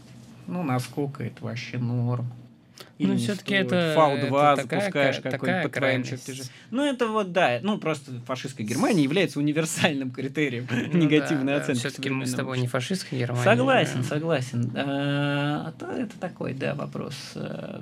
ну, 0.48 0.63
насколько 0.63 1.24
это 1.24 1.43
вообще 1.43 1.78
норм. 1.78 2.32
Ну, 2.99 3.17
все-таки 3.17 3.56
это... 3.56 3.93
Фау-2 3.95 4.56
запускаешь 4.56 5.19
какой-нибудь 5.19 5.63
по 5.63 5.79
твоим 5.79 6.03
чертежам. 6.03 6.45
Ну, 6.71 6.84
это 6.84 7.08
вот, 7.08 7.32
да, 7.32 7.60
ну, 7.62 7.77
просто 7.77 8.12
фашистская 8.25 8.65
Германия 8.65 9.03
является 9.03 9.39
универсальным 9.39 10.12
критерием 10.12 10.67
ну, 10.69 10.77
негативной 10.99 11.53
да, 11.53 11.62
оценки. 11.62 11.82
Да. 11.82 11.89
Все-таки 11.89 12.10
мы 12.10 12.25
с 12.25 12.34
тобой 12.34 12.60
не 12.60 12.67
фашистская 12.67 13.19
Германия. 13.19 13.43
Согласен, 13.43 14.01
да. 14.01 14.03
согласен. 14.03 14.71
А, 14.75 15.73
это 15.97 16.19
такой, 16.19 16.53
да, 16.53 16.75
вопрос. 16.75 17.15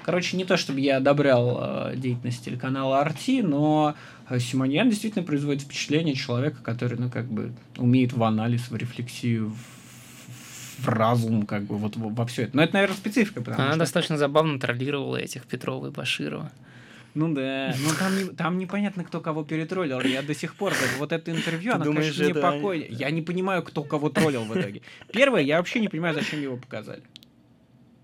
Короче, 0.03 0.37
не 0.37 0.45
то, 0.45 0.57
чтобы 0.57 0.79
я 0.79 0.97
одобрял 0.97 1.57
а, 1.59 1.95
деятельность 1.95 2.45
телеканала 2.45 3.05
RT, 3.05 3.43
но 3.43 3.95
Симоньян 4.39 4.89
действительно 4.89 5.25
производит 5.25 5.63
впечатление 5.63 6.15
человека, 6.15 6.57
который, 6.63 6.97
ну, 6.97 7.09
как 7.09 7.25
бы 7.25 7.51
умеет 7.77 8.13
в 8.13 8.23
анализ, 8.23 8.69
в 8.69 8.75
рефлексию, 8.75 9.49
в 9.49 9.70
в 10.81 10.89
разум, 10.89 11.45
как 11.45 11.63
бы, 11.63 11.77
вот 11.77 11.95
во 11.95 12.25
все 12.25 12.43
это. 12.43 12.55
Но 12.55 12.63
это, 12.63 12.73
наверное, 12.73 12.95
специфика. 12.95 13.43
Она 13.55 13.69
что... 13.69 13.79
достаточно 13.79 14.17
забавно 14.17 14.59
троллировала 14.59 15.17
этих 15.17 15.45
Петрова 15.45 15.87
и 15.87 15.91
Баширова. 15.91 16.51
Ну 17.13 17.33
да, 17.33 17.75
ну 17.77 17.89
там, 17.99 18.17
не, 18.17 18.23
там 18.29 18.57
непонятно, 18.57 19.03
кто 19.03 19.19
кого 19.19 19.43
перетроллил. 19.43 19.99
Я 20.01 20.21
до 20.21 20.33
сих 20.33 20.55
пор, 20.55 20.71
как, 20.71 20.97
вот 20.97 21.11
это 21.11 21.29
интервью, 21.31 21.71
Ты 21.71 21.75
оно, 21.75 21.85
думаешь, 21.85 22.15
конечно, 22.15 22.23
это... 22.23 22.39
непокойно. 22.39 22.85
Я 22.89 23.11
не 23.11 23.21
понимаю, 23.21 23.63
кто 23.63 23.83
кого 23.83 24.09
троллил 24.09 24.45
в 24.45 24.57
итоге. 24.57 24.81
Первое, 25.11 25.41
я 25.41 25.57
вообще 25.57 25.81
не 25.81 25.89
понимаю, 25.89 26.15
зачем 26.15 26.41
его 26.41 26.55
показали. 26.55 27.03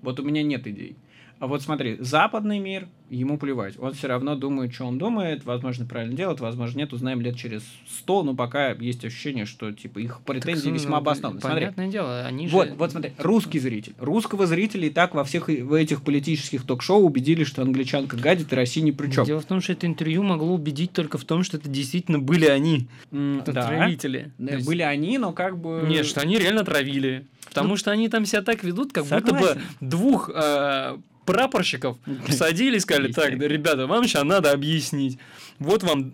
Вот 0.01 0.19
у 0.19 0.23
меня 0.23 0.43
нет 0.43 0.67
идей. 0.67 0.97
А 1.39 1.47
вот 1.47 1.61
смотри, 1.61 1.97
западный 1.99 2.59
мир, 2.59 2.87
ему 3.09 3.37
плевать. 3.37 3.75
Он 3.79 3.93
все 3.93 4.07
равно 4.07 4.35
думает, 4.35 4.73
что 4.73 4.85
он 4.85 4.97
думает, 4.97 5.45
возможно, 5.45 5.85
правильно 5.85 6.15
делает, 6.15 6.39
возможно, 6.39 6.79
нет, 6.79 6.93
узнаем 6.93 7.21
лет 7.21 7.35
через 7.37 7.63
сто, 7.87 8.23
но 8.23 8.35
пока 8.35 8.71
есть 8.71 9.05
ощущение, 9.05 9.45
что, 9.45 9.71
типа, 9.71 9.99
их 9.99 10.21
претензии 10.21 10.69
так, 10.69 10.73
весьма 10.73 10.97
обоснованы. 10.97 11.39
Понятное 11.39 11.85
смотри. 11.85 11.91
дело, 11.91 12.25
они 12.25 12.47
вот, 12.47 12.67
же... 12.67 12.73
Вот, 12.73 12.91
смотри, 12.91 13.13
русский 13.19 13.59
зритель. 13.59 13.93
Русского 13.99 14.47
зрителя 14.47 14.87
и 14.87 14.89
так 14.89 15.13
во 15.13 15.23
всех 15.23 15.47
в 15.47 15.73
этих 15.73 16.01
политических 16.01 16.63
ток-шоу 16.63 17.03
убедили, 17.03 17.43
что 17.43 17.61
англичанка 17.61 18.17
гадит, 18.17 18.51
и 18.51 18.55
Россия 18.55 18.83
ни 18.83 18.91
при 18.91 19.11
чем. 19.11 19.25
Дело 19.25 19.39
в 19.39 19.45
том, 19.45 19.61
что 19.61 19.73
это 19.73 19.85
интервью 19.87 20.23
могло 20.23 20.53
убедить 20.53 20.91
только 20.91 21.17
в 21.17 21.23
том, 21.23 21.43
что 21.43 21.57
это 21.57 21.69
действительно 21.69 22.19
были 22.19 22.45
они, 22.45 22.87
mm, 23.11 23.41
отравители. 23.41 24.31
Да, 24.37 24.55
есть... 24.55 24.65
были 24.65 24.81
они, 24.81 25.17
но 25.17 25.33
как 25.33 25.57
бы... 25.57 25.85
Нет, 25.87 26.05
что 26.05 26.21
они 26.21 26.37
реально 26.39 26.63
травили. 26.63 27.25
Потому 27.47 27.69
ну, 27.69 27.77
что 27.77 27.91
они 27.91 28.09
там 28.09 28.25
себя 28.25 28.41
так 28.41 28.63
ведут, 28.63 28.91
как 28.91 29.05
согласен. 29.05 29.37
будто 29.37 29.55
бы 29.55 29.61
двух 29.79 30.29
э, 30.33 30.97
прапорщиков 31.27 31.97
посадили 32.25 32.77
и 32.77 32.79
сказали, 32.79 33.11
так, 33.11 33.31
ребята, 33.31 33.85
вам 33.85 34.05
сейчас 34.05 34.23
надо 34.23 34.51
объяснить. 34.51 35.19
Вот 35.59 35.83
вам 35.83 36.13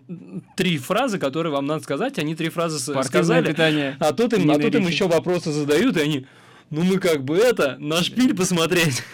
три 0.58 0.78
фразы, 0.78 1.20
которые 1.20 1.54
вам 1.54 1.68
надо 1.68 1.84
сказать, 1.84 2.18
они 2.20 2.36
три 2.36 2.50
фразы 2.50 2.80
Спортивное 2.80 3.04
сказали, 3.04 3.48
питание. 3.48 3.96
а 4.00 4.12
тут 4.12 4.34
им, 4.34 4.50
а 4.52 4.58
тут 4.58 4.76
им 4.76 4.88
еще 4.88 5.08
вопросы 5.08 5.52
задают, 5.52 5.98
и 5.98 6.02
они, 6.02 6.26
ну 6.70 6.84
мы 6.84 6.98
как 6.98 7.24
бы 7.24 7.38
это, 7.38 7.78
на 7.80 8.02
шпиль 8.02 8.36
посмотреть. 8.36 9.04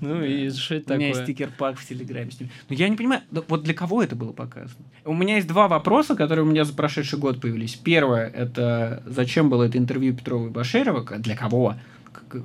Ну 0.00 0.24
и 0.24 0.48
что 0.50 0.76
это 0.76 0.86
такое? 0.86 0.96
У 0.96 1.00
меня 1.00 1.08
есть 1.08 1.22
стикер-пак 1.22 1.78
в 1.78 1.86
Телеграме 1.86 2.30
с 2.30 2.40
ним. 2.40 2.48
Но 2.70 2.74
я 2.74 2.88
не 2.88 2.96
понимаю, 2.96 3.20
вот 3.48 3.62
для 3.62 3.74
кого 3.74 4.02
это 4.02 4.16
было 4.16 4.32
показано? 4.32 4.82
У 5.04 5.12
меня 5.12 5.36
есть 5.36 5.46
два 5.46 5.68
вопроса, 5.68 6.14
которые 6.16 6.44
у 6.44 6.48
меня 6.48 6.64
за 6.64 6.72
прошедший 6.72 7.18
год 7.18 7.40
появились. 7.40 7.74
Первое, 7.74 8.26
это 8.26 9.02
зачем 9.06 9.50
было 9.50 9.64
это 9.64 9.76
интервью 9.76 10.14
Петрова 10.16 10.46
и 10.46 10.50
Баширова, 10.50 11.04
для 11.18 11.36
кого? 11.36 11.76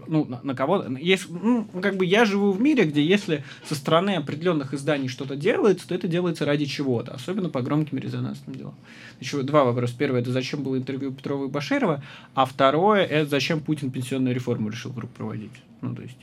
Ну, 0.07 0.25
на, 0.25 0.39
на 0.43 0.55
кого 0.55 0.85
есть, 0.99 1.29
ну, 1.29 1.67
как 1.81 1.97
бы 1.97 2.05
я 2.05 2.25
живу 2.25 2.51
в 2.51 2.61
мире, 2.61 2.85
где 2.85 3.03
если 3.03 3.43
со 3.67 3.75
стороны 3.75 4.15
определенных 4.15 4.73
изданий 4.73 5.07
что-то 5.07 5.35
делается, 5.35 5.87
то 5.87 5.95
это 5.95 6.07
делается 6.07 6.45
ради 6.45 6.65
чего-то, 6.65 7.13
особенно 7.13 7.49
по 7.49 7.61
громким 7.61 7.97
резонансным 7.97 8.55
делам. 8.55 8.75
Еще 9.19 9.41
два 9.43 9.63
вопроса. 9.63 9.95
Первый, 9.97 10.21
это 10.21 10.31
зачем 10.31 10.63
было 10.63 10.77
интервью 10.77 11.11
Петрова 11.11 11.45
и 11.45 11.49
Баширова, 11.49 12.03
а 12.33 12.45
второе, 12.45 13.03
это 13.05 13.29
зачем 13.29 13.59
Путин 13.59 13.91
пенсионную 13.91 14.35
реформу 14.35 14.69
решил 14.69 14.91
проводить. 14.91 15.51
Ну, 15.81 15.95
то 15.95 16.01
есть 16.01 16.17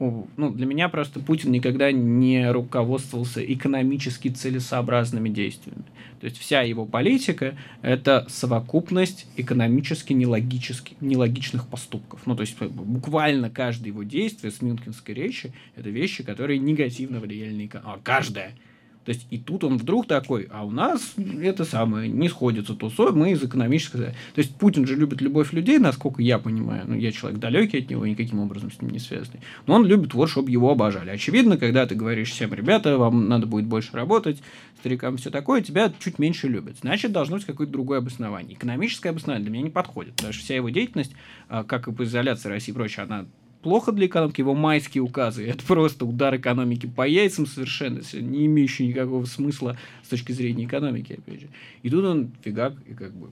ну, 0.00 0.50
для 0.50 0.64
меня 0.64 0.88
просто 0.88 1.20
Путин 1.20 1.52
никогда 1.52 1.92
не 1.92 2.50
руководствовался 2.50 3.44
экономически 3.44 4.28
целесообразными 4.28 5.28
действиями. 5.28 5.82
То 6.20 6.26
есть 6.26 6.38
вся 6.38 6.62
его 6.62 6.86
политика– 6.86 7.54
это 7.82 8.26
совокупность 8.28 9.26
экономически 9.36 10.12
нелогичных 10.14 11.66
поступков. 11.66 12.22
Ну, 12.26 12.34
то 12.34 12.40
есть 12.40 12.58
буквально 12.60 13.50
каждое 13.50 13.88
его 13.88 14.02
действие 14.02 14.50
с 14.50 14.62
Мюнхенской 14.62 15.14
речи– 15.14 15.52
это 15.76 15.90
вещи, 15.90 16.24
которые 16.24 16.58
негативно 16.58 17.20
влияли 17.20 17.54
на 17.54 17.66
экономику. 17.66 18.00
А 18.00 18.00
каждое– 18.02 18.52
то 19.10 19.14
есть 19.14 19.26
и 19.30 19.38
тут 19.38 19.64
он 19.64 19.76
вдруг 19.76 20.06
такой, 20.06 20.46
а 20.52 20.64
у 20.64 20.70
нас 20.70 21.14
это 21.42 21.64
самое, 21.64 22.08
не 22.08 22.28
сходится 22.28 22.76
тусой, 22.76 23.10
мы 23.10 23.32
из 23.32 23.42
экономического... 23.42 24.04
То 24.04 24.14
есть 24.36 24.54
Путин 24.54 24.86
же 24.86 24.94
любит 24.94 25.20
любовь 25.20 25.52
людей, 25.52 25.78
насколько 25.78 26.22
я 26.22 26.38
понимаю, 26.38 26.84
ну 26.86 26.94
я 26.94 27.10
человек 27.10 27.40
далекий 27.40 27.78
от 27.78 27.90
него, 27.90 28.06
никаким 28.06 28.38
образом 28.38 28.70
с 28.70 28.80
ним 28.80 28.92
не 28.92 29.00
связанный, 29.00 29.40
но 29.66 29.74
он 29.74 29.84
любит 29.84 30.14
вот, 30.14 30.30
чтобы 30.30 30.52
его 30.52 30.70
обожали. 30.70 31.10
Очевидно, 31.10 31.56
когда 31.56 31.86
ты 31.86 31.96
говоришь 31.96 32.30
всем, 32.30 32.54
ребята, 32.54 32.98
вам 32.98 33.28
надо 33.28 33.48
будет 33.48 33.66
больше 33.66 33.90
работать, 33.94 34.44
старикам 34.78 35.16
все 35.16 35.30
такое, 35.30 35.60
тебя 35.60 35.92
чуть 35.98 36.20
меньше 36.20 36.46
любят. 36.46 36.76
Значит, 36.80 37.10
должно 37.10 37.38
быть 37.38 37.46
какое-то 37.46 37.72
другое 37.72 37.98
обоснование. 37.98 38.54
Экономическое 38.54 39.08
обоснование 39.08 39.42
для 39.42 39.52
меня 39.52 39.64
не 39.64 39.70
подходит, 39.70 40.14
потому 40.14 40.32
что 40.32 40.44
вся 40.44 40.54
его 40.54 40.68
деятельность, 40.68 41.16
а, 41.48 41.64
как 41.64 41.88
и 41.88 41.92
по 41.92 42.04
изоляции 42.04 42.48
России 42.48 42.70
и 42.70 42.74
прочее, 42.74 43.06
она 43.06 43.26
плохо 43.62 43.92
для 43.92 44.06
экономики, 44.06 44.40
его 44.40 44.54
майские 44.54 45.02
указы. 45.02 45.46
Это 45.48 45.64
просто 45.64 46.04
удар 46.04 46.36
экономики 46.36 46.86
по 46.86 47.06
яйцам 47.06 47.46
совершенно, 47.46 48.00
не 48.12 48.46
имеющий 48.46 48.86
никакого 48.86 49.24
смысла 49.24 49.76
с 50.02 50.08
точки 50.08 50.32
зрения 50.32 50.64
экономики, 50.64 51.14
опять 51.14 51.42
же. 51.42 51.48
И 51.82 51.90
тут 51.90 52.04
он 52.04 52.32
фигак, 52.42 52.74
и 52.86 52.94
как 52.94 53.14
бы... 53.14 53.30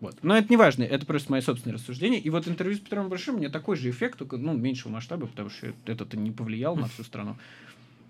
Вот. 0.00 0.16
Но 0.22 0.36
это 0.36 0.46
не 0.48 0.56
важно, 0.56 0.84
это 0.84 1.04
просто 1.06 1.32
мое 1.32 1.42
собственное 1.42 1.76
рассуждение. 1.76 2.20
И 2.20 2.30
вот 2.30 2.46
интервью 2.46 2.76
с 2.76 2.80
Петром 2.80 3.08
Брашем 3.08 3.34
у 3.34 3.38
меня 3.38 3.48
такой 3.48 3.76
же 3.76 3.90
эффект, 3.90 4.18
только 4.18 4.36
ну, 4.36 4.56
меньшего 4.56 4.92
масштаба, 4.92 5.26
потому 5.26 5.50
что 5.50 5.72
это-то 5.86 6.16
не 6.16 6.30
повлияло 6.30 6.76
на 6.76 6.86
всю 6.86 7.02
страну. 7.02 7.36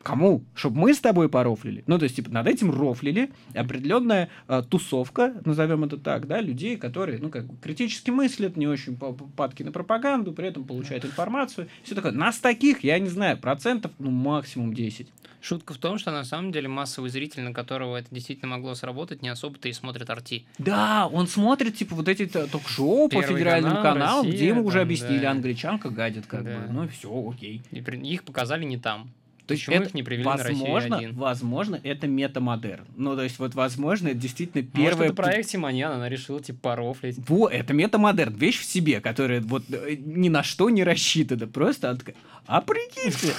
Кому? 0.03 0.44
Чтобы 0.55 0.78
мы 0.78 0.94
с 0.94 1.01
тобой 1.01 1.28
порофлили. 1.28 1.84
Ну, 1.86 1.99
то 1.99 2.05
есть, 2.05 2.16
типа, 2.16 2.30
над 2.30 2.46
этим 2.46 2.70
рофлили 2.70 3.30
определенная 3.55 4.28
э, 4.46 4.62
тусовка, 4.68 5.34
назовем 5.44 5.84
это 5.84 5.96
так, 5.96 6.26
да, 6.26 6.40
людей, 6.40 6.76
которые, 6.76 7.18
ну, 7.18 7.30
как 7.30 7.46
бы 7.46 7.57
критически 7.61 8.11
мыслят, 8.11 8.57
не 8.57 8.66
очень 8.66 8.96
падки 8.96 9.62
на 9.62 9.72
пропаганду, 9.72 10.32
при 10.32 10.49
этом 10.49 10.64
получают 10.64 11.05
информацию. 11.05 11.68
Все 11.82 11.94
такое. 11.94 12.12
Нас 12.12 12.38
таких, 12.38 12.84
я 12.84 12.99
не 12.99 13.09
знаю, 13.09 13.38
процентов, 13.38 13.92
ну, 13.99 14.11
максимум 14.11 14.72
10. 14.72 15.09
Шутка 15.40 15.72
в 15.72 15.78
том, 15.78 15.99
что 15.99 16.11
на 16.11 16.24
самом 16.24 16.51
деле 16.51 16.68
массовый 16.68 17.11
зритель, 17.11 17.42
на 17.42 17.53
которого 17.53 17.96
это 17.96 18.09
действительно 18.11 18.57
могло 18.57 18.74
сработать, 18.74 19.22
не 19.22 19.28
особо-то 19.28 19.68
и 19.68 19.72
смотрит 19.72 20.11
арти. 20.11 20.44
Да, 20.59 21.07
он 21.07 21.28
смотрит, 21.28 21.76
типа, 21.76 21.94
вот 21.94 22.09
эти 22.09 22.26
ток-шоу 22.26 23.09
по 23.09 23.22
федеральным 23.22 23.74
канал, 23.74 23.92
каналам, 23.92 24.26
Россия, 24.26 24.36
где 24.36 24.49
ему 24.49 24.64
уже 24.64 24.80
объяснили, 24.80 25.20
да. 25.20 25.30
англичанка 25.30 25.90
гадит, 25.90 26.26
как 26.26 26.44
да. 26.44 26.59
бы. 26.59 26.72
Ну 26.72 26.84
и 26.84 26.88
все, 26.88 27.30
окей. 27.30 27.62
И 27.70 27.78
их 27.78 28.24
показали 28.24 28.64
не 28.64 28.78
там. 28.78 29.11
То 29.49 29.55
есть 29.55 29.66
это, 29.66 29.88
не 29.94 30.03
привели 30.03 30.24
возможно, 30.24 30.88
на 30.88 30.96
Россию? 30.96 31.14
Возможно, 31.14 31.80
это 31.82 32.07
метамодерн. 32.07 32.84
Ну, 32.96 33.16
то 33.16 33.22
есть, 33.22 33.38
вот, 33.38 33.55
возможно, 33.55 34.09
это 34.09 34.18
действительно 34.18 34.62
первое... 34.62 34.90
Может, 34.90 35.05
это 35.07 35.14
проект 35.14 35.49
Симоньян, 35.49 35.92
она 35.92 36.11
решила, 36.11 36.38
типа, 36.38 36.59
порофлить. 36.61 37.16
Во, 37.26 37.49
это 37.49 37.72
метамодерн. 37.72 38.34
Вещь 38.34 38.61
в 38.61 38.64
себе, 38.64 39.01
которая 39.01 39.40
вот 39.40 39.64
э, 39.70 39.96
ни 39.99 40.28
на 40.28 40.42
что 40.42 40.68
не 40.68 40.84
рассчитана. 40.84 41.46
Просто 41.46 41.88
она 41.88 41.99
такая, 41.99 42.16
а 42.46 42.61
прикиньте, 42.61 43.32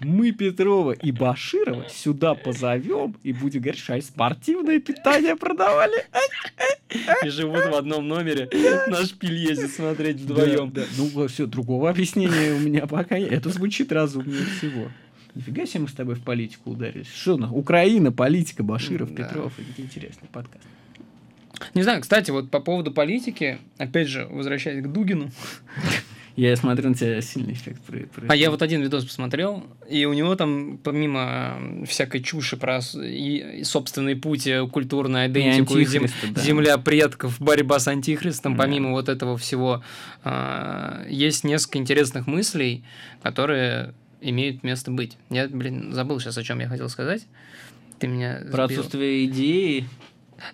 мы 0.00 0.32
Петрова 0.32 0.92
и 0.92 1.12
Баширова 1.12 1.88
сюда 1.88 2.34
позовем 2.34 3.16
и 3.22 3.32
будем 3.32 3.60
говорить, 3.60 3.80
что 3.80 4.00
спортивное 4.00 4.80
питание 4.80 5.36
продавали. 5.36 6.06
И 7.24 7.28
живут 7.28 7.66
в 7.66 7.74
одном 7.74 8.08
номере. 8.08 8.48
Наш 8.88 9.10
шпиль 9.10 9.36
ездит 9.36 9.70
смотреть 9.70 10.16
вдвоем. 10.16 10.72
Да, 10.72 10.82
да. 10.82 10.88
Ну, 10.98 11.28
все, 11.28 11.46
другого 11.46 11.88
объяснения 11.88 12.52
у 12.52 12.58
меня 12.58 12.88
пока 12.88 13.16
нет. 13.16 13.30
Это 13.30 13.48
звучит 13.50 13.92
разумнее 13.92 14.44
всего. 14.58 14.88
Нифига 15.34 15.64
себе 15.66 15.80
мы 15.80 15.88
с 15.88 15.92
тобой 15.92 16.14
в 16.14 16.22
политику 16.22 16.70
ударились. 16.70 17.08
Что 17.08 17.36
на 17.36 17.50
Украина, 17.50 18.12
политика, 18.12 18.62
Баширов, 18.62 19.14
да. 19.14 19.24
Петров. 19.24 19.52
Это 19.58 19.80
интересный 19.80 20.28
подкаст. 20.30 20.64
Не 21.74 21.82
знаю, 21.82 22.02
кстати, 22.02 22.30
вот 22.30 22.50
по 22.50 22.60
поводу 22.60 22.92
политики, 22.92 23.58
опять 23.78 24.08
же, 24.08 24.26
возвращаясь 24.30 24.84
к 24.84 24.88
Дугину. 24.88 25.30
Я 26.34 26.56
смотрю, 26.56 26.88
на 26.88 26.94
тебя 26.94 27.20
сильный 27.20 27.52
эффект 27.52 27.82
происходит. 27.82 28.30
А 28.30 28.34
я 28.34 28.50
вот 28.50 28.62
один 28.62 28.80
видос 28.80 29.04
посмотрел, 29.04 29.64
и 29.88 30.06
у 30.06 30.14
него 30.14 30.34
там, 30.34 30.78
помимо 30.82 31.58
всякой 31.86 32.22
чуши 32.22 32.56
про 32.56 32.80
и 32.94 33.62
собственный 33.64 34.16
путь, 34.16 34.46
э, 34.46 34.66
культурную 34.66 35.28
идентику, 35.28 35.78
зем... 35.82 36.06
да. 36.30 36.40
земля 36.40 36.78
предков, 36.78 37.38
борьба 37.38 37.78
с 37.78 37.88
антихристом, 37.88 38.56
да. 38.56 38.62
помимо 38.64 38.92
вот 38.92 39.10
этого 39.10 39.36
всего, 39.36 39.82
э, 40.24 41.06
есть 41.10 41.44
несколько 41.44 41.76
интересных 41.76 42.26
мыслей, 42.26 42.82
которые 43.22 43.92
имеют 44.22 44.62
место 44.62 44.90
быть. 44.90 45.16
Я, 45.30 45.48
блин, 45.48 45.92
забыл 45.92 46.20
сейчас, 46.20 46.38
о 46.38 46.42
чем 46.42 46.60
я 46.60 46.68
хотел 46.68 46.88
сказать. 46.88 47.26
Ты 47.98 48.08
меня 48.08 48.40
сбил. 48.40 48.52
Про 48.52 48.64
отсутствие 48.64 49.26
идеи. 49.26 49.88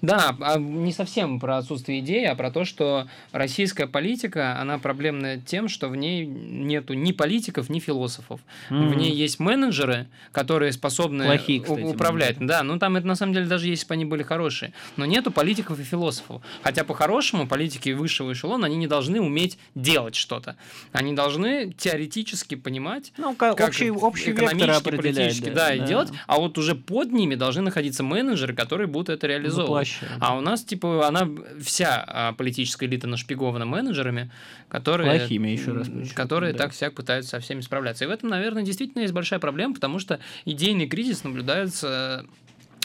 Да, 0.02 0.36
а 0.40 0.58
не 0.58 0.92
совсем 0.92 1.40
про 1.40 1.58
отсутствие 1.58 2.00
идеи, 2.00 2.24
а 2.24 2.34
про 2.34 2.50
то, 2.50 2.64
что 2.64 3.08
российская 3.32 3.86
политика, 3.86 4.60
она 4.60 4.78
проблемная 4.78 5.38
тем, 5.38 5.68
что 5.68 5.88
в 5.88 5.96
ней 5.96 6.26
нету 6.26 6.94
ни 6.94 7.12
политиков, 7.12 7.68
ни 7.68 7.80
философов. 7.80 8.40
Mm-hmm. 8.70 8.88
В 8.88 8.94
ней 8.94 9.12
есть 9.12 9.40
менеджеры, 9.40 10.06
которые 10.32 10.72
способны 10.72 11.24
Плохие, 11.24 11.60
кстати, 11.60 11.80
управлять. 11.82 12.36
Менеджеры. 12.38 12.46
Да, 12.46 12.62
ну 12.62 12.78
там 12.78 12.96
это 12.96 13.06
на 13.06 13.14
самом 13.14 13.32
деле 13.32 13.46
даже 13.46 13.68
если 13.68 13.86
бы 13.86 13.94
они 13.94 14.04
были 14.04 14.22
хорошие. 14.22 14.72
Но 14.96 15.04
нету 15.04 15.30
политиков 15.30 15.78
и 15.80 15.82
философов. 15.82 16.42
Хотя 16.62 16.84
по-хорошему 16.84 17.46
политики 17.46 17.90
высшего 17.90 18.32
эшелона, 18.32 18.66
они 18.66 18.76
не 18.76 18.86
должны 18.86 19.20
уметь 19.20 19.58
делать 19.74 20.14
что-то. 20.14 20.56
Они 20.92 21.12
должны 21.12 21.72
теоретически 21.72 22.54
понимать, 22.54 23.12
ну, 23.16 23.34
как 23.34 23.60
общий, 23.60 23.90
общий 23.90 24.32
экономически, 24.32 24.90
политически, 24.90 25.50
да, 25.50 25.68
да, 25.68 25.74
и 25.74 25.80
делать. 25.80 26.10
А 26.26 26.38
вот 26.38 26.58
уже 26.58 26.74
под 26.74 27.12
ними 27.12 27.34
должны 27.34 27.62
находиться 27.62 28.02
менеджеры, 28.02 28.54
которые 28.54 28.86
будут 28.86 29.08
это 29.08 29.26
реализовывать 29.26 29.77
плаще. 29.78 30.06
А 30.20 30.36
у 30.36 30.40
нас, 30.40 30.64
типа, 30.64 31.06
она 31.06 31.28
вся 31.60 32.04
а, 32.06 32.32
политическая 32.32 32.86
элита 32.86 33.06
нашпигована 33.06 33.64
менеджерами, 33.64 34.30
которые, 34.68 35.18
Плохими, 35.18 35.48
еще 35.48 35.72
раз 35.72 35.88
которые 36.14 36.52
да. 36.52 36.58
так 36.58 36.72
всяк 36.72 36.94
пытаются 36.94 37.30
со 37.30 37.40
всеми 37.40 37.60
справляться. 37.60 38.04
И 38.04 38.08
в 38.08 38.10
этом, 38.10 38.28
наверное, 38.28 38.62
действительно 38.62 39.02
есть 39.02 39.14
большая 39.14 39.40
проблема, 39.40 39.74
потому 39.74 39.98
что 39.98 40.20
идейный 40.44 40.86
кризис 40.86 41.24
наблюдается 41.24 42.26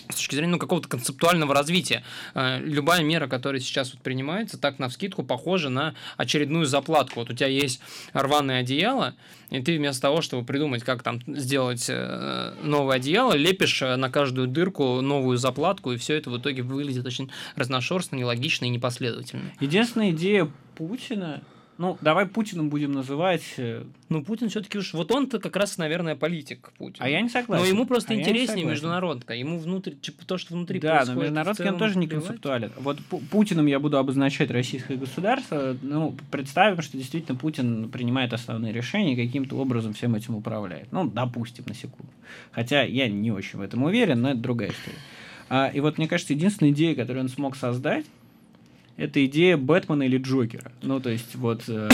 с 0.09 0.15
точки 0.15 0.35
зрения 0.35 0.53
ну, 0.53 0.59
какого-то 0.59 0.87
концептуального 0.87 1.53
развития. 1.53 2.03
Э, 2.33 2.59
любая 2.59 3.03
мера, 3.03 3.27
которая 3.27 3.61
сейчас 3.61 3.93
вот 3.93 4.01
принимается, 4.01 4.57
так 4.57 4.79
на 4.79 4.89
вскидку 4.89 5.23
похожа 5.23 5.69
на 5.69 5.95
очередную 6.17 6.65
заплатку. 6.65 7.21
Вот 7.21 7.29
у 7.29 7.33
тебя 7.33 7.47
есть 7.47 7.81
рваное 8.13 8.61
одеяло, 8.61 9.15
и 9.49 9.61
ты 9.61 9.77
вместо 9.77 10.01
того, 10.01 10.21
чтобы 10.21 10.45
придумать, 10.45 10.83
как 10.83 11.03
там 11.03 11.19
сделать 11.27 11.85
э, 11.89 12.53
новое 12.63 12.97
одеяло, 12.97 13.33
лепишь 13.33 13.81
э, 13.81 13.95
на 13.95 14.09
каждую 14.09 14.47
дырку 14.47 15.01
новую 15.01 15.37
заплатку, 15.37 15.91
и 15.91 15.97
все 15.97 16.15
это 16.15 16.29
в 16.29 16.37
итоге 16.37 16.63
выглядит 16.63 17.05
очень 17.05 17.31
разношерстно, 17.55 18.15
нелогично 18.15 18.65
и 18.65 18.69
непоследовательно. 18.69 19.51
Единственная 19.59 20.11
идея 20.11 20.49
Путина 20.75 21.41
ну, 21.77 21.97
давай 22.01 22.25
Путиным 22.27 22.69
будем 22.69 22.91
называть. 22.91 23.43
Э, 23.57 23.83
ну, 24.09 24.23
Путин 24.23 24.49
все-таки 24.49 24.77
уж. 24.77 24.93
Вот 24.93 25.11
он-то 25.11 25.39
как 25.39 25.55
раз, 25.55 25.77
наверное, 25.77 26.15
политик 26.15 26.71
Путин. 26.77 26.97
А 26.99 27.09
я 27.09 27.21
не 27.21 27.29
согласен. 27.29 27.63
Но 27.63 27.69
ему 27.69 27.85
просто 27.85 28.13
а 28.13 28.15
интереснее 28.15 28.65
международка. 28.65 29.33
Ему 29.33 29.57
внутри, 29.57 29.95
типа, 29.95 30.25
то, 30.25 30.37
что 30.37 30.53
внутри 30.53 30.79
Да, 30.79 31.03
но 31.05 31.15
международный 31.15 31.71
он 31.71 31.79
тоже 31.79 31.97
не 31.97 32.07
концептуален. 32.07 32.71
Вот 32.77 32.99
Путиным 33.31 33.65
я 33.65 33.79
буду 33.79 33.97
обозначать 33.97 34.51
российское 34.51 34.97
государство. 34.97 35.75
Ну, 35.81 36.15
представим, 36.29 36.81
что 36.81 36.97
действительно 36.97 37.37
Путин 37.37 37.89
принимает 37.89 38.33
основные 38.33 38.71
решения 38.71 39.13
и 39.13 39.25
каким-то 39.25 39.55
образом 39.55 39.93
всем 39.93 40.15
этим 40.15 40.35
управляет. 40.35 40.91
Ну, 40.91 41.09
допустим, 41.09 41.63
на 41.67 41.73
секунду. 41.73 42.11
Хотя 42.51 42.83
я 42.83 43.07
не 43.09 43.31
очень 43.31 43.59
в 43.59 43.61
этом 43.61 43.83
уверен, 43.83 44.21
но 44.21 44.31
это 44.31 44.39
другая 44.39 44.69
история. 44.69 44.97
А, 45.49 45.67
и 45.73 45.79
вот 45.79 45.97
мне 45.97 46.07
кажется, 46.07 46.33
единственная 46.33 46.71
идея, 46.71 46.95
которую 46.95 47.23
он 47.23 47.29
смог 47.29 47.55
создать, 47.55 48.05
это 48.97 49.25
идея 49.25 49.57
Бэтмена 49.57 50.03
или 50.03 50.17
Джокера. 50.17 50.71
Ну, 50.81 50.99
то 50.99 51.09
есть, 51.09 51.35
вот, 51.35 51.63
э, 51.67 51.89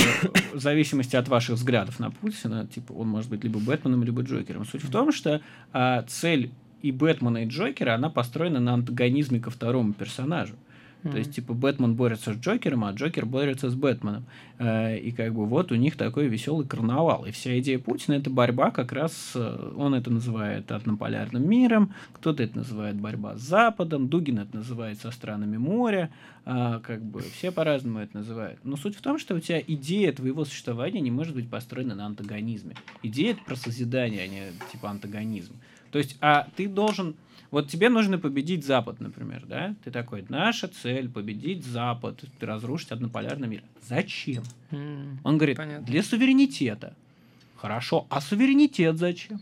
в 0.53 0.59
зависимости 0.59 1.15
от 1.15 1.27
ваших 1.27 1.55
взглядов 1.55 1.99
на 1.99 2.11
Путина, 2.11 2.67
типа, 2.67 2.93
он 2.93 3.07
может 3.07 3.29
быть 3.29 3.43
либо 3.43 3.59
Бэтменом, 3.59 4.03
либо 4.03 4.21
Джокером. 4.21 4.65
Суть 4.65 4.83
в 4.83 4.91
том, 4.91 5.11
что 5.11 5.41
э, 5.73 6.03
цель 6.07 6.51
и 6.81 6.91
Бэтмена, 6.91 7.43
и 7.43 7.47
Джокера, 7.47 7.95
она 7.95 8.09
построена 8.09 8.59
на 8.59 8.73
антагонизме 8.73 9.39
ко 9.39 9.49
второму 9.49 9.93
персонажу. 9.93 10.55
Mm-hmm. 11.03 11.11
То 11.11 11.17
есть, 11.17 11.35
типа, 11.35 11.53
Бэтмен 11.53 11.95
борется 11.95 12.33
с 12.33 12.37
Джокером, 12.37 12.83
а 12.83 12.91
Джокер 12.91 13.25
борется 13.25 13.69
с 13.69 13.75
Бэтменом. 13.75 14.25
Э, 14.57 14.97
и 14.97 15.11
как 15.11 15.33
бы 15.33 15.45
вот 15.45 15.71
у 15.71 15.75
них 15.75 15.95
такой 15.95 16.27
веселый 16.27 16.67
карнавал. 16.67 17.25
И 17.25 17.31
вся 17.31 17.57
идея 17.59 17.79
Путина 17.79 18.15
это 18.15 18.29
борьба 18.29 18.71
как 18.71 18.91
раз, 18.91 19.31
э, 19.35 19.73
он 19.77 19.93
это 19.93 20.11
называет 20.11 20.71
однополярным 20.71 21.47
миром, 21.47 21.93
кто-то 22.11 22.43
это 22.43 22.57
называет 22.57 22.97
борьба 22.97 23.37
с 23.37 23.41
Западом, 23.41 24.09
Дугин 24.09 24.39
это 24.39 24.57
называет 24.57 24.99
со 24.99 25.11
странами 25.11 25.55
моря, 25.55 26.09
а, 26.45 26.79
как 26.79 27.01
бы 27.03 27.21
все 27.21 27.51
по-разному 27.51 27.99
это 27.99 28.17
называют. 28.17 28.59
Но 28.63 28.75
суть 28.75 28.95
в 28.95 29.01
том, 29.01 29.19
что 29.19 29.35
у 29.35 29.39
тебя 29.39 29.61
идея 29.65 30.11
твоего 30.11 30.43
существования 30.45 30.99
не 30.99 31.11
может 31.11 31.35
быть 31.35 31.49
построена 31.49 31.95
на 31.95 32.05
антагонизме. 32.07 32.75
Идея 33.03 33.31
это 33.31 33.41
про 33.45 33.55
созидание, 33.55 34.23
а 34.23 34.27
не 34.27 34.41
типа 34.71 34.89
антагонизм. 34.89 35.53
То 35.91 35.99
есть, 35.99 36.17
а 36.21 36.47
ты 36.55 36.67
должен 36.67 37.15
вот 37.51 37.69
тебе 37.69 37.89
нужно 37.89 38.17
победить 38.19 38.65
Запад, 38.65 38.99
например, 38.99 39.43
да? 39.45 39.75
Ты 39.83 39.91
такой, 39.91 40.25
наша 40.29 40.67
цель 40.67 41.09
победить 41.09 41.65
Запад, 41.65 42.23
разрушить 42.39 42.91
однополярный 42.91 43.47
мир. 43.47 43.63
Зачем? 43.87 44.43
Mm, 44.71 45.17
Он 45.23 45.37
говорит, 45.37 45.57
понятно. 45.57 45.85
для 45.85 46.03
суверенитета. 46.03 46.93
Хорошо, 47.55 48.05
а 48.09 48.21
суверенитет 48.21 48.97
зачем? 48.97 49.41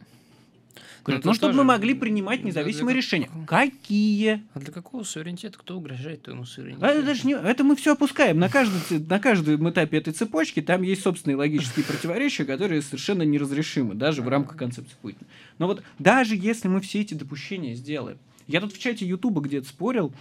Говорит, 1.03 1.25
ну, 1.25 1.31
ну 1.31 1.35
чтобы 1.35 1.53
мы 1.53 1.63
могли 1.63 1.93
принимать 1.93 2.43
независимые 2.43 2.93
для... 2.93 3.01
решения. 3.01 3.29
Какие? 3.47 4.43
А 4.53 4.59
для 4.59 4.73
какого 4.73 5.03
суверенитета? 5.03 5.57
Кто 5.57 5.77
угрожает 5.77 6.23
твоему 6.23 6.45
суверенитету? 6.45 6.85
Это, 6.85 7.03
даже 7.03 7.25
не... 7.25 7.33
это 7.33 7.63
мы 7.63 7.75
все 7.75 7.93
опускаем. 7.93 8.39
На, 8.39 8.49
каждый, 8.49 8.99
на 8.99 9.19
каждом 9.19 9.69
этапе 9.69 9.97
этой 9.97 10.13
цепочки 10.13 10.61
там 10.61 10.81
есть 10.81 11.01
собственные 11.03 11.37
логические 11.37 11.85
противоречия, 11.85 12.45
которые 12.45 12.81
совершенно 12.81 13.23
неразрешимы, 13.23 13.95
даже 13.95 14.21
в 14.21 14.27
рамках 14.27 14.57
концепции 14.57 14.95
Путина. 15.01 15.27
Но 15.59 15.67
вот 15.67 15.83
даже 15.99 16.35
если 16.35 16.67
мы 16.67 16.81
все 16.81 17.01
эти 17.01 17.13
допущения 17.13 17.75
сделаем, 17.75 18.17
я 18.47 18.61
тут 18.61 18.73
в 18.73 18.79
чате 18.79 19.05
Ютуба 19.05 19.41
где-то 19.41 19.67
спорил, 19.67 20.13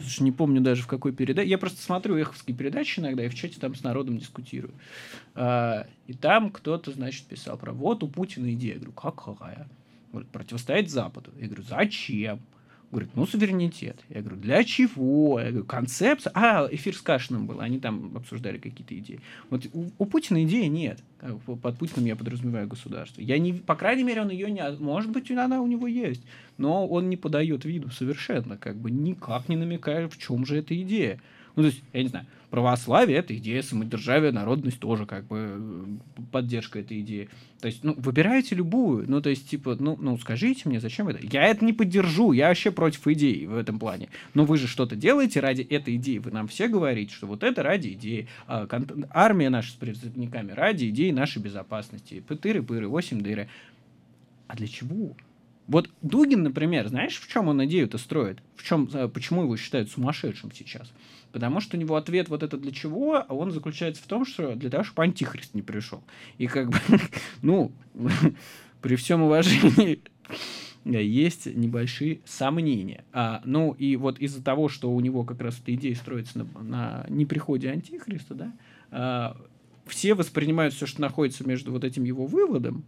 Слушай, 0.00 0.22
не 0.22 0.32
помню 0.32 0.60
даже 0.60 0.82
в 0.82 0.86
какой 0.86 1.12
передаче. 1.12 1.48
Я 1.48 1.58
просто 1.58 1.80
смотрю 1.82 2.16
эховские 2.16 2.56
передачи 2.56 3.00
иногда 3.00 3.24
и 3.24 3.28
в 3.28 3.34
чате 3.34 3.60
там 3.60 3.74
с 3.74 3.82
народом 3.82 4.18
дискутирую. 4.18 4.74
А, 5.34 5.86
и 6.06 6.14
там 6.14 6.50
кто-то, 6.50 6.92
значит, 6.92 7.26
писал 7.26 7.56
про 7.56 7.72
вот 7.72 8.02
у 8.02 8.08
Путина 8.08 8.52
идея. 8.54 8.74
Я 8.74 8.78
говорю, 8.78 8.92
какая? 8.92 9.68
Говорит, 10.10 10.30
противостоять 10.30 10.90
Западу. 10.90 11.30
Я 11.38 11.46
говорю, 11.46 11.62
зачем? 11.62 12.40
Говорит, 12.90 13.10
ну, 13.14 13.24
суверенитет. 13.24 14.00
Я 14.08 14.20
говорю, 14.20 14.36
для 14.36 14.64
чего? 14.64 15.38
Я 15.38 15.50
говорю, 15.50 15.64
концепция. 15.64 16.32
А, 16.34 16.68
эфир 16.72 16.96
с 16.96 17.00
Кашиным 17.00 17.46
был, 17.46 17.60
они 17.60 17.78
там 17.78 18.16
обсуждали 18.16 18.58
какие-то 18.58 18.98
идеи. 18.98 19.20
Вот 19.48 19.64
у, 19.72 19.90
у 19.96 20.06
Путина 20.06 20.42
идеи 20.42 20.66
нет. 20.66 20.98
Под 21.62 21.78
Путиным 21.78 22.06
я 22.06 22.16
подразумеваю 22.16 22.66
государство. 22.66 23.20
Я 23.20 23.38
не, 23.38 23.52
по 23.52 23.76
крайней 23.76 24.02
мере, 24.02 24.22
он 24.22 24.30
ее 24.30 24.50
не... 24.50 24.68
Может 24.78 25.12
быть, 25.12 25.30
она 25.30 25.60
у 25.60 25.68
него 25.68 25.86
есть. 25.86 26.22
Но 26.58 26.84
он 26.86 27.08
не 27.08 27.16
подает 27.16 27.64
виду 27.64 27.90
совершенно, 27.90 28.56
как 28.56 28.76
бы 28.76 28.90
никак 28.90 29.48
не 29.48 29.56
намекая, 29.56 30.08
в 30.08 30.18
чем 30.18 30.44
же 30.44 30.58
эта 30.58 30.80
идея. 30.82 31.20
Ну, 31.56 31.62
то 31.62 31.68
есть, 31.68 31.82
я 31.92 32.02
не 32.02 32.08
знаю, 32.08 32.26
православие– 32.50 33.18
это 33.18 33.36
идея 33.36 33.62
самодержавия, 33.62 34.32
народность 34.32 34.80
тоже 34.80 35.06
как 35.06 35.26
бы 35.26 35.36
э, 35.38 36.24
поддержка 36.32 36.80
этой 36.80 37.00
идеи. 37.00 37.28
То 37.60 37.66
есть, 37.66 37.84
ну, 37.84 37.94
выбирайте 37.96 38.54
любую. 38.54 39.08
Ну, 39.08 39.20
то 39.22 39.30
есть, 39.30 39.48
типа, 39.48 39.76
ну, 39.78 39.96
ну, 40.00 40.18
скажите 40.18 40.68
мне, 40.68 40.80
зачем 40.80 41.08
это? 41.08 41.20
Я 41.22 41.44
это 41.46 41.64
не 41.64 41.72
поддержу, 41.72 42.32
я 42.32 42.48
вообще 42.48 42.70
против 42.70 43.06
идеи 43.06 43.46
в 43.46 43.56
этом 43.56 43.78
плане. 43.78 44.08
Но 44.34 44.44
вы 44.44 44.56
же 44.56 44.66
что-то 44.66 44.96
делаете 44.96 45.40
ради 45.40 45.62
этой 45.62 45.96
идеи. 45.96 46.18
Вы 46.18 46.32
нам 46.32 46.48
все 46.48 46.68
говорите, 46.68 47.14
что 47.14 47.26
вот 47.26 47.42
это 47.42 47.62
ради 47.62 47.88
идеи. 47.90 48.28
А, 48.46 48.66
армия 49.10 49.50
наша 49.50 49.72
с 49.72 49.74
призывниками 49.74 50.52
ради 50.52 50.88
идеи 50.88 51.10
нашей 51.10 51.40
безопасности. 51.40 52.22
Пытыры-пыры, 52.26 52.88
8 52.88 53.20
дыры. 53.20 53.48
А 54.48 54.56
для 54.56 54.66
чего? 54.66 55.14
Вот 55.70 55.88
Дугин, 56.02 56.42
например, 56.42 56.88
знаешь, 56.88 57.20
в 57.20 57.28
чем 57.28 57.46
он 57.46 57.64
идею-то 57.64 57.96
строит? 57.96 58.40
В 58.56 58.64
чем, 58.64 58.90
э, 58.92 59.06
почему 59.06 59.44
его 59.44 59.56
считают 59.56 59.88
сумасшедшим 59.88 60.50
сейчас? 60.52 60.92
Потому 61.30 61.60
что 61.60 61.76
у 61.76 61.80
него 61.80 61.94
ответ 61.94 62.28
вот 62.28 62.42
это 62.42 62.56
для 62.56 62.72
чего, 62.72 63.24
а 63.26 63.32
он 63.32 63.52
заключается 63.52 64.02
в 64.02 64.06
том, 64.06 64.26
что 64.26 64.56
для 64.56 64.68
того, 64.68 64.82
чтобы 64.82 65.04
антихрист 65.04 65.54
не 65.54 65.62
пришел. 65.62 66.02
И 66.38 66.48
как 66.48 66.70
бы, 66.70 66.78
ну, 67.42 67.70
при 68.82 68.96
всем 68.96 69.22
уважении 69.22 70.00
есть 70.84 71.46
небольшие 71.46 72.18
сомнения. 72.24 73.04
А, 73.12 73.40
ну, 73.44 73.70
и 73.70 73.94
вот 73.94 74.18
из-за 74.18 74.42
того, 74.42 74.68
что 74.68 74.90
у 74.90 74.98
него 74.98 75.22
как 75.22 75.40
раз 75.40 75.60
эта 75.62 75.72
идея 75.76 75.94
строится 75.94 76.40
на, 76.40 76.62
на 76.64 77.06
неприходе 77.08 77.70
антихриста, 77.70 78.34
да, 78.34 78.52
а, 78.90 79.36
все 79.86 80.14
воспринимают 80.14 80.74
все, 80.74 80.86
что 80.86 81.00
находится 81.00 81.46
между 81.46 81.70
вот 81.70 81.84
этим 81.84 82.02
его 82.02 82.26
выводом, 82.26 82.84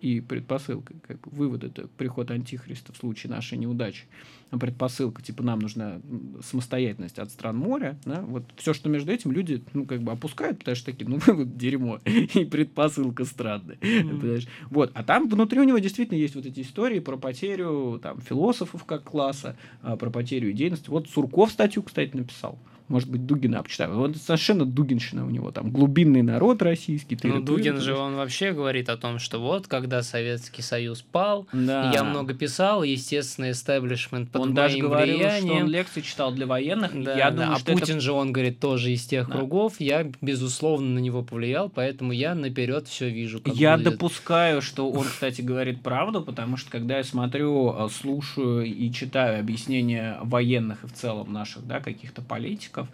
и 0.00 0.20
предпосылкой. 0.20 0.96
Как 1.06 1.20
бы 1.20 1.30
вывод 1.30 1.64
это 1.64 1.86
приход 1.88 2.30
антихриста 2.30 2.92
в 2.92 2.96
случае 2.96 3.30
нашей 3.30 3.58
неудачи. 3.58 4.04
А 4.50 4.58
предпосылка, 4.58 5.22
типа, 5.22 5.42
нам 5.42 5.60
нужна 5.60 6.00
самостоятельность 6.42 7.18
от 7.18 7.30
стран 7.30 7.56
моря. 7.56 7.98
Да? 8.04 8.22
Вот 8.22 8.44
все, 8.56 8.72
что 8.72 8.88
между 8.88 9.12
этим 9.12 9.30
люди, 9.30 9.62
ну, 9.74 9.84
как 9.84 10.02
бы 10.02 10.10
опускают, 10.12 10.58
потому 10.58 10.74
что 10.74 10.86
такие, 10.86 11.08
ну, 11.08 11.18
вывод 11.26 11.56
дерьмо, 11.56 12.00
и 12.04 12.44
предпосылка 12.44 13.24
странная. 13.24 13.76
Mm-hmm. 13.76 14.48
Вот. 14.70 14.90
А 14.94 15.04
там 15.04 15.28
внутри 15.28 15.60
у 15.60 15.64
него 15.64 15.78
действительно 15.78 16.18
есть 16.18 16.34
вот 16.34 16.46
эти 16.46 16.60
истории 16.60 16.98
про 16.98 17.16
потерю 17.16 18.00
там, 18.02 18.20
философов 18.20 18.84
как 18.84 19.04
класса, 19.04 19.56
а, 19.82 19.96
про 19.96 20.10
потерю 20.10 20.50
идейности. 20.50 20.90
Вот 20.90 21.08
Сурков 21.08 21.52
статью, 21.52 21.82
кстати, 21.82 22.16
написал 22.16 22.58
может 22.90 23.08
быть, 23.08 23.24
Дугина 23.24 23.62
почитаю. 23.62 23.94
Вот 23.94 24.16
совершенно 24.16 24.64
Дугинщина 24.66 25.24
у 25.24 25.30
него 25.30 25.52
там, 25.52 25.70
глубинный 25.70 26.22
народ 26.22 26.60
российский. 26.60 27.16
Ну, 27.22 27.40
Дугин 27.40 27.80
же, 27.80 27.94
он 27.94 28.16
вообще 28.16 28.52
говорит 28.52 28.88
о 28.88 28.96
том, 28.96 29.20
что 29.20 29.38
вот, 29.38 29.68
когда 29.68 30.02
Советский 30.02 30.62
Союз 30.62 31.00
пал, 31.00 31.46
да. 31.52 31.92
я 31.92 32.02
много 32.02 32.34
писал, 32.34 32.82
естественно, 32.82 33.52
эстеблишмент 33.52 34.30
под 34.30 34.42
он 34.42 34.48
моим 34.48 34.56
даже 34.56 34.78
говорил, 34.78 35.16
влиянием. 35.18 35.46
что 35.46 35.64
он 35.64 35.70
лекции 35.70 36.00
читал 36.00 36.32
для 36.32 36.46
военных. 36.46 36.90
Да, 37.00 37.16
я 37.16 37.30
да. 37.30 37.36
думаю, 37.36 37.52
а 37.52 37.58
что 37.60 37.72
Путин 37.72 37.94
это... 37.94 38.00
же, 38.00 38.12
он 38.12 38.32
говорит, 38.32 38.58
тоже 38.58 38.90
из 38.90 39.06
тех 39.06 39.28
да. 39.28 39.34
кругов. 39.34 39.74
Я, 39.78 40.10
безусловно, 40.20 40.88
на 40.94 40.98
него 40.98 41.22
повлиял, 41.22 41.68
поэтому 41.68 42.10
я 42.10 42.34
наперед 42.34 42.88
все 42.88 43.08
вижу. 43.08 43.40
Я 43.44 43.76
будет. 43.76 43.92
допускаю, 43.92 44.62
что 44.62 44.90
он, 44.90 45.04
кстати, 45.10 45.42
говорит 45.42 45.82
правду, 45.82 46.22
потому 46.22 46.56
что 46.56 46.70
когда 46.72 46.98
я 46.98 47.04
смотрю, 47.04 47.72
э, 47.78 47.88
слушаю 47.88 48.64
и 48.64 48.90
читаю 48.90 49.38
объяснения 49.38 50.18
военных 50.22 50.82
и 50.82 50.86
в 50.88 50.92
целом 50.92 51.32
наших, 51.32 51.64
да, 51.66 51.78
каких-то 51.78 52.20
политиков, 52.22 52.79
политиков, 52.80 52.88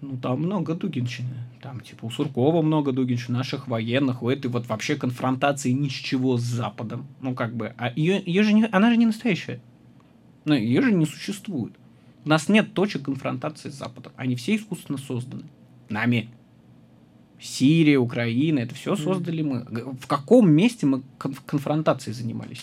ну, 0.00 0.18
там 0.18 0.40
много 0.40 0.74
Дугинщины. 0.74 1.34
Там, 1.62 1.80
типа, 1.80 2.04
у 2.04 2.10
Суркова 2.10 2.62
много 2.62 2.92
Дугинщины, 2.92 3.38
наших 3.38 3.68
военных, 3.68 4.22
у 4.22 4.28
этой 4.28 4.50
вот 4.50 4.66
вообще 4.66 4.96
конфронтации 4.96 5.70
ни 5.70 5.88
с 5.88 5.92
чего 5.92 6.36
с 6.36 6.42
Западом. 6.42 7.06
Ну, 7.20 7.34
как 7.34 7.54
бы, 7.56 7.74
а 7.78 7.90
ее, 7.96 8.22
ее 8.24 8.42
же 8.42 8.52
не, 8.52 8.66
она 8.66 8.90
же 8.90 8.96
не 8.96 9.06
настоящая. 9.06 9.60
Ну, 10.44 10.54
ее 10.54 10.82
же 10.82 10.92
не 10.92 11.06
существует. 11.06 11.74
У 12.24 12.28
нас 12.28 12.48
нет 12.48 12.74
точек 12.74 13.02
конфронтации 13.02 13.70
с 13.70 13.74
Западом. 13.74 14.12
Они 14.16 14.36
все 14.36 14.56
искусственно 14.56 14.98
созданы. 14.98 15.44
Нами. 15.88 16.28
Сирия, 17.40 17.98
Украина, 17.98 18.60
это 18.60 18.74
все 18.74 18.96
создали 18.96 19.42
мы. 19.42 19.64
В 20.00 20.06
каком 20.06 20.50
месте 20.50 20.86
мы 20.86 21.02
конфронтацией 21.18 22.14
занимались? 22.14 22.62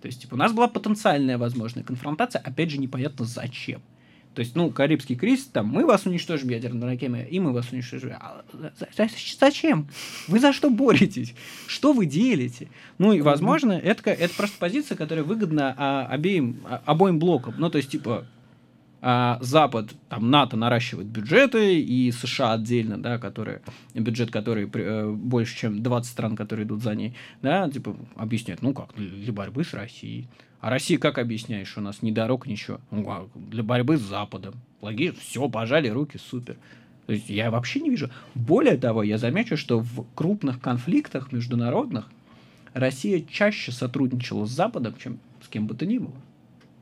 То 0.00 0.06
есть, 0.06 0.22
типа, 0.22 0.34
у 0.34 0.36
нас 0.36 0.52
была 0.52 0.68
потенциальная 0.68 1.36
возможная 1.38 1.82
конфронтация, 1.82 2.40
опять 2.40 2.70
же, 2.70 2.78
непонятно 2.78 3.24
зачем. 3.24 3.80
То 4.38 4.42
есть, 4.42 4.54
ну, 4.54 4.70
Карибский 4.70 5.16
кризис, 5.16 5.46
там, 5.46 5.66
мы 5.66 5.84
вас 5.84 6.06
уничтожим 6.06 6.50
ядерной 6.50 6.86
ракетой, 6.86 7.24
и 7.24 7.40
мы 7.40 7.52
вас 7.52 7.72
уничтожим. 7.72 8.12
А 8.20 8.44
зачем? 9.40 9.88
Вы 10.28 10.38
за 10.38 10.52
что 10.52 10.70
боретесь? 10.70 11.34
Что 11.66 11.92
вы 11.92 12.06
делите? 12.06 12.68
Ну, 12.98 13.12
и, 13.12 13.20
возможно, 13.20 13.72
это, 13.72 14.12
это 14.12 14.32
просто 14.36 14.56
позиция, 14.60 14.94
которая 14.94 15.24
выгодна 15.24 15.74
а, 15.76 16.06
обеим, 16.06 16.60
а, 16.64 16.80
обоим 16.84 17.18
блокам. 17.18 17.56
Ну, 17.58 17.68
то 17.68 17.78
есть, 17.78 17.90
типа, 17.90 18.28
а 19.00 19.38
Запад, 19.40 19.92
там, 20.08 20.30
НАТО 20.30 20.56
наращивает 20.56 21.08
бюджеты, 21.08 21.80
и 21.80 22.12
США 22.12 22.52
отдельно, 22.52 22.96
да, 22.96 23.18
которые, 23.18 23.60
бюджет, 23.92 24.30
который 24.30 24.70
э, 24.72 25.10
больше, 25.10 25.56
чем 25.56 25.82
20 25.82 26.12
стран, 26.12 26.36
которые 26.36 26.64
идут 26.64 26.84
за 26.84 26.94
ней, 26.94 27.16
да, 27.42 27.68
типа, 27.68 27.96
объясняют, 28.14 28.62
ну 28.62 28.72
как, 28.72 28.94
для 28.94 29.32
борьбы 29.32 29.64
с 29.64 29.74
Россией. 29.74 30.28
А 30.60 30.70
Россия 30.70 30.98
как 30.98 31.18
объясняешь, 31.18 31.76
у 31.76 31.80
нас 31.80 32.02
ни 32.02 32.10
дорог, 32.10 32.46
ничего. 32.46 32.80
Ну, 32.90 33.08
а 33.08 33.28
для 33.34 33.62
борьбы 33.62 33.96
с 33.96 34.00
Западом. 34.00 34.54
Логично, 34.80 35.18
все, 35.20 35.48
пожали 35.48 35.88
руки, 35.88 36.18
супер. 36.18 36.56
То 37.06 37.12
есть 37.12 37.30
я 37.30 37.50
вообще 37.50 37.80
не 37.80 37.90
вижу. 37.90 38.10
Более 38.34 38.76
того, 38.76 39.02
я 39.02 39.18
замечу, 39.18 39.56
что 39.56 39.80
в 39.80 40.06
крупных 40.14 40.60
конфликтах 40.60 41.32
международных 41.32 42.08
Россия 42.74 43.24
чаще 43.28 43.72
сотрудничала 43.72 44.46
с 44.46 44.50
Западом, 44.50 44.94
чем 44.98 45.18
с 45.42 45.48
кем 45.48 45.66
бы 45.66 45.74
то 45.74 45.86
ни 45.86 45.98
было. 45.98 46.14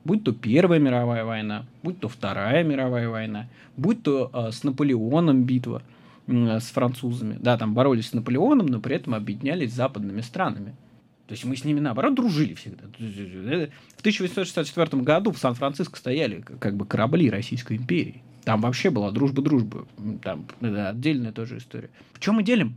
Будь 0.05 0.25
то 0.25 0.33
Первая 0.33 0.81
мировая 0.81 1.25
война, 1.25 1.67
будь 1.83 2.01
то 2.01 2.09
Вторая 2.09 2.65
мировая 2.65 3.09
война, 3.09 3.49
будь 3.77 4.03
то 4.03 4.31
э, 4.33 4.53
с 4.53 4.63
Наполеоном 4.65 5.45
битва 5.45 5.83
э, 6.27 6.61
с 6.61 6.71
французами. 6.71 7.39
Да, 7.41 7.59
там 7.59 7.75
боролись 7.75 8.09
с 8.09 8.13
Наполеоном, 8.13 8.67
но 8.67 8.81
при 8.81 8.97
этом 8.97 9.15
объединялись 9.15 9.73
с 9.73 9.77
западными 9.77 10.21
странами. 10.21 10.75
То 11.27 11.33
есть 11.33 11.45
мы 11.45 11.57
с 11.57 11.65
ними, 11.65 11.81
наоборот, 11.81 12.15
дружили 12.15 12.55
всегда. 12.55 12.85
В 12.85 14.01
1864 14.01 15.03
году 15.03 15.33
в 15.33 15.39
Сан-Франциско 15.39 15.99
стояли 15.99 16.45
как 16.61 16.77
бы 16.77 16.87
корабли 16.87 17.31
Российской 17.31 17.77
империи. 17.77 18.23
Там 18.45 18.61
вообще 18.61 18.91
была 18.91 19.11
дружба-дружба. 19.11 19.87
Там 20.23 20.47
да, 20.61 20.91
отдельная 20.91 21.33
тоже 21.33 21.59
история. 21.59 21.91
В 22.13 22.21
чем 22.21 22.37
мы 22.37 22.45
делим? 22.45 22.77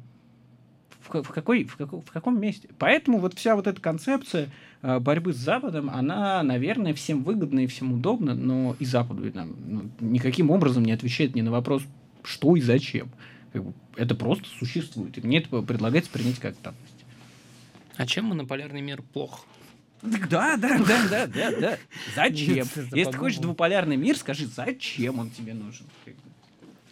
в, 1.09 1.29
какой, 1.29 1.65
в, 1.65 1.75
каком, 1.75 2.01
в 2.01 2.11
каком 2.11 2.39
месте? 2.39 2.69
Поэтому 2.77 3.19
вот 3.19 3.33
вся 3.33 3.55
вот 3.55 3.67
эта 3.67 3.81
концепция 3.81 4.49
э, 4.81 4.99
борьбы 4.99 5.33
с 5.33 5.37
Западом, 5.37 5.89
она, 5.89 6.43
наверное, 6.43 6.93
всем 6.93 7.23
выгодна 7.23 7.61
и 7.61 7.67
всем 7.67 7.93
удобна, 7.93 8.35
но 8.35 8.75
и 8.79 8.85
Западу 8.85 9.29
там, 9.31 9.55
ну, 9.65 9.83
никаким 9.99 10.51
образом 10.51 10.83
не 10.83 10.91
отвечает 10.91 11.35
ни 11.35 11.41
на 11.41 11.51
вопрос, 11.51 11.83
что 12.23 12.55
и 12.55 12.61
зачем. 12.61 13.09
Как 13.51 13.63
бы, 13.63 13.73
это 13.95 14.15
просто 14.15 14.47
существует. 14.59 15.17
И 15.17 15.21
мне 15.21 15.39
это 15.39 15.61
предлагается 15.61 16.11
принять 16.11 16.39
как 16.39 16.55
данность. 16.61 16.98
А 17.99 18.05
чем 18.05 18.27
монополярный 18.27 18.79
мир 18.79 19.01
плох? 19.01 19.45
Да, 20.01 20.55
да, 20.55 20.77
да, 20.77 21.07
да, 21.09 21.27
да, 21.27 21.51
да. 21.51 21.77
Зачем? 22.15 22.55
Если 22.55 22.85
ты 23.03 23.11
хочешь 23.11 23.39
двуполярный 23.39 23.97
мир, 23.97 24.17
скажи, 24.17 24.45
зачем 24.45 25.19
он 25.19 25.29
тебе 25.31 25.53
нужен? 25.53 25.85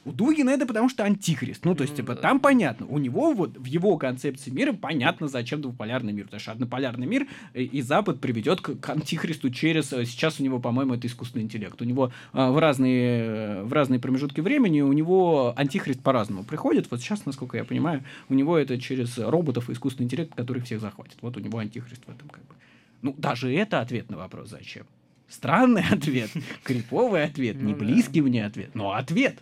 У 0.08 0.14
Дугина 0.14 0.52
это 0.52 0.66
потому 0.66 0.88
что 0.88 1.04
антихрист. 1.04 1.66
Ну, 1.66 1.76
то 1.76 1.84
есть, 1.84 1.98
типа, 1.98 2.16
там 2.16 2.40
понятно. 2.40 2.86
У 2.88 2.98
него 2.98 3.34
вот 3.34 3.58
в 3.58 3.66
его 3.66 3.98
концепции 3.98 4.50
мира 4.50 4.72
понятно, 4.72 5.28
зачем 5.28 5.62
двуполярный 5.62 6.14
мир. 6.14 6.26
Потому 6.26 6.40
что 6.40 6.52
однополярный 6.54 7.06
мир 7.06 7.28
э, 7.54 7.64
и 7.64 7.82
Запад 7.82 8.22
приведет 8.22 8.62
к, 8.62 8.80
к 8.80 8.90
антихристу 8.90 9.50
через... 9.50 9.92
Э, 9.92 10.06
сейчас 10.06 10.40
у 10.40 10.44
него, 10.44 10.60
по-моему, 10.60 10.94
это 10.94 11.08
искусственный 11.08 11.44
интеллект. 11.44 11.82
У 11.82 11.84
него 11.84 12.14
а, 12.32 12.52
в, 12.52 12.58
разные, 12.58 13.64
в 13.64 13.74
разные 13.74 14.00
промежутки 14.00 14.40
времени 14.40 14.80
у 14.80 14.94
него 14.94 15.54
антихрист 15.58 16.00
по-разному 16.00 16.46
приходит. 16.46 16.90
Вот 16.90 17.02
сейчас, 17.02 17.26
насколько 17.26 17.58
я 17.58 17.66
понимаю, 17.66 18.06
у 18.30 18.34
него 18.34 18.58
это 18.58 18.80
через 18.80 19.18
роботов 19.18 19.70
и 19.70 19.74
искусственный 19.74 20.06
интеллект, 20.06 20.34
который 20.36 20.62
всех 20.62 20.80
захватит. 20.80 21.18
Вот 21.22 21.36
у 21.36 21.42
него 21.42 21.58
антихрист 21.58 22.06
в 22.06 22.10
этом 22.10 22.30
как 22.30 22.46
бы. 22.48 22.56
Ну, 23.02 23.14
даже 23.18 23.54
это 23.54 23.82
ответ 23.82 24.10
на 24.10 24.16
вопрос 24.16 24.52
«зачем?». 24.52 24.86
Странный 25.28 25.84
ответ, 25.92 26.32
криповый 26.64 27.26
ответ, 27.26 27.62
не 27.62 27.74
ну 27.74 27.80
близкий 27.80 28.22
мне 28.22 28.46
ответ, 28.46 28.74
но 28.74 28.94
ответ. 28.94 29.40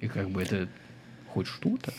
И 0.00 0.08
как 0.08 0.30
бы 0.30 0.42
это 0.42 0.68
хоть 1.28 1.46
что-то. 1.46 1.92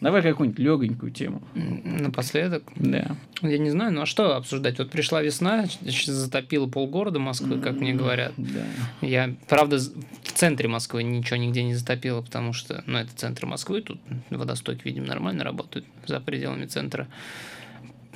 Давай 0.00 0.22
какую-нибудь 0.22 0.60
легонькую 0.60 1.10
тему. 1.10 1.42
Напоследок? 1.54 2.62
Да. 2.76 3.16
Я 3.42 3.58
не 3.58 3.70
знаю, 3.70 3.92
ну 3.92 4.02
а 4.02 4.06
что 4.06 4.36
обсуждать? 4.36 4.78
Вот 4.78 4.90
пришла 4.90 5.22
весна, 5.22 5.66
затопила 5.82 6.68
полгорода 6.68 7.18
Москвы, 7.18 7.60
как 7.60 7.80
мне 7.80 7.94
говорят. 7.94 8.32
Да. 8.36 8.64
Я, 9.00 9.34
правда, 9.48 9.78
в 9.78 10.32
центре 10.32 10.68
Москвы 10.68 11.02
ничего 11.02 11.36
нигде 11.36 11.64
не 11.64 11.74
затопило, 11.74 12.22
потому 12.22 12.52
что, 12.52 12.84
ну, 12.86 12.98
это 12.98 13.12
центр 13.16 13.46
Москвы, 13.46 13.82
тут 13.82 14.00
водостойки, 14.30 14.82
видимо, 14.84 15.06
нормально 15.06 15.42
работают 15.42 15.84
за 16.06 16.20
пределами 16.20 16.66
центра. 16.66 17.08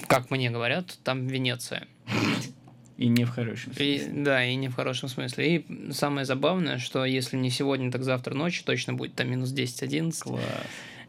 Как 0.06 0.30
мне 0.30 0.50
говорят, 0.50 0.98
там 1.02 1.26
Венеция. 1.26 1.88
И 2.98 3.08
не 3.08 3.24
в 3.24 3.30
хорошем 3.30 3.72
смысле. 3.72 3.96
И, 3.96 4.22
да, 4.22 4.44
и 4.44 4.54
не 4.54 4.68
в 4.68 4.74
хорошем 4.74 5.08
смысле. 5.08 5.56
И 5.56 5.92
самое 5.92 6.24
забавное, 6.24 6.78
что 6.78 7.04
если 7.04 7.36
не 7.36 7.50
сегодня, 7.50 7.90
так 7.90 8.04
завтра 8.04 8.34
ночью 8.34 8.64
точно 8.64 8.94
будет 8.94 9.14
там 9.14 9.30
минус 9.30 9.52
10-11. 9.52 10.20
Класс. 10.20 10.42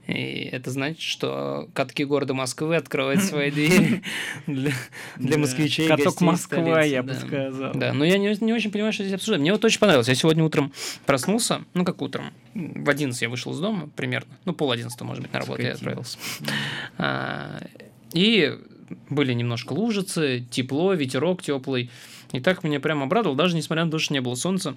И 0.08 0.50
это 0.52 0.70
значит, 0.70 1.00
что 1.00 1.70
катки 1.74 2.04
города 2.04 2.34
Москвы 2.34 2.76
открывают 2.76 3.24
свои 3.24 3.52
двери 3.52 4.04
для, 4.48 4.72
для 5.16 5.38
москвичей. 5.38 5.88
Каток 5.88 6.20
Москва, 6.20 6.82
я 6.84 7.04
бы 7.04 7.14
сказал. 7.14 7.74
Да, 7.74 7.94
но 7.94 8.04
я 8.04 8.18
не, 8.18 8.36
не 8.44 8.52
очень 8.52 8.70
понимаю, 8.70 8.92
что 8.92 9.04
здесь 9.04 9.16
обсуждать. 9.16 9.40
Мне 9.40 9.54
вот 9.54 9.64
очень 9.64 9.80
понравилось. 9.80 10.10
Я 10.10 10.16
сегодня 10.16 10.44
утром 10.44 10.74
проснулся, 11.06 11.62
ну 11.74 11.86
как 11.86 12.02
утром, 12.02 12.34
в 12.54 12.90
11 12.90 13.22
я 13.22 13.30
вышел 13.30 13.54
из 13.54 13.60
дома 13.60 13.90
примерно, 13.96 14.28
ну 14.44 14.54
пол 14.54 14.72
11, 14.72 15.00
может 15.02 15.24
быть, 15.24 15.32
на 15.32 15.40
работу 15.40 15.62
я 15.62 15.72
отправился. 15.72 16.18
А, 16.98 17.62
и 18.12 18.60
были 19.10 19.34
немножко 19.34 19.74
лужицы, 19.74 20.46
тепло, 20.50 20.94
ветерок 20.94 21.42
теплый. 21.42 21.90
И 22.32 22.40
так 22.40 22.64
меня 22.64 22.80
прям 22.80 23.04
обрадовал, 23.04 23.36
даже 23.36 23.56
несмотря 23.56 23.86
на 23.86 23.92
то, 23.92 24.00
что 24.00 24.14
не 24.14 24.22
было 24.22 24.36
солнца. 24.36 24.76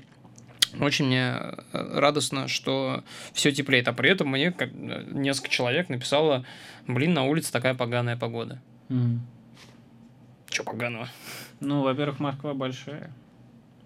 Очень 0.80 1.06
мне 1.06 1.22
э, 1.22 1.54
радостно, 1.72 2.48
что 2.48 3.02
все 3.32 3.52
теплеет. 3.52 3.88
А 3.88 3.92
при 3.92 4.10
этом 4.10 4.28
мне 4.28 4.52
как, 4.52 4.70
э, 4.72 5.04
несколько 5.10 5.48
человек 5.48 5.88
написало, 5.88 6.44
блин, 6.86 7.14
на 7.14 7.24
улице 7.24 7.52
такая 7.52 7.74
поганая 7.74 8.16
погода. 8.16 8.60
Mm. 8.88 9.18
Че 10.50 10.64
поганого? 10.64 11.08
Ну, 11.60 11.82
во-первых, 11.82 12.20
Москва 12.20 12.52
большая. 12.52 13.10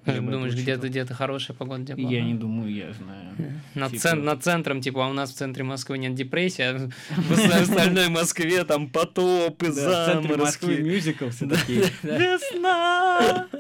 Ты 0.05 0.21
думаешь, 0.21 0.55
где-то 0.55 0.89
где-то 0.89 1.15
хорошая 1.15 1.57
погода, 1.57 1.95
где 1.95 2.03
Я 2.03 2.23
не 2.23 2.35
думаю, 2.35 2.75
я 2.75 2.93
знаю. 2.93 3.31
Над, 3.75 3.91
типа... 3.91 4.03
цен, 4.03 4.25
над 4.25 4.43
центром, 4.43 4.81
типа, 4.81 5.05
а 5.05 5.09
у 5.09 5.13
нас 5.13 5.31
в 5.31 5.35
центре 5.35 5.63
Москвы 5.63 5.99
нет 5.99 6.15
депрессии, 6.15 6.63
а 6.63 6.91
в 7.11 7.33
остальной 7.63 8.09
Москве 8.09 8.65
там 8.65 8.89
потопы, 8.89 9.71
заморозки. 9.71 10.65
В 10.65 10.83
мюзикл 10.83 11.29
все 11.29 11.47
такие. 11.47 11.85
Весна! 12.03 13.47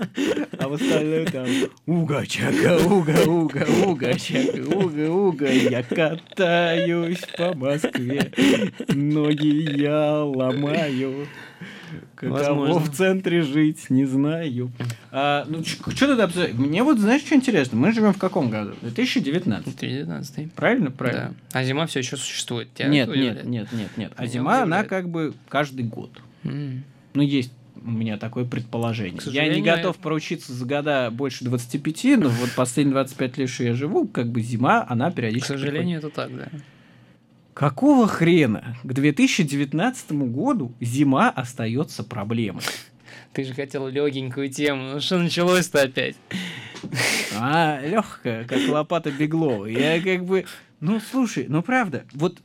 А 0.59 0.69
в 0.69 0.75
остальной 0.75 1.25
там 1.25 1.47
уга-чака, 1.87 2.79
уга-уга, 2.85 3.67
уга-чака, 3.87 4.61
уга-уга, 4.77 5.51
я 5.51 5.83
катаюсь 5.83 7.25
по 7.37 7.55
Москве, 7.55 8.31
ноги 8.89 9.81
я 9.81 10.23
ломаю. 10.23 11.27
Каково 12.15 12.79
в 12.79 12.91
центре 12.91 13.43
жить, 13.43 13.91
не 13.91 14.05
знаю. 14.05 14.71
А, 15.11 15.45
ну, 15.49 15.65
что 15.65 16.07
тогда 16.07 16.25
обсуждать? 16.25 16.55
Мне 16.55 16.83
вот, 16.83 16.99
знаешь, 16.99 17.23
что 17.23 17.35
интересно? 17.35 17.79
Мы 17.79 17.93
живем 17.93 18.13
в 18.13 18.19
каком 18.19 18.51
году? 18.51 18.75
2019. 18.83 19.65
2019. 19.65 20.53
Правильно? 20.53 20.91
Правильно. 20.91 21.35
Да. 21.53 21.61
А 21.61 21.65
зима 21.65 21.87
все 21.87 22.01
еще 22.01 22.17
существует? 22.17 22.69
Тебя 22.75 22.89
нет, 22.89 23.09
нет, 23.09 23.45
нет, 23.45 23.73
нет, 23.73 23.91
нет. 23.97 24.13
А 24.17 24.27
зима, 24.27 24.63
она 24.63 24.85
как 24.85 25.09
бы 25.09 25.35
каждый 25.49 25.85
год. 25.85 26.11
Mm. 26.45 26.81
Ну, 27.15 27.23
есть 27.23 27.53
у 27.83 27.91
меня 27.91 28.19
такое 28.19 28.45
предположение. 28.45 29.21
Я 29.27 29.49
не 29.49 29.63
готов 29.63 29.97
проучиться 29.97 30.53
за 30.53 30.65
года 30.67 31.11
больше 31.11 31.45
25, 31.45 32.05
но 32.19 32.29
вот 32.29 32.51
последние 32.55 32.95
25 32.95 33.39
лет, 33.39 33.49
что 33.49 33.65
я 33.65 33.75
живу, 33.75 34.07
как 34.07 34.29
бы 34.29 34.43
зима, 34.43 34.85
она 34.89 35.11
периодически... 35.11 35.53
К 35.53 35.59
сожалению, 35.59 36.01
приходит. 36.01 36.19
это 36.19 36.29
так, 36.29 36.53
да. 36.53 36.59
Какого 37.61 38.09
хрена 38.09 38.75
к 38.83 38.91
2019 38.91 40.13
году 40.13 40.75
зима 40.81 41.29
остается 41.29 42.03
проблемой? 42.03 42.63
Ты 43.35 43.45
же 43.45 43.53
хотел 43.53 43.87
легенькую 43.87 44.49
тему. 44.49 44.95
Ну 44.95 45.01
что 45.01 45.19
началось-то 45.19 45.83
опять? 45.83 46.17
А, 47.39 47.79
легкая, 47.85 48.47
как 48.47 48.67
лопата 48.67 49.11
Беглова. 49.11 49.67
Я 49.67 50.01
как 50.01 50.25
бы... 50.25 50.47
Ну, 50.81 51.01
слушай, 51.01 51.45
ну 51.51 51.63
правда, 51.63 52.07
вот 52.15 52.39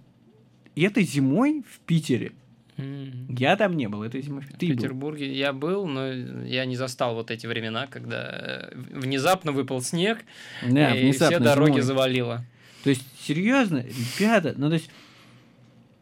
этой 0.75 1.03
зимой 1.03 1.63
в 1.65 1.79
Питере 1.85 2.33
Я 2.75 3.55
там 3.55 3.77
не 3.77 3.87
был 3.87 4.03
этой 4.03 4.21
зимой. 4.21 4.43
Ты 4.59 4.73
в 4.73 4.75
Петербурге 4.75 5.27
был. 5.27 5.33
я 5.33 5.53
был, 5.53 5.87
но 5.87 6.11
я 6.11 6.65
не 6.65 6.75
застал 6.75 7.15
вот 7.15 7.31
эти 7.31 7.47
времена, 7.47 7.87
когда 7.87 8.31
э, 8.33 8.75
внезапно 8.75 9.53
выпал 9.53 9.81
снег, 9.81 10.25
да, 10.61 10.93
и 10.93 11.09
все 11.13 11.39
дороги 11.39 11.69
зимой. 11.69 11.81
завалило. 11.83 12.45
То 12.83 12.89
есть, 12.89 13.05
серьезно, 13.19 13.85
ребята, 14.19 14.53
ну 14.57 14.67
то 14.67 14.75
есть 14.75 14.91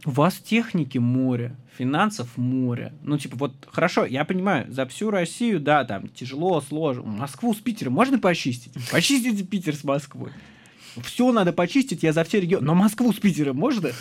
у 0.05 0.11
вас 0.11 0.35
техники 0.35 0.97
море, 0.97 1.55
финансов 1.77 2.37
море. 2.37 2.93
Ну, 3.03 3.17
типа, 3.17 3.37
вот, 3.37 3.53
хорошо, 3.71 4.05
я 4.05 4.25
понимаю, 4.25 4.71
за 4.71 4.85
всю 4.85 5.09
Россию, 5.11 5.59
да, 5.59 5.83
там, 5.85 6.07
тяжело, 6.09 6.61
сложно. 6.61 7.03
Москву 7.03 7.53
с 7.53 7.57
Питером 7.57 7.93
можно 7.93 8.19
почистить? 8.19 8.73
Почистите 8.91 9.43
Питер 9.43 9.75
с 9.75 9.83
Москвой. 9.83 10.31
Все 11.01 11.31
надо 11.31 11.53
почистить, 11.53 12.03
я 12.03 12.13
за 12.13 12.23
все 12.23 12.39
регионы. 12.39 12.65
Но 12.65 12.75
Москву 12.75 13.11
с 13.11 13.17
Питером 13.17 13.57
можно? 13.57 13.91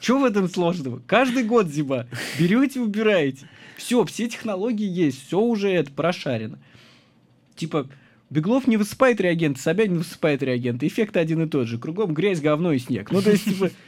Что 0.00 0.18
в 0.18 0.24
этом 0.24 0.48
сложного? 0.48 1.00
Каждый 1.06 1.44
год 1.44 1.68
зима. 1.68 2.06
Берете, 2.38 2.80
убираете. 2.80 3.48
Все, 3.76 4.04
все 4.04 4.28
технологии 4.28 4.86
есть, 4.86 5.26
все 5.26 5.40
уже 5.40 5.70
это 5.70 5.90
прошарено. 5.90 6.58
Типа, 7.56 7.88
Беглов 8.32 8.66
не 8.66 8.78
высыпает 8.78 9.20
реагенты, 9.20 9.60
Собянин 9.60 9.98
высыпает 9.98 10.42
реагенты. 10.42 10.86
Эффект 10.86 11.18
один 11.18 11.42
и 11.42 11.46
тот 11.46 11.66
же. 11.66 11.78
Кругом 11.78 12.14
грязь, 12.14 12.40
говно 12.40 12.72
и 12.72 12.78
снег. 12.78 13.10
Ну, 13.10 13.20
то 13.20 13.30
есть, 13.30 13.44
типа... 13.44 13.70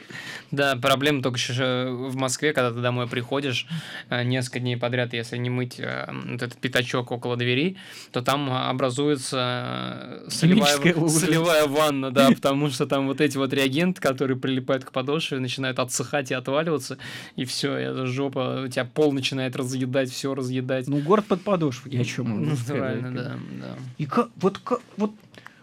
Да, 0.51 0.75
проблема 0.75 1.21
только 1.21 1.37
еще 1.37 1.89
в 1.89 2.15
Москве, 2.15 2.53
когда 2.53 2.71
ты 2.71 2.79
домой 2.79 3.07
приходишь 3.07 3.65
э, 4.09 4.23
несколько 4.23 4.59
дней 4.59 4.77
подряд, 4.77 5.13
если 5.13 5.37
не 5.37 5.49
мыть 5.49 5.79
э, 5.79 6.07
вот 6.11 6.41
этот 6.41 6.57
пятачок 6.57 7.11
около 7.11 7.35
двери, 7.35 7.77
то 8.11 8.21
там 8.21 8.51
образуется 8.51 10.23
э, 10.27 10.29
солевая, 10.29 10.77
солевая 11.09 11.65
ванна, 11.65 12.11
да, 12.11 12.29
потому 12.35 12.69
что 12.69 12.85
там 12.85 13.07
вот 13.07 13.21
эти 13.21 13.37
вот 13.37 13.53
реагенты, 13.53 13.99
которые 13.99 14.37
прилипают 14.37 14.85
к 14.85 14.91
подошве, 14.91 15.39
начинают 15.39 15.79
отсыхать 15.79 16.31
и 16.31 16.35
отваливаться, 16.35 16.99
и 17.35 17.43
все, 17.45 17.73
это 17.73 18.05
жопа, 18.05 18.63
у 18.65 18.67
тебя 18.67 18.85
пол 18.85 19.11
начинает 19.11 19.55
разъедать, 19.55 20.11
все 20.11 20.35
разъедать. 20.35 20.87
Ну, 20.87 20.99
город 20.99 21.25
под 21.25 21.41
подошвой, 21.41 21.91
я 21.91 22.01
о 22.01 22.05
чем 22.05 22.45
Натурально, 22.45 23.11
да, 23.11 23.35
да. 23.59 23.75
И 23.97 24.05
как, 24.05 24.29
вот, 24.37 24.59
вот 24.97 25.11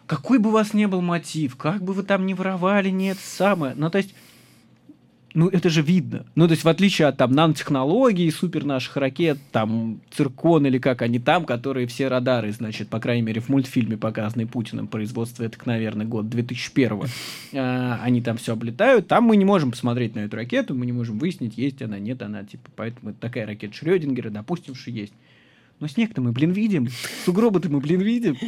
какой 0.07 0.39
бы 0.39 0.51
у 0.51 0.53
вас 0.53 0.75
ни 0.75 0.87
был 0.87 1.01
мотив, 1.01 1.57
как 1.57 1.83
бы 1.83 1.93
вы 1.93 2.03
там 2.03 2.27
ни 2.27 2.35
воровали, 2.35 2.91
нет, 2.91 3.19
самое, 3.19 3.75
ну, 3.77 3.91
то 3.91 3.99
есть 3.99 4.15
ну, 5.35 5.49
это 5.49 5.71
же 5.71 5.81
видно. 5.81 6.27
Ну, 6.35 6.47
то 6.47 6.53
есть, 6.53 6.65
в 6.65 6.69
отличие 6.69 7.09
от 7.09 7.17
там 7.17 7.33
нанотехнологий, 7.33 8.31
супер 8.31 8.65
наших 8.65 8.97
ракет, 8.97 9.39
там, 9.51 10.01
циркон 10.11 10.67
или 10.67 10.79
как 10.79 11.01
они 11.03 11.19
там, 11.19 11.45
которые 11.45 11.87
все 11.87 12.09
радары, 12.09 12.53
значит, 12.53 12.89
по 12.89 13.01
крайней 13.01 13.23
мере, 13.23 13.41
в 13.41 13.49
мультфильме, 13.49 13.97
показанный 13.97 14.47
Путиным, 14.47 14.87
производство, 14.87 15.43
это, 15.43 15.57
наверное, 15.65 16.07
год 16.07 16.29
2001 16.29 17.03
а, 17.55 18.01
они 18.03 18.21
там 18.21 18.37
все 18.37 18.53
облетают. 18.53 19.09
Там 19.09 19.25
мы 19.25 19.37
не 19.37 19.45
можем 19.45 19.71
посмотреть 19.71 20.15
на 20.15 20.21
эту 20.21 20.37
ракету, 20.37 20.75
мы 20.75 20.85
не 20.85 20.93
можем 20.93 21.19
выяснить, 21.19 21.57
есть 21.57 21.81
она, 21.81 21.99
нет 21.99 22.21
она, 22.23 22.45
типа, 22.45 22.71
поэтому 22.77 23.11
это 23.11 23.21
такая 23.21 23.47
ракета 23.47 23.75
Шрёдингера, 23.75 24.31
допустим, 24.31 24.75
что 24.75 24.91
есть. 24.91 25.15
Но 25.83 25.89
снег-то 25.89 26.21
мы, 26.21 26.31
блин, 26.31 26.53
видим. 26.53 26.87
Сугробы-то 27.25 27.69
мы, 27.69 27.81
блин, 27.81 28.03
видим. 28.03 28.39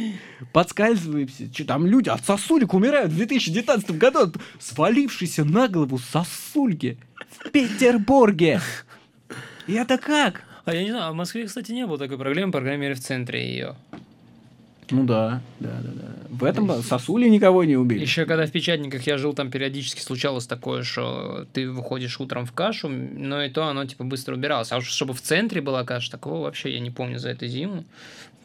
Подскальзываемся. 0.53 1.51
Че 1.51 1.65
там 1.65 1.85
люди 1.85 2.07
от 2.07 2.23
сосулек 2.23 2.73
умирают 2.73 3.11
в 3.11 3.17
2019 3.17 3.91
году. 3.97 4.19
от 4.21 4.37
на 5.43 5.67
голову 5.67 5.97
сосульки 5.97 6.97
в 7.31 7.51
Петербурге. 7.51 8.61
И 9.67 9.73
это 9.73 9.97
как? 9.97 10.43
А 10.63 10.73
я 10.73 10.83
не 10.83 10.91
знаю, 10.91 11.09
а 11.09 11.11
в 11.11 11.15
Москве, 11.15 11.45
кстати, 11.45 11.73
не 11.73 11.85
было 11.85 11.97
такой 11.97 12.17
проблемы, 12.17 12.53
по 12.53 12.61
крайней 12.61 12.83
мере, 12.83 12.95
в 12.95 13.01
центре 13.01 13.45
ее. 13.45 13.75
Ну 14.91 15.03
да, 15.03 15.41
да, 15.59 15.79
да, 15.81 15.91
да. 15.93 16.15
В 16.29 16.43
этом 16.43 16.69
сосули 16.83 17.27
никого 17.27 17.63
не 17.63 17.75
убили. 17.75 18.01
Еще 18.01 18.25
когда 18.25 18.45
в 18.45 18.51
печатниках 18.51 19.07
я 19.07 19.17
жил, 19.17 19.33
там 19.33 19.49
периодически 19.49 20.01
случалось 20.01 20.47
такое, 20.47 20.83
что 20.83 21.47
ты 21.53 21.69
выходишь 21.69 22.19
утром 22.19 22.45
в 22.45 22.51
кашу, 22.51 22.89
но 22.89 23.43
и 23.43 23.49
то 23.49 23.65
оно 23.65 23.85
типа 23.85 24.03
быстро 24.03 24.35
убиралось. 24.35 24.71
А 24.71 24.77
уж 24.77 24.87
чтобы 24.87 25.13
в 25.13 25.21
центре 25.21 25.61
была 25.61 25.83
каша, 25.83 26.11
такого 26.11 26.41
вообще 26.41 26.73
я 26.73 26.79
не 26.79 26.91
помню 26.91 27.19
за 27.19 27.29
эту 27.29 27.47
зиму. 27.47 27.85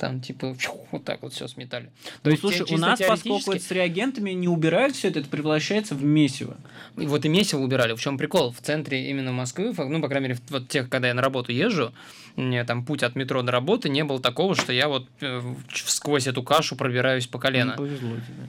Там 0.01 0.23
типа 0.23 0.55
фью, 0.55 0.73
вот 0.93 1.05
так 1.05 1.21
вот 1.21 1.35
все 1.35 1.47
сметали. 1.47 1.91
То 2.23 2.31
есть, 2.31 2.43
Ну, 2.43 2.49
слушай, 2.49 2.67
те- 2.67 2.75
у 2.75 2.79
нас, 2.79 2.99
поскольку 2.99 3.23
теоретически- 3.29 3.57
это 3.57 3.65
с 3.67 3.71
реагентами 3.71 4.31
не 4.31 4.49
убирают 4.49 4.97
все 4.97 5.09
это, 5.09 5.21
это 5.21 5.29
превращается 5.29 5.95
в 5.95 6.03
месиво. 6.03 6.57
И 6.97 7.07
вот 7.07 7.27
и 7.27 7.29
месиво 7.29 7.61
убирали. 7.61 7.95
В 7.95 8.01
чем 8.01 8.17
прикол? 8.17 8.51
В 8.51 8.63
центре 8.63 9.11
именно 9.11 9.31
Москвы, 9.31 9.75
ну, 9.77 10.01
по 10.01 10.09
крайней 10.09 10.29
мере, 10.29 10.41
вот 10.49 10.69
тех, 10.69 10.89
когда 10.89 11.09
я 11.09 11.15
на 11.15 11.21
работу 11.21 11.53
езжу, 11.53 11.93
мне 12.35 12.65
там 12.65 12.83
путь 12.87 13.03
от 13.03 13.15
метро 13.15 13.43
до 13.43 13.53
работы 13.53 13.91
не 13.91 14.03
было 14.03 14.21
такого, 14.21 14.55
что 14.55 14.73
я 14.73 14.89
вот 14.89 15.07
э, 15.21 15.43
сквозь 15.75 16.27
эту 16.27 16.43
кашу 16.43 16.77
пробираюсь 16.77 17.27
по 17.27 17.39
колено. 17.39 17.75
Ну, 17.77 17.85
повезло 17.85 18.17
тебе. 18.17 18.49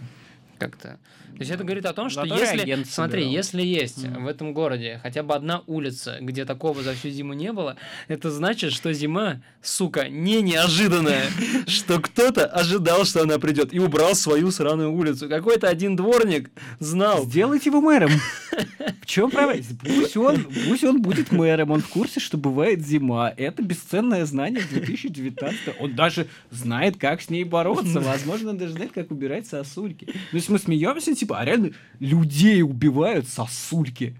Как-то. 0.57 0.99
То 1.41 1.43
есть 1.43 1.55
это 1.55 1.63
говорит 1.63 1.87
о 1.87 1.93
том, 1.93 2.11
что 2.11 2.21
Зато 2.21 2.35
если, 2.39 2.83
смотри, 2.83 3.21
собирал. 3.21 3.31
если 3.33 3.61
есть 3.63 4.03
Мгм. 4.03 4.25
в 4.25 4.27
этом 4.27 4.53
городе 4.53 4.99
хотя 5.01 5.23
бы 5.23 5.33
одна 5.33 5.63
улица, 5.65 6.17
где 6.21 6.45
такого 6.45 6.83
за 6.83 6.93
всю 6.93 7.09
зиму 7.09 7.33
не 7.33 7.51
было, 7.51 7.77
это 8.07 8.29
значит, 8.29 8.73
что 8.73 8.93
зима, 8.93 9.41
сука, 9.63 10.07
не 10.07 10.43
неожиданная, 10.43 11.23
что 11.67 11.99
кто-то 11.99 12.45
ожидал, 12.45 13.05
что 13.05 13.23
она 13.23 13.39
придет 13.39 13.73
и 13.73 13.79
убрал 13.79 14.13
свою 14.13 14.51
сраную 14.51 14.91
улицу. 14.93 15.27
Какой-то 15.27 15.67
один 15.67 15.95
дворник 15.95 16.51
знал. 16.77 17.23
Сделайте 17.25 17.69
его 17.71 17.81
мэром. 17.81 18.11
В 19.01 19.05
чем 19.07 19.31
проблема? 19.31 19.63
Пусть 19.83 20.17
он, 20.17 20.45
пусть 20.67 20.83
он 20.83 21.01
будет 21.01 21.31
мэром, 21.31 21.71
он 21.71 21.81
в 21.81 21.87
курсе, 21.87 22.19
что 22.19 22.37
бывает 22.37 22.85
зима. 22.85 23.33
Это 23.35 23.63
бесценное 23.63 24.25
знание 24.25 24.61
в 24.61 24.69
2019 24.69 25.59
Он 25.79 25.95
даже 25.95 26.27
знает, 26.51 26.97
как 26.97 27.21
с 27.21 27.29
ней 27.31 27.45
бороться. 27.45 27.99
Возможно, 28.01 28.51
он 28.51 28.57
даже 28.59 28.73
знает, 28.73 28.91
как 28.91 29.09
убирать 29.09 29.47
сосульки. 29.47 30.05
Ну, 30.07 30.37
если 30.37 30.51
мы 30.51 30.59
смеемся, 30.59 31.15
типа, 31.15 31.30
а 31.33 31.45
реально 31.45 31.71
людей 31.99 32.61
убивают 32.63 33.27
сосульки. 33.27 34.15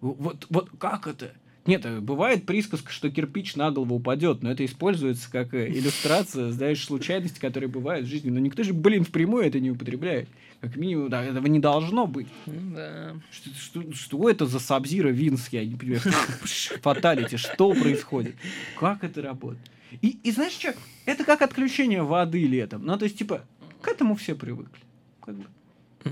Вот, 0.00 0.46
вот 0.50 0.70
как 0.78 1.06
это? 1.06 1.32
Нет, 1.66 1.84
э, 1.84 2.00
бывает 2.00 2.46
присказка, 2.46 2.90
что 2.90 3.10
кирпич 3.10 3.54
на 3.56 3.70
голову 3.70 3.96
упадет, 3.96 4.42
но 4.42 4.50
это 4.50 4.64
используется 4.64 5.30
как 5.30 5.52
э, 5.52 5.68
иллюстрация, 5.68 6.50
знаешь, 6.50 6.82
случайности, 6.82 7.38
которые 7.38 7.68
бывают 7.68 8.06
в 8.06 8.08
жизни. 8.08 8.30
Но 8.30 8.38
никто 8.38 8.62
же, 8.62 8.72
блин, 8.72 9.04
впрямую 9.04 9.44
это 9.44 9.60
не 9.60 9.70
употребляет. 9.70 10.28
Как 10.60 10.76
минимум, 10.76 11.10
да, 11.10 11.22
этого 11.22 11.46
не 11.46 11.58
должно 11.60 12.06
быть. 12.06 12.26
Ну 12.46 12.74
Да. 12.74 13.14
Что, 13.30 13.50
что- 13.50 13.92
что 13.92 14.30
это 14.30 14.46
за 14.46 14.60
Сабзира 14.60 15.08
Винс, 15.10 15.48
я 15.50 15.64
не 15.64 15.74
понимаю. 15.76 16.00
Фаталити, 16.82 17.36
что 17.36 17.74
происходит? 17.74 18.34
Как 18.78 19.04
это 19.04 19.20
работает? 19.20 19.60
И, 20.00 20.18
и 20.22 20.30
знаешь 20.30 20.52
что? 20.54 20.74
Это 21.06 21.24
как 21.24 21.42
отключение 21.42 22.02
воды 22.02 22.46
летом. 22.46 22.84
Ну, 22.84 22.96
то 22.96 23.04
есть, 23.04 23.18
типа, 23.18 23.44
к 23.82 23.88
этому 23.88 24.14
все 24.16 24.34
привыкли. 24.34 24.80
Как 25.20 25.36
бы. 25.36 25.44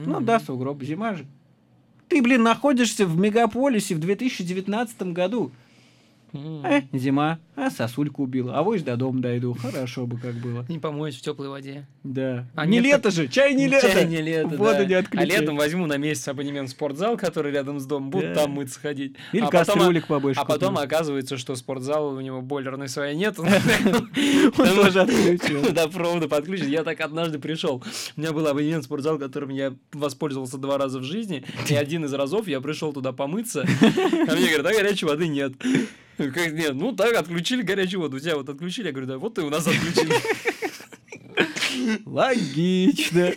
Ну 0.04 0.20
да, 0.20 0.40
сугроб, 0.40 0.82
зима 0.82 1.14
же. 1.14 1.26
Ты, 2.08 2.22
блин, 2.22 2.42
находишься 2.42 3.06
в 3.06 3.18
мегаполисе 3.18 3.94
в 3.94 3.98
2019 3.98 5.02
году. 5.12 5.50
Э, 6.64 6.82
зима, 6.92 7.38
а 7.54 7.70
сосульку 7.70 8.22
убила. 8.24 8.56
А 8.56 8.62
вось 8.62 8.82
до 8.82 8.96
дома 8.96 9.20
дойду. 9.20 9.54
Хорошо 9.54 10.06
бы 10.06 10.18
как 10.18 10.34
было. 10.34 10.64
Не 10.68 10.78
помоюсь 10.78 11.16
в 11.16 11.22
теплой 11.22 11.48
воде. 11.48 11.86
Да. 12.04 12.46
А 12.54 12.66
не 12.66 12.78
нет, 12.78 12.84
лето 12.84 13.10
же, 13.10 13.28
чай 13.28 13.54
не 13.54 13.66
лето. 13.68 13.88
Чай 13.90 14.06
не 14.06 14.20
лето, 14.20 14.48
Воду 14.56 14.78
да. 14.78 14.84
не 14.84 14.94
А 14.94 15.24
летом 15.24 15.56
возьму 15.56 15.86
на 15.86 15.96
месяц 15.96 16.28
абонемент 16.28 16.68
в 16.68 16.72
спортзал, 16.72 17.16
который 17.16 17.52
рядом 17.52 17.80
с 17.80 17.86
домом, 17.86 18.10
буду 18.10 18.26
Да. 18.28 18.34
там 18.34 18.52
мыться 18.52 18.78
ходить. 18.80 19.16
Или 19.32 19.42
а 19.42 19.46
потом, 19.50 19.76
кастрюлик 19.76 20.06
побольше. 20.06 20.40
а 20.40 20.44
потом 20.44 20.74
купить. 20.74 20.86
оказывается, 20.92 21.36
что 21.36 21.54
спортзал 21.56 22.08
у 22.14 22.20
него 22.20 22.42
бойлерной 22.42 22.88
своей 22.88 23.16
нет. 23.16 23.38
Он 23.38 23.46
тоже 24.54 25.00
отключен. 25.00 25.64
Да, 25.76 25.88
провода 25.88 26.28
подключен. 26.28 26.68
Я 26.68 26.84
так 26.84 27.00
однажды 27.00 27.38
пришел. 27.38 27.82
У 28.16 28.20
меня 28.20 28.32
был 28.32 28.46
абонемент 28.46 28.82
в 28.84 28.86
спортзал, 28.86 29.18
которым 29.18 29.50
я 29.50 29.74
воспользовался 29.92 30.58
два 30.58 30.78
раза 30.78 30.98
в 31.00 31.02
жизни. 31.02 31.44
И 31.68 31.74
один 31.74 32.04
из 32.04 32.12
разов 32.14 32.48
я 32.48 32.60
пришел 32.60 32.92
туда 32.92 33.12
помыться. 33.12 33.62
А 33.82 34.34
мне 34.34 34.46
говорят, 34.48 34.66
а 34.66 34.72
горячей 34.72 35.06
воды 35.06 35.28
нет. 35.28 35.52
Как, 36.16 36.52
нет, 36.52 36.74
ну 36.74 36.92
так, 36.92 37.14
отключили 37.14 37.62
горячую 37.62 38.00
воду. 38.00 38.16
У 38.16 38.20
тебя 38.20 38.36
вот 38.36 38.48
отключили. 38.48 38.86
Я 38.86 38.92
говорю, 38.92 39.06
да, 39.06 39.18
вот 39.18 39.38
и 39.38 39.42
у 39.42 39.50
нас 39.50 39.66
отключили. 39.66 40.14
Логично. 42.06 43.32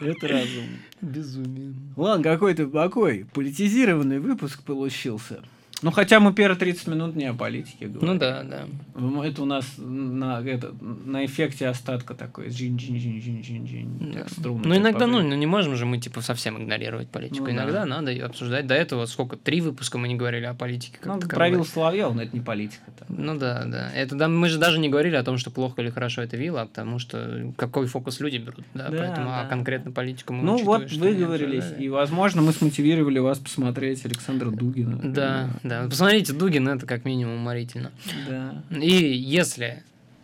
Это 0.00 0.28
разумно. 0.28 0.78
Безумие. 1.00 1.74
Ладно, 1.96 2.24
какой-то 2.24 2.66
такой 2.68 3.26
политизированный 3.34 4.18
выпуск 4.20 4.62
получился. 4.64 5.42
Ну, 5.82 5.90
хотя 5.90 6.20
мы 6.20 6.32
первые 6.32 6.58
30 6.58 6.86
минут 6.86 7.16
не 7.16 7.26
о 7.26 7.34
политике 7.34 7.86
говорим. 7.86 8.14
Ну 8.14 8.18
да, 8.18 8.42
да. 8.42 8.66
Ну, 8.94 9.22
Это 9.22 9.42
у 9.42 9.44
нас 9.44 9.66
на, 9.78 10.40
это, 10.40 10.72
на 10.80 11.24
эффекте 11.24 11.66
остатка 11.68 12.14
такой. 12.14 12.48
Джин, 12.48 12.76
джин, 12.76 12.96
джин, 12.96 13.20
джин, 13.20 13.42
джин, 13.42 13.64
джин. 13.64 14.14
Да. 14.14 14.26
Ну, 14.64 14.76
иногда, 14.76 15.06
ну, 15.06 15.22
ну, 15.22 15.34
не 15.34 15.46
можем 15.46 15.76
же 15.76 15.86
мы, 15.86 15.98
типа, 15.98 16.20
совсем 16.20 16.62
игнорировать 16.62 17.08
политику. 17.08 17.44
Ну, 17.44 17.50
иногда 17.50 17.80
да. 17.80 17.86
надо 17.86 18.10
ее 18.10 18.24
обсуждать. 18.24 18.66
До 18.66 18.74
этого 18.74 19.06
сколько? 19.06 19.36
Три 19.36 19.60
выпуска 19.60 19.98
мы 19.98 20.08
не 20.08 20.14
говорили 20.14 20.44
о 20.44 20.54
политике. 20.54 20.98
как 20.98 21.06
Ну, 21.06 21.14
таковой. 21.14 21.36
правил 21.36 21.64
Соловьева, 21.64 22.12
но 22.12 22.22
это 22.22 22.36
не 22.36 22.42
политика. 22.42 22.82
там. 22.98 23.08
Ну 23.10 23.38
да, 23.38 23.64
да. 23.64 23.90
Это 23.92 24.14
да, 24.14 24.28
мы 24.28 24.48
же 24.48 24.58
даже 24.58 24.78
не 24.78 24.88
говорили 24.88 25.16
о 25.16 25.24
том, 25.24 25.38
что 25.38 25.50
плохо 25.50 25.82
или 25.82 25.90
хорошо 25.90 26.22
это 26.22 26.36
вилла, 26.36 26.62
а 26.62 26.66
потому 26.66 26.98
что 26.98 27.52
какой 27.56 27.86
фокус 27.86 28.20
люди 28.20 28.36
берут, 28.36 28.64
да, 28.74 28.88
Да, 28.88 28.96
поэтому 28.98 29.26
да. 29.28 29.40
а 29.42 29.46
конкретно 29.46 29.90
политику 29.90 30.32
мы 30.32 30.44
Ну 30.44 30.58
вот, 30.62 30.90
вы 30.92 31.14
говорились, 31.14 31.64
и, 31.78 31.88
возможно, 31.88 32.42
мы 32.42 32.52
смотивировали 32.52 33.18
вас 33.18 33.38
посмотреть 33.38 34.04
Александра 34.04 34.50
Дугина. 34.50 35.00
Да, 35.02 35.50
да. 35.62 35.71
Посмотрите, 35.88 36.32
Дугин 36.32 36.68
это 36.68 36.86
как 36.86 37.04
минимум 37.04 37.36
уморительно. 37.36 37.92
Да. 38.28 38.62
И 38.76 38.90
если 39.16 39.82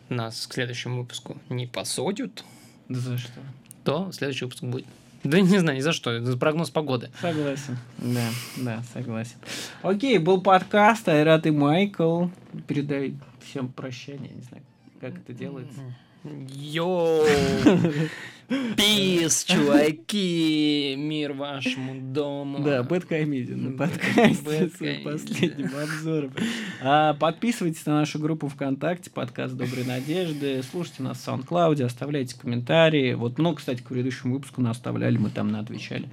нас 0.08 0.46
к 0.46 0.54
следующему 0.54 1.00
выпуску 1.02 1.38
не 1.48 1.66
посадят, 1.66 2.44
Да 2.88 2.98
за 2.98 3.18
что? 3.18 3.40
то 3.84 4.10
следующий 4.12 4.44
выпуск 4.44 4.62
будет. 4.64 4.86
Да 5.24 5.40
не 5.40 5.58
знаю, 5.58 5.78
ни 5.78 5.80
за 5.82 5.92
что. 5.92 6.10
Это 6.12 6.36
прогноз 6.36 6.70
погоды. 6.70 7.10
Согласен. 7.20 7.76
Да, 7.98 8.28
да, 8.56 8.82
согласен. 8.92 9.36
Окей, 9.82 10.18
был 10.18 10.40
подкаст 10.40 11.08
Айрат 11.08 11.46
и 11.46 11.50
Майкл. 11.50 12.28
Передай 12.66 13.14
всем 13.44 13.68
прощание, 13.72 14.30
не 14.32 14.42
знаю, 14.42 14.62
как 15.00 15.16
это 15.16 15.32
делается. 15.32 15.80
Йоу! 16.48 17.24
Пис, 18.76 19.44
чуваки! 19.44 20.94
Мир 20.96 21.34
вашему 21.34 22.00
дому! 22.00 22.60
Да, 22.60 22.82
Бэткомедия 22.82 23.56
на 23.56 23.68
Бэд- 23.68 23.76
подкасте 23.76 24.68
с 24.68 25.04
последним 25.04 25.70
обзором. 25.76 26.32
А, 26.82 27.12
подписывайтесь 27.12 27.84
на 27.84 28.00
нашу 28.00 28.18
группу 28.18 28.48
ВКонтакте, 28.48 29.10
подкаст 29.10 29.54
Доброй 29.54 29.84
Надежды, 29.84 30.62
слушайте 30.62 31.02
нас 31.02 31.18
в 31.18 31.28
SoundCloud, 31.28 31.82
оставляйте 31.82 32.38
комментарии. 32.38 33.12
Вот, 33.12 33.36
ну, 33.36 33.54
кстати, 33.54 33.82
к 33.82 33.88
предыдущему 33.88 34.34
выпуску 34.34 34.62
нас 34.62 34.78
оставляли, 34.78 35.18
мы 35.18 35.28
там 35.28 35.54
отвечали. 35.54 36.08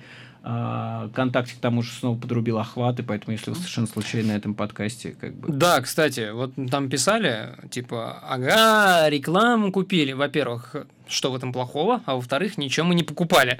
А, 0.47 1.07
ВКонтакте 1.09 1.55
к 1.55 1.57
тому 1.57 1.81
же 1.81 1.91
снова 1.91 2.19
подрубил 2.19 2.59
охваты, 2.59 3.01
поэтому 3.01 3.31
если 3.31 3.49
вы 3.49 3.55
совершенно 3.55 3.87
случайно 3.87 4.33
на 4.33 4.37
этом 4.37 4.53
подкасте, 4.53 5.15
как 5.19 5.33
бы... 5.33 5.51
Да, 5.51 5.81
кстати, 5.81 6.29
вот 6.31 6.51
там 6.69 6.87
писали, 6.87 7.55
типа, 7.71 8.19
ага, 8.21 9.09
рекламу 9.09 9.71
купили. 9.71 10.11
Во-первых, 10.11 10.75
что 11.07 11.31
в 11.31 11.35
этом 11.35 11.51
плохого, 11.51 12.03
а 12.05 12.13
во-вторых, 12.13 12.59
ничего 12.59 12.85
мы 12.85 12.93
не 12.93 13.01
покупали. 13.01 13.59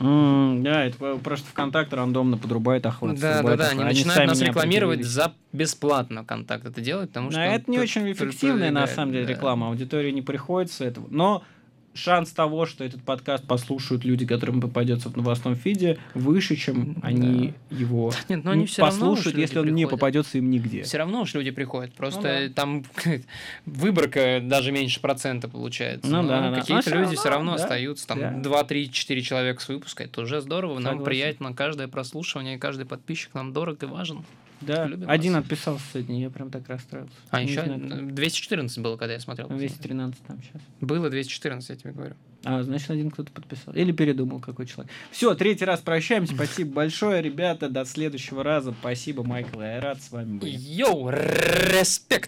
Да, 0.00 0.84
это 0.84 1.16
просто 1.22 1.46
ВКонтакте 1.50 1.96
рандомно 1.96 2.38
подрубает 2.38 2.86
охват. 2.86 3.20
Да, 3.20 3.42
да, 3.42 3.56
да, 3.56 3.68
они 3.68 3.84
начинают 3.84 4.28
нас 4.28 4.40
рекламировать 4.40 5.04
за 5.04 5.34
бесплатно 5.52 6.24
контакт 6.24 6.64
это 6.64 6.80
делать, 6.80 7.10
потому 7.10 7.32
что... 7.32 7.40
Но 7.40 7.44
это 7.44 7.70
не 7.70 7.78
очень 7.78 8.10
эффективная, 8.10 8.70
на 8.70 8.86
самом 8.86 9.12
деле, 9.12 9.26
реклама. 9.26 9.68
Аудитории 9.68 10.10
не 10.10 10.22
приходится 10.22 10.86
этого. 10.86 11.06
Но 11.10 11.44
шанс 11.98 12.30
того, 12.32 12.64
что 12.66 12.84
этот 12.84 13.02
подкаст 13.02 13.44
послушают 13.46 14.04
люди, 14.04 14.24
которым 14.26 14.60
попадется 14.60 15.08
в 15.08 15.16
новостном 15.16 15.54
фиде, 15.56 15.98
выше, 16.14 16.56
чем 16.56 16.94
Да. 16.94 17.00
они 17.08 17.54
его 17.70 18.12
Нет, 18.28 18.44
но 18.44 18.52
они 18.52 18.66
все 18.66 18.82
равно 18.82 18.98
послушают, 19.10 19.36
уж 19.36 19.40
если 19.40 19.58
он 19.58 19.66
не 19.66 19.72
приходят. 19.84 19.90
попадется 19.90 20.38
им 20.38 20.50
нигде. 20.50 20.82
Все 20.84 20.98
равно 20.98 21.22
уж 21.22 21.34
люди 21.34 21.50
приходят. 21.50 21.92
Просто 21.94 22.20
Ну 22.20 22.48
да. 22.48 22.54
там 22.54 22.84
выборка 23.66 24.40
даже 24.42 24.72
меньше 24.72 25.00
процента 25.00 25.48
получается. 25.48 26.10
Ну 26.10 26.22
Но 26.22 26.28
да, 26.28 26.54
Какие-то 26.60 26.90
люди 26.90 27.02
равно, 27.04 27.16
все 27.16 27.28
равно 27.28 27.56
да, 27.56 27.62
остаются. 27.62 28.06
Там 28.06 28.20
да. 28.20 28.30
2, 28.32 28.64
3, 28.64 28.90
4 28.90 29.22
человека 29.22 29.60
с 29.60 29.68
выпуска. 29.68 30.04
Это 30.04 30.20
уже 30.22 30.40
здорово. 30.40 30.74
Нам 30.74 30.82
Согласен. 30.84 31.04
приятно. 31.04 31.54
Каждое 31.54 31.88
прослушивание, 31.88 32.58
каждый 32.58 32.86
подписчик 32.86 33.34
нам 33.34 33.52
дорог 33.52 33.82
и 33.82 33.86
важен. 33.86 34.24
Да, 34.60 34.86
Любим 34.86 35.08
один 35.08 35.34
вас. 35.34 35.42
отписался 35.44 35.84
сегодня, 35.92 36.20
я 36.20 36.30
прям 36.30 36.50
так 36.50 36.68
расстроился. 36.68 37.12
А 37.30 37.42
Не 37.42 37.50
еще 37.50 37.64
знаю, 37.64 37.80
кто. 37.80 37.96
214 38.14 38.78
было, 38.78 38.96
когда 38.96 39.14
я 39.14 39.20
смотрел. 39.20 39.48
213 39.48 40.20
там 40.26 40.40
сейчас. 40.42 40.62
Было 40.80 41.08
214, 41.10 41.70
я 41.70 41.76
тебе 41.76 41.92
говорю. 41.92 42.14
А, 42.44 42.62
значит, 42.62 42.90
один 42.90 43.10
кто-то 43.10 43.32
подписал. 43.32 43.74
Или 43.74 43.92
передумал 43.92 44.40
какой 44.40 44.66
человек. 44.66 44.90
Все, 45.10 45.34
третий 45.34 45.64
раз 45.64 45.80
прощаемся. 45.80 46.34
Спасибо 46.34 46.72
большое, 46.72 47.20
ребята. 47.20 47.68
До 47.68 47.84
следующего 47.84 48.42
раза. 48.44 48.74
Спасибо, 48.80 49.24
Майкл 49.24 49.60
и 49.60 49.64
Айрат. 49.64 50.00
С 50.02 50.10
вами 50.10 50.38
были. 50.38 50.56
Йоу, 50.56 51.10
респект! 51.10 52.26